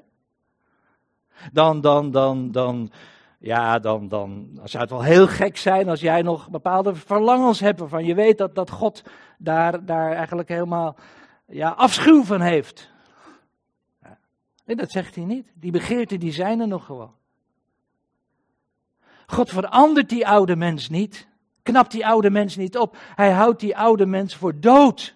Dan, 1.52 1.80
dan, 1.80 2.10
dan, 2.10 2.52
dan, 2.52 2.90
ja, 3.38 3.78
dan, 3.78 4.08
dan 4.08 4.60
zou 4.64 4.82
het 4.82 4.92
wel 4.92 5.02
heel 5.02 5.26
gek 5.26 5.56
zijn 5.56 5.88
als 5.88 6.00
jij 6.00 6.22
nog 6.22 6.50
bepaalde 6.50 6.94
verlangens 6.94 7.60
hebt 7.60 7.78
waarvan 7.78 8.04
je 8.04 8.14
weet 8.14 8.38
dat, 8.38 8.54
dat 8.54 8.70
God 8.70 9.02
daar, 9.38 9.84
daar 9.84 10.12
eigenlijk 10.12 10.48
helemaal 10.48 10.96
ja, 11.50 11.68
afschuw 11.68 12.24
van 12.24 12.40
heeft. 12.40 12.90
Nee, 14.64 14.76
dat 14.76 14.90
zegt 14.90 15.14
hij 15.14 15.24
niet. 15.24 15.46
Die 15.54 15.70
begeerten 15.70 16.20
die 16.20 16.32
zijn 16.32 16.60
er 16.60 16.68
nog 16.68 16.84
gewoon. 16.84 17.14
God 19.26 19.50
verandert 19.50 20.08
die 20.08 20.26
oude 20.26 20.56
mens 20.56 20.88
niet. 20.88 21.28
Knapt 21.62 21.90
die 21.90 22.06
oude 22.06 22.30
mens 22.30 22.56
niet 22.56 22.78
op. 22.78 22.96
Hij 23.14 23.30
houdt 23.30 23.60
die 23.60 23.76
oude 23.76 24.06
mens 24.06 24.36
voor 24.36 24.60
dood. 24.60 25.14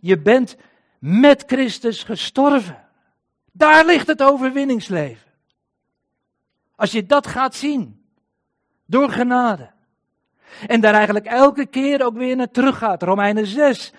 Je 0.00 0.18
bent 0.18 0.56
met 0.98 1.44
Christus 1.46 2.02
gestorven. 2.02 2.84
Daar 3.52 3.86
ligt 3.86 4.06
het 4.06 4.22
overwinningsleven. 4.22 5.30
Als 6.76 6.92
je 6.92 7.06
dat 7.06 7.26
gaat 7.26 7.54
zien, 7.54 8.04
door 8.86 9.10
genade. 9.10 9.70
En 10.66 10.80
daar 10.80 10.94
eigenlijk 10.94 11.26
elke 11.26 11.66
keer 11.66 12.04
ook 12.04 12.16
weer 12.16 12.36
naar 12.36 12.50
terug 12.50 12.78
gaat. 12.78 13.02
Romeinen 13.02 13.46
6 13.46 13.92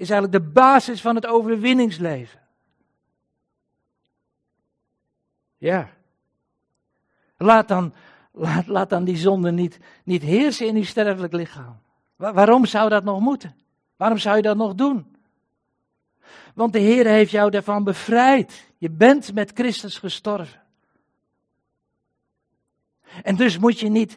is 0.00 0.10
eigenlijk 0.10 0.44
de 0.44 0.50
basis 0.50 1.00
van 1.00 1.14
het 1.14 1.26
overwinningsleven. 1.26 2.40
Ja. 5.56 5.90
Laat 7.36 7.68
dan, 7.68 7.94
laat, 8.32 8.66
laat 8.66 8.90
dan 8.90 9.04
die 9.04 9.16
zonde 9.16 9.52
niet, 9.52 9.78
niet 10.04 10.22
heersen 10.22 10.66
in 10.66 10.76
uw 10.76 10.84
sterfelijk 10.84 11.32
lichaam. 11.32 11.80
waarom 12.16 12.66
zou 12.66 12.88
dat 12.88 13.04
nog 13.04 13.20
moeten? 13.20 13.56
Waarom 13.96 14.18
zou 14.18 14.36
je 14.36 14.42
dat 14.42 14.56
nog 14.56 14.74
doen? 14.74 15.16
Want 16.54 16.72
de 16.72 16.78
Heer 16.78 17.06
heeft 17.06 17.30
jou 17.30 17.50
daarvan 17.50 17.84
bevrijd. 17.84 18.72
Je 18.78 18.90
bent 18.90 19.34
met 19.34 19.50
Christus 19.54 19.98
gestorven. 19.98 20.62
En 23.22 23.36
dus 23.36 23.58
moet 23.58 23.80
je 23.80 23.88
niet, 23.88 24.16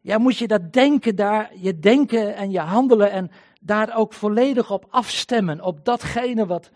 ja, 0.00 0.18
moet 0.18 0.38
je 0.38 0.46
dat 0.46 0.72
denken 0.72 1.16
daar, 1.16 1.52
je 1.56 1.78
denken 1.78 2.36
en 2.36 2.50
je 2.50 2.60
handelen 2.60 3.10
en 3.10 3.30
daar 3.66 3.96
ook 3.96 4.12
volledig 4.12 4.70
op 4.70 4.86
afstemmen, 4.90 5.60
op 5.60 5.84
datgene 5.84 6.46
wat, 6.46 6.70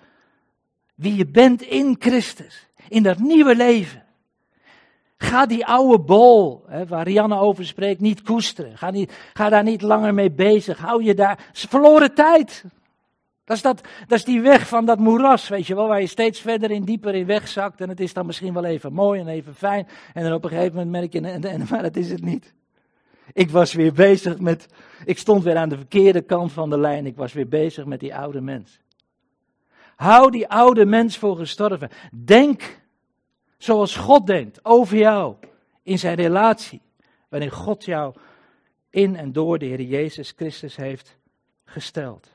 wie 0.95 1.17
je 1.17 1.27
bent 1.27 1.63
in 1.63 1.97
Christus, 1.99 2.67
in 2.89 3.03
dat 3.03 3.19
nieuwe 3.19 3.57
leven. 3.57 4.05
Ga 5.23 5.47
die 5.47 5.67
oude 5.67 5.99
bol, 5.99 6.65
hè, 6.67 6.87
waar 6.87 7.07
Rianne 7.07 7.39
over 7.39 7.67
spreekt, 7.67 8.01
niet 8.01 8.23
koesteren. 8.23 8.79
Ga, 8.79 8.91
niet, 8.91 9.13
ga 9.33 9.49
daar 9.49 9.63
niet 9.63 9.83
langer 9.83 10.15
mee 10.15 10.31
bezig. 10.31 10.79
Hou 10.79 11.05
je 11.05 11.15
daar. 11.15 11.49
Is 11.53 11.67
verloren 11.69 12.15
tijd. 12.15 12.65
Dat 13.45 13.57
is, 13.57 13.63
dat, 13.63 13.81
dat 14.07 14.19
is 14.19 14.25
die 14.25 14.41
weg 14.41 14.69
van 14.69 14.85
dat 14.85 14.99
moeras, 14.99 15.49
weet 15.49 15.67
je 15.67 15.75
wel, 15.75 15.89
waar 15.89 16.01
je 16.01 16.07
steeds 16.07 16.41
verder 16.41 16.71
in 16.71 16.85
dieper 16.85 17.15
in 17.15 17.27
wegzakt. 17.27 17.81
En 17.81 17.89
het 17.89 18.01
is 18.01 18.13
dan 18.13 18.27
misschien 18.27 18.55
wel 18.55 18.65
even 18.65 18.93
mooi 18.93 19.21
en 19.21 19.29
even 19.29 19.55
fijn. 19.55 19.89
En 20.15 20.23
dan 20.23 20.33
op 20.33 20.45
een 20.45 20.51
gegeven 20.51 20.75
moment 20.75 20.91
merk 20.91 21.13
je, 21.13 21.21
en, 21.21 21.45
en, 21.45 21.67
maar 21.71 21.83
dat 21.83 21.97
is 21.97 22.11
het 22.11 22.25
niet. 22.25 22.55
Ik 23.33 23.51
was 23.51 23.73
weer 23.73 23.93
bezig 23.93 24.39
met, 24.39 24.67
ik 25.05 25.19
stond 25.19 25.43
weer 25.43 25.57
aan 25.57 25.69
de 25.69 25.77
verkeerde 25.77 26.21
kant 26.21 26.53
van 26.53 26.71
de 26.71 26.79
lijn. 26.79 27.07
Ik 27.07 27.17
was 27.17 27.33
weer 27.33 27.49
bezig 27.49 27.85
met 27.85 28.01
die 28.01 28.15
oude 28.15 28.41
mens. 28.41 28.81
Hou 29.97 30.31
die 30.31 30.49
oude 30.49 30.85
mens 30.85 31.19
voor 31.19 31.37
gestorven. 31.37 31.91
Denk 32.13 32.81
zoals 33.59 33.97
God 33.97 34.27
denkt 34.27 34.65
over 34.65 34.97
jou 34.97 35.35
in 35.83 35.99
zijn 35.99 36.15
relatie. 36.15 36.81
Wanneer 37.29 37.53
God 37.53 37.85
jou 37.85 38.15
in 38.91 39.17
en 39.17 39.33
door 39.33 39.59
de 39.59 39.67
Heer 39.67 39.81
Jezus 39.81 40.33
Christus 40.37 40.77
heeft 40.77 41.17
gesteld. 41.65 42.29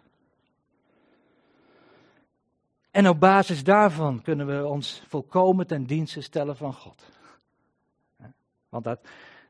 En 2.91 3.09
op 3.09 3.19
basis 3.19 3.63
daarvan 3.63 4.21
kunnen 4.21 4.47
we 4.47 4.67
ons 4.67 5.03
volkomen 5.07 5.67
ten 5.67 5.85
dienste 5.85 6.21
stellen 6.21 6.57
van 6.57 6.73
God. 6.73 7.03
Want 8.69 8.83
dat, 8.83 8.99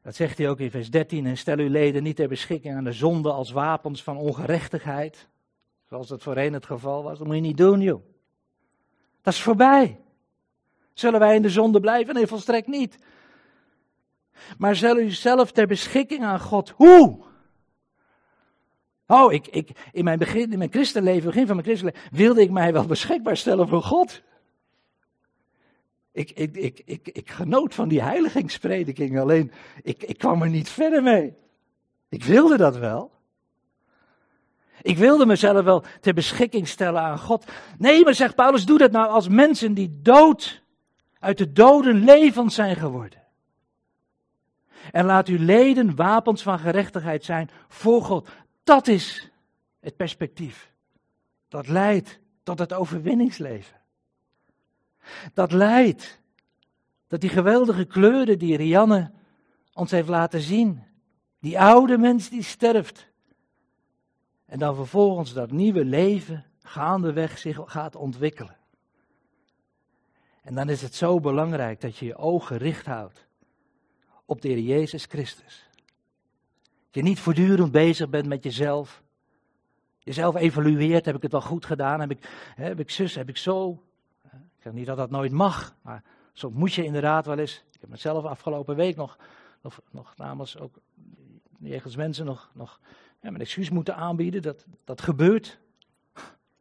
dat 0.06 0.16
zegt 0.16 0.38
hij 0.38 0.50
ook 0.50 0.60
in 0.60 0.72
vers 0.72 0.90
13. 0.90 1.26
En 1.26 1.38
stel 1.38 1.58
uw 1.58 1.70
leden 1.70 2.04
niet 2.04 2.16
ter 2.16 2.28
beschikking 2.28 2.76
aan 2.76 2.84
de 2.84 2.92
zonde 2.92 3.32
als 3.32 3.52
wapens 3.52 4.04
van 4.04 4.18
ongerechtigheid. 4.18 5.28
Zoals 5.90 6.08
dat 6.08 6.24
voorheen 6.24 6.54
het 6.54 6.66
geval 6.66 7.04
was. 7.04 7.18
Dat 7.18 7.28
moet 7.28 7.36
je 7.36 7.42
niet 7.42 7.58
doen, 7.58 7.82
joh. 7.82 8.02
Dat 9.22 9.34
is 9.34 9.42
voorbij. 9.42 10.00
Zullen 10.94 11.20
wij 11.20 11.36
in 11.36 11.42
de 11.42 11.50
zonde 11.50 11.80
blijven? 11.80 12.14
Nee, 12.14 12.28
volstrekt 12.28 12.68
niet. 12.68 12.98
Maar 14.58 14.76
stel 14.76 14.98
u 14.98 15.10
zelf 15.10 15.52
ter 15.52 15.68
beschikking 15.68 16.24
aan 16.24 16.40
God. 16.40 16.70
Hoe? 16.70 17.26
Oh, 19.08 19.34
ik, 19.34 19.48
ik, 19.48 19.90
in, 19.92 20.04
mijn 20.04 20.20
begin, 20.20 20.52
in 20.52 20.58
mijn 20.58 20.72
christenleven, 20.72 21.26
begin 21.26 21.46
van 21.46 21.56
mijn 21.56 21.68
christenleven, 21.68 22.10
wilde 22.12 22.42
ik 22.42 22.52
mij 22.52 22.74
wel 22.74 22.86
beschikbaar 22.86 23.38
stellen 23.38 23.68
voor 23.68 23.84
God. 23.84 24.22
Ik, 26.16 26.32
ik, 26.32 26.58
ik, 26.58 26.82
ik, 26.86 27.08
ik 27.08 27.32
genoot 27.32 27.74
van 27.74 27.88
die 27.88 28.02
heiligingsprediking, 28.02 29.20
alleen 29.20 29.52
ik, 29.84 30.04
ik 30.04 30.18
kwam 30.18 30.42
er 30.42 30.50
niet 30.50 30.70
verder 30.70 31.04
mee. 31.04 31.34
Ik 32.10 32.24
wilde 32.24 32.58
dat 32.58 32.78
wel. 32.78 33.12
Ik 34.82 34.98
wilde 34.98 35.26
mezelf 35.26 35.64
wel 35.64 35.84
ter 36.02 36.14
beschikking 36.14 36.68
stellen 36.68 37.02
aan 37.02 37.20
God. 37.20 37.46
Nee, 37.78 38.04
maar 38.04 38.14
zegt 38.14 38.36
Paulus, 38.36 38.66
doe 38.66 38.78
dat 38.78 38.92
nou 38.92 39.08
als 39.08 39.28
mensen 39.28 39.74
die 39.74 40.00
dood, 40.02 40.62
uit 41.20 41.38
de 41.38 41.52
doden 41.52 42.04
levend 42.04 42.54
zijn 42.54 42.76
geworden. 42.76 43.22
En 44.92 45.06
laat 45.06 45.28
uw 45.28 45.40
leden 45.40 45.96
wapens 45.96 46.42
van 46.42 46.60
gerechtigheid 46.60 47.24
zijn 47.24 47.50
voor 47.68 48.02
God. 48.02 48.30
Dat 48.64 48.88
is 48.88 49.32
het 49.80 49.96
perspectief. 49.96 50.72
Dat 51.48 51.68
leidt 51.68 52.20
tot 52.44 52.60
het 52.60 52.74
overwinningsleven. 52.74 53.84
Dat 55.34 55.52
leidt 55.52 56.22
tot 57.08 57.22
die 57.22 57.30
geweldige 57.30 57.86
kleuren 57.86 58.40
die 58.40 58.58
Rianne 58.58 59.12
ons 59.74 59.92
heeft 59.92 60.08
laten 60.08 60.42
zien. 60.42 60.84
Die 61.40 61.60
oude 61.60 61.98
mens 61.98 62.30
die 62.30 62.44
sterft. 62.44 63.08
En 64.46 64.60
dan 64.60 64.76
vervolgens 64.76 65.34
dat 65.34 65.52
nieuwe 65.52 65.86
leven 65.86 66.46
gaandeweg 66.60 67.38
zich 67.38 67.60
gaat 67.66 67.96
ontwikkelen. 67.96 68.58
En 70.42 70.56
dan 70.56 70.70
is 70.70 70.82
het 70.82 70.96
zo 70.96 71.20
belangrijk 71.20 71.82
dat 71.82 71.98
je 71.98 72.06
je 72.06 72.16
ogen 72.16 72.48
gericht 72.48 72.86
houdt 72.86 73.28
op 74.26 74.42
de 74.42 74.48
Heer 74.48 74.60
Jezus 74.60 75.06
Christus 75.06 75.66
je 76.96 77.02
niet 77.02 77.20
voortdurend 77.20 77.72
bezig 77.72 78.10
bent 78.10 78.26
met 78.26 78.44
jezelf. 78.44 79.04
Jezelf 80.00 80.36
evalueert, 80.36 81.06
heb 81.06 81.16
ik 81.16 81.22
het 81.22 81.32
wel 81.32 81.42
goed 81.42 81.66
gedaan? 81.66 82.00
Heb 82.00 82.12
ik, 82.12 82.30
heb 82.56 82.80
ik 82.80 82.90
zus, 82.90 83.16
heb 83.16 83.30
ik 83.30 83.38
zo? 83.38 83.84
Zeg 84.66 84.74
niet 84.74 84.86
dat 84.86 84.98
dat 84.98 85.10
nooit 85.10 85.32
mag, 85.32 85.76
maar 85.82 86.04
soms 86.34 86.56
moet 86.56 86.74
je 86.74 86.84
inderdaad 86.84 87.26
wel 87.26 87.38
eens. 87.38 87.64
Ik 87.72 87.82
heb 87.82 87.90
mezelf 87.90 88.26
afgelopen 88.26 88.76
week 88.76 88.96
nog, 88.96 89.18
nog, 89.62 89.82
nog 89.92 90.18
namens 90.18 90.58
ook 90.58 90.76
jegens 91.60 91.96
mensen 91.96 92.26
nog, 92.26 92.52
nog 92.54 92.80
ja, 93.22 93.30
mijn 93.30 93.42
excuus 93.42 93.70
moeten 93.70 93.96
aanbieden. 93.96 94.42
Dat, 94.42 94.66
dat 94.84 95.02
gebeurt. 95.02 95.60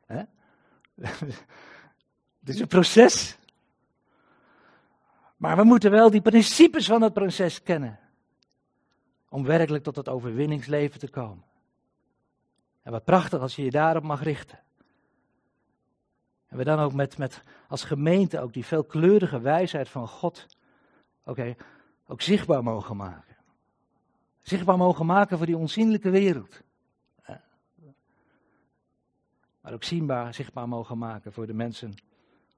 Het 0.96 2.48
is 2.54 2.60
een 2.60 2.66
proces. 2.66 3.38
Maar 5.36 5.56
we 5.56 5.64
moeten 5.64 5.90
wel 5.90 6.10
die 6.10 6.22
principes 6.22 6.86
van 6.86 7.02
het 7.02 7.12
proces 7.12 7.62
kennen. 7.62 7.98
Om 9.28 9.44
werkelijk 9.44 9.84
tot 9.84 9.96
het 9.96 10.08
overwinningsleven 10.08 11.00
te 11.00 11.08
komen. 11.08 11.44
En 12.82 12.92
wat 12.92 13.04
prachtig 13.04 13.40
als 13.40 13.56
je 13.56 13.64
je 13.64 13.70
daarop 13.70 14.02
mag 14.02 14.22
richten. 14.22 14.63
En 16.54 16.60
we 16.60 16.66
dan 16.66 16.78
ook 16.78 16.92
met, 16.92 17.18
met 17.18 17.42
als 17.68 17.84
gemeente 17.84 18.40
ook 18.40 18.52
die 18.52 18.64
veelkleurige 18.64 19.40
wijsheid 19.40 19.88
van 19.88 20.08
God 20.08 20.46
oké, 21.24 21.54
ook 22.06 22.22
zichtbaar 22.22 22.62
mogen 22.62 22.96
maken. 22.96 23.36
Zichtbaar 24.42 24.76
mogen 24.76 25.06
maken 25.06 25.36
voor 25.36 25.46
die 25.46 25.56
onzienlijke 25.56 26.10
wereld. 26.10 26.62
Maar 29.60 29.72
ook 29.72 29.84
zienbaar, 29.84 30.34
zichtbaar 30.34 30.68
mogen 30.68 30.98
maken 30.98 31.32
voor 31.32 31.46
de 31.46 31.54
mensen 31.54 31.94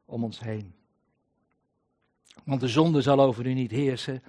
om 0.05 0.25
ons 0.25 0.41
heen. 0.41 0.75
Want 2.45 2.61
de 2.61 2.69
zonde 2.69 3.03
zal 3.03 3.21
over 3.21 3.47
u 3.47 3.55
niet 3.55 3.71
heersen, 3.71 4.23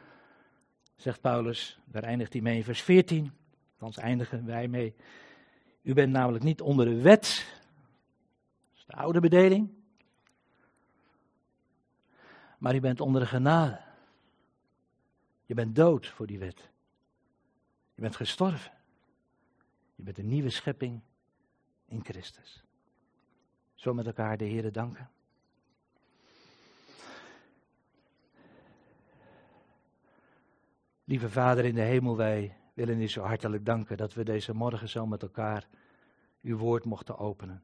zegt 0.96 1.22
Paulus. 1.22 1.80
Daar 1.86 2.04
eindigt 2.04 2.34
hij 2.34 2.42
mee 2.42 2.58
in 2.58 2.64
vers 2.64 2.82
14. 2.82 3.32
Dan 3.78 3.94
eindigen 3.94 4.46
wij 4.46 4.68
mee. 4.68 4.96
U 5.82 5.94
bent 5.94 6.12
namelijk 6.12 6.44
niet 6.44 6.62
onder 6.62 6.86
de 6.86 7.02
wet. 7.02 7.56
De 8.88 8.96
oude 8.96 9.20
bedeling. 9.20 9.70
Maar 12.58 12.76
u 12.76 12.80
bent 12.80 13.02
onder 13.02 13.22
de 13.22 13.28
genade. 13.28 13.82
Je 15.46 15.54
bent 15.54 15.76
dood 15.76 16.08
voor 16.08 16.28
die 16.28 16.40
wet. 16.40 16.70
Je 17.94 18.02
bent 18.02 18.16
gestorven. 18.16 18.72
Je 19.96 20.04
bent 20.04 20.18
een 20.18 20.28
nieuwe 20.28 20.50
schepping 20.50 21.02
in 21.86 22.04
Christus. 22.04 22.64
Zo 23.74 23.94
met 23.94 24.06
elkaar 24.06 24.38
de 24.38 24.46
Heer 24.46 24.72
danken. 24.72 25.10
Lieve 31.04 31.30
Vader 31.30 31.66
in 31.66 31.76
de 31.76 31.82
hemel, 31.82 32.16
wij 32.16 32.58
willen 32.74 33.02
u 33.02 33.08
zo 33.08 33.22
hartelijk 33.22 33.66
danken 33.66 33.98
dat 33.98 34.14
we 34.14 34.24
deze 34.24 34.54
morgen 34.54 34.90
zo 34.90 35.06
met 35.06 35.22
elkaar 35.22 35.68
uw 36.42 36.58
woord 36.58 36.86
mochten 36.86 37.18
openen. 37.18 37.64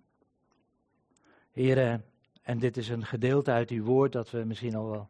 Heren, 1.54 2.06
en 2.42 2.60
dit 2.60 2.78
is 2.78 2.90
een 2.90 3.06
gedeelte 3.06 3.52
uit 3.52 3.70
uw 3.70 3.84
woord 3.84 4.12
dat 4.12 4.32
we 4.32 4.44
misschien 4.44 4.76
al 4.76 4.90
wel 4.90 5.10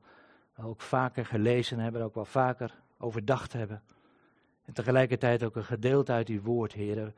ook 0.61 0.81
vaker 0.81 1.25
gelezen 1.25 1.79
hebben, 1.79 2.01
ook 2.01 2.15
wel 2.15 2.25
vaker 2.25 2.81
overdacht 2.97 3.53
hebben. 3.53 3.81
En 4.65 4.73
tegelijkertijd 4.73 5.43
ook 5.43 5.55
een 5.55 5.63
gedeelte 5.63 6.11
uit 6.11 6.27
uw 6.27 6.41
woord, 6.41 6.73
heren, 6.73 7.15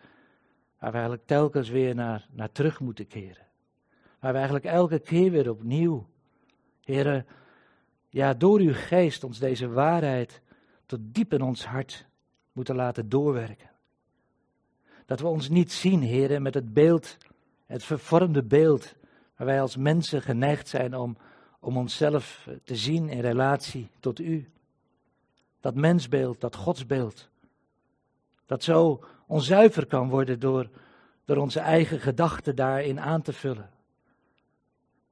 waar 0.80 0.92
we 0.92 0.98
eigenlijk 0.98 1.28
telkens 1.28 1.70
weer 1.70 1.96
naar, 1.96 2.28
naar 2.32 2.52
terug 2.52 2.80
moeten 2.80 3.08
keren. 3.08 3.46
Waar 4.20 4.32
we 4.32 4.38
eigenlijk 4.38 4.66
elke 4.66 5.00
keer 5.00 5.32
weer 5.32 5.50
opnieuw, 5.50 6.06
heren, 6.84 7.26
ja, 8.10 8.34
door 8.34 8.60
uw 8.60 8.74
geest 8.74 9.24
ons 9.24 9.40
deze 9.40 9.70
waarheid 9.70 10.42
tot 10.86 11.00
diep 11.04 11.34
in 11.34 11.42
ons 11.42 11.66
hart 11.66 12.06
moeten 12.52 12.76
laten 12.76 13.10
doorwerken. 13.10 13.70
Dat 15.06 15.20
we 15.20 15.28
ons 15.28 15.50
niet 15.50 15.72
zien, 15.72 16.02
heren, 16.02 16.42
met 16.42 16.54
het 16.54 16.74
beeld, 16.74 17.18
het 17.66 17.84
vervormde 17.84 18.44
beeld, 18.44 18.96
waar 19.36 19.48
wij 19.48 19.62
als 19.62 19.76
mensen 19.76 20.22
geneigd 20.22 20.68
zijn 20.68 20.96
om, 20.96 21.18
om 21.60 21.78
onszelf 21.78 22.48
te 22.64 22.76
zien 22.76 23.10
in 23.10 23.20
relatie 23.20 23.90
tot 24.00 24.20
u. 24.20 24.50
Dat 25.60 25.76
mensbeeld, 25.76 26.42
dat 26.42 26.56
godsbeeld, 26.56 27.30
dat 28.46 28.64
zo 28.64 29.04
onzuiver 29.28 29.86
kan 29.86 30.10
worden 30.10 30.40
door, 30.40 30.70
door 31.26 31.38
onze 31.38 31.60
eigen 31.60 32.00
gedachten 32.00 32.56
daarin 32.56 33.00
aan 33.00 33.22
te 33.22 33.34
vullen. 33.34 33.70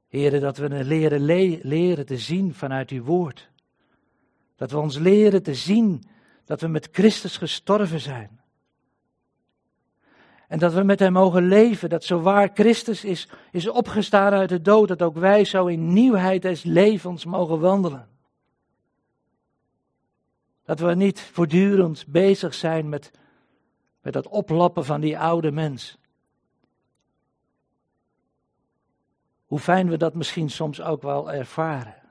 Heren, 0.07 0.41
dat 0.41 0.57
we 0.57 0.83
leren, 0.83 1.21
leren 1.61 2.05
te 2.05 2.17
zien 2.17 2.53
vanuit 2.53 2.89
uw 2.89 3.03
woord. 3.03 3.49
Dat 4.55 4.71
we 4.71 4.77
ons 4.77 4.97
leren 4.97 5.43
te 5.43 5.55
zien 5.55 6.03
dat 6.45 6.61
we 6.61 6.67
met 6.67 6.89
Christus 6.91 7.37
gestorven 7.37 7.99
zijn. 7.99 8.39
En 10.53 10.59
dat 10.59 10.73
we 10.73 10.83
met 10.83 10.99
Hem 10.99 11.13
mogen 11.13 11.47
leven, 11.47 11.89
dat 11.89 12.03
zo 12.03 12.19
waar 12.21 12.51
Christus 12.53 13.03
is, 13.03 13.29
is 13.51 13.69
opgestaan 13.69 14.33
uit 14.33 14.49
de 14.49 14.61
dood, 14.61 14.87
dat 14.87 15.01
ook 15.01 15.15
wij 15.17 15.45
zo 15.45 15.65
in 15.65 15.93
nieuwheid 15.93 16.41
des 16.41 16.63
levens 16.63 17.25
mogen 17.25 17.59
wandelen. 17.59 18.09
Dat 20.63 20.79
we 20.79 20.95
niet 20.95 21.21
voortdurend 21.21 22.05
bezig 22.07 22.53
zijn 22.53 22.89
met, 22.89 23.11
met 24.01 24.13
het 24.13 24.27
oplappen 24.27 24.85
van 24.85 25.01
die 25.01 25.19
oude 25.19 25.51
mens. 25.51 25.97
Hoe 29.45 29.59
fijn 29.59 29.89
we 29.89 29.97
dat 29.97 30.13
misschien 30.13 30.49
soms 30.49 30.81
ook 30.81 31.01
wel 31.01 31.31
ervaren. 31.31 32.01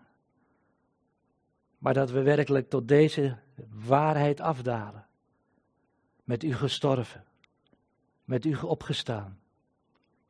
Maar 1.79 1.95
dat 1.95 2.11
we 2.11 2.23
werkelijk 2.23 2.71
tot 2.71 2.89
deze 2.89 3.37
waarheid 3.69 4.41
afdalen. 4.41 5.07
Met 6.25 6.43
u 6.43 6.55
gestorven. 6.55 7.31
Met 8.33 8.45
u 8.45 8.55
opgestaan. 8.55 9.39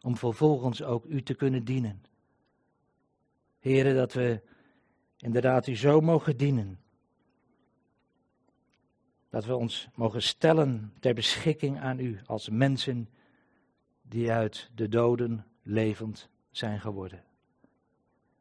Om 0.01 0.17
vervolgens 0.17 0.83
ook 0.83 1.05
u 1.05 1.23
te 1.23 1.35
kunnen 1.35 1.65
dienen. 1.65 2.03
Heren, 3.59 3.95
dat 3.95 4.13
we 4.13 4.43
inderdaad 5.17 5.67
u 5.67 5.77
zo 5.77 6.01
mogen 6.01 6.37
dienen. 6.37 6.81
Dat 9.31 9.45
we 9.45 9.57
ons 9.57 9.89
mogen 9.95 10.23
stellen 10.23 10.93
ter 11.01 11.15
beschikking 11.15 11.81
aan 11.81 11.99
u 11.99 12.21
als 12.27 12.49
mensen 12.49 13.09
die 14.03 14.33
uit 14.33 14.71
de 14.75 14.89
doden 14.89 15.47
levend 15.63 16.29
zijn 16.51 16.81
geworden. 16.81 17.25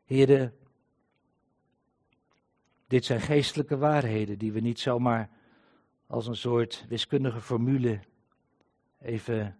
Heren, 0.03 0.53
dit 2.87 3.05
zijn 3.05 3.21
geestelijke 3.21 3.77
waarheden 3.77 4.37
die 4.37 4.51
we 4.51 4.59
niet 4.59 4.79
zomaar 4.79 5.29
als 6.07 6.27
een 6.27 6.35
soort 6.35 6.85
wiskundige 6.89 7.41
formule 7.41 7.99
even 9.01 9.57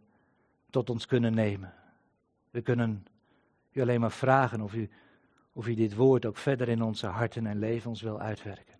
tot 0.70 0.90
ons 0.90 1.06
kunnen 1.06 1.34
nemen. 1.34 1.74
We 2.50 2.62
kunnen 2.62 3.06
u 3.72 3.82
alleen 3.82 4.00
maar 4.00 4.12
vragen 4.12 4.62
of 4.62 4.74
u, 4.74 4.90
of 5.54 5.68
u 5.68 5.74
dit 5.74 5.96
woord 5.96 6.26
ook 6.26 6.38
verder 6.38 6.70
in 6.70 6.82
onze 6.82 7.08
harten 7.08 7.46
en 7.46 7.60
levens 7.60 8.02
wil 8.02 8.20
uitwerken. 8.20 8.80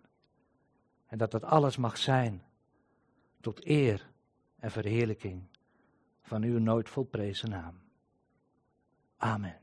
En 1.06 1.18
dat 1.18 1.30
dat 1.30 1.44
alles 1.44 1.76
mag 1.76 1.98
zijn 1.98 2.42
tot 3.40 3.66
eer 3.66 4.10
en 4.58 4.70
verheerlijking 4.70 5.42
van 6.22 6.42
uw 6.42 6.58
nooit 6.58 6.88
volprezen 6.88 7.50
naam. 7.50 7.80
Amen. 9.16 9.61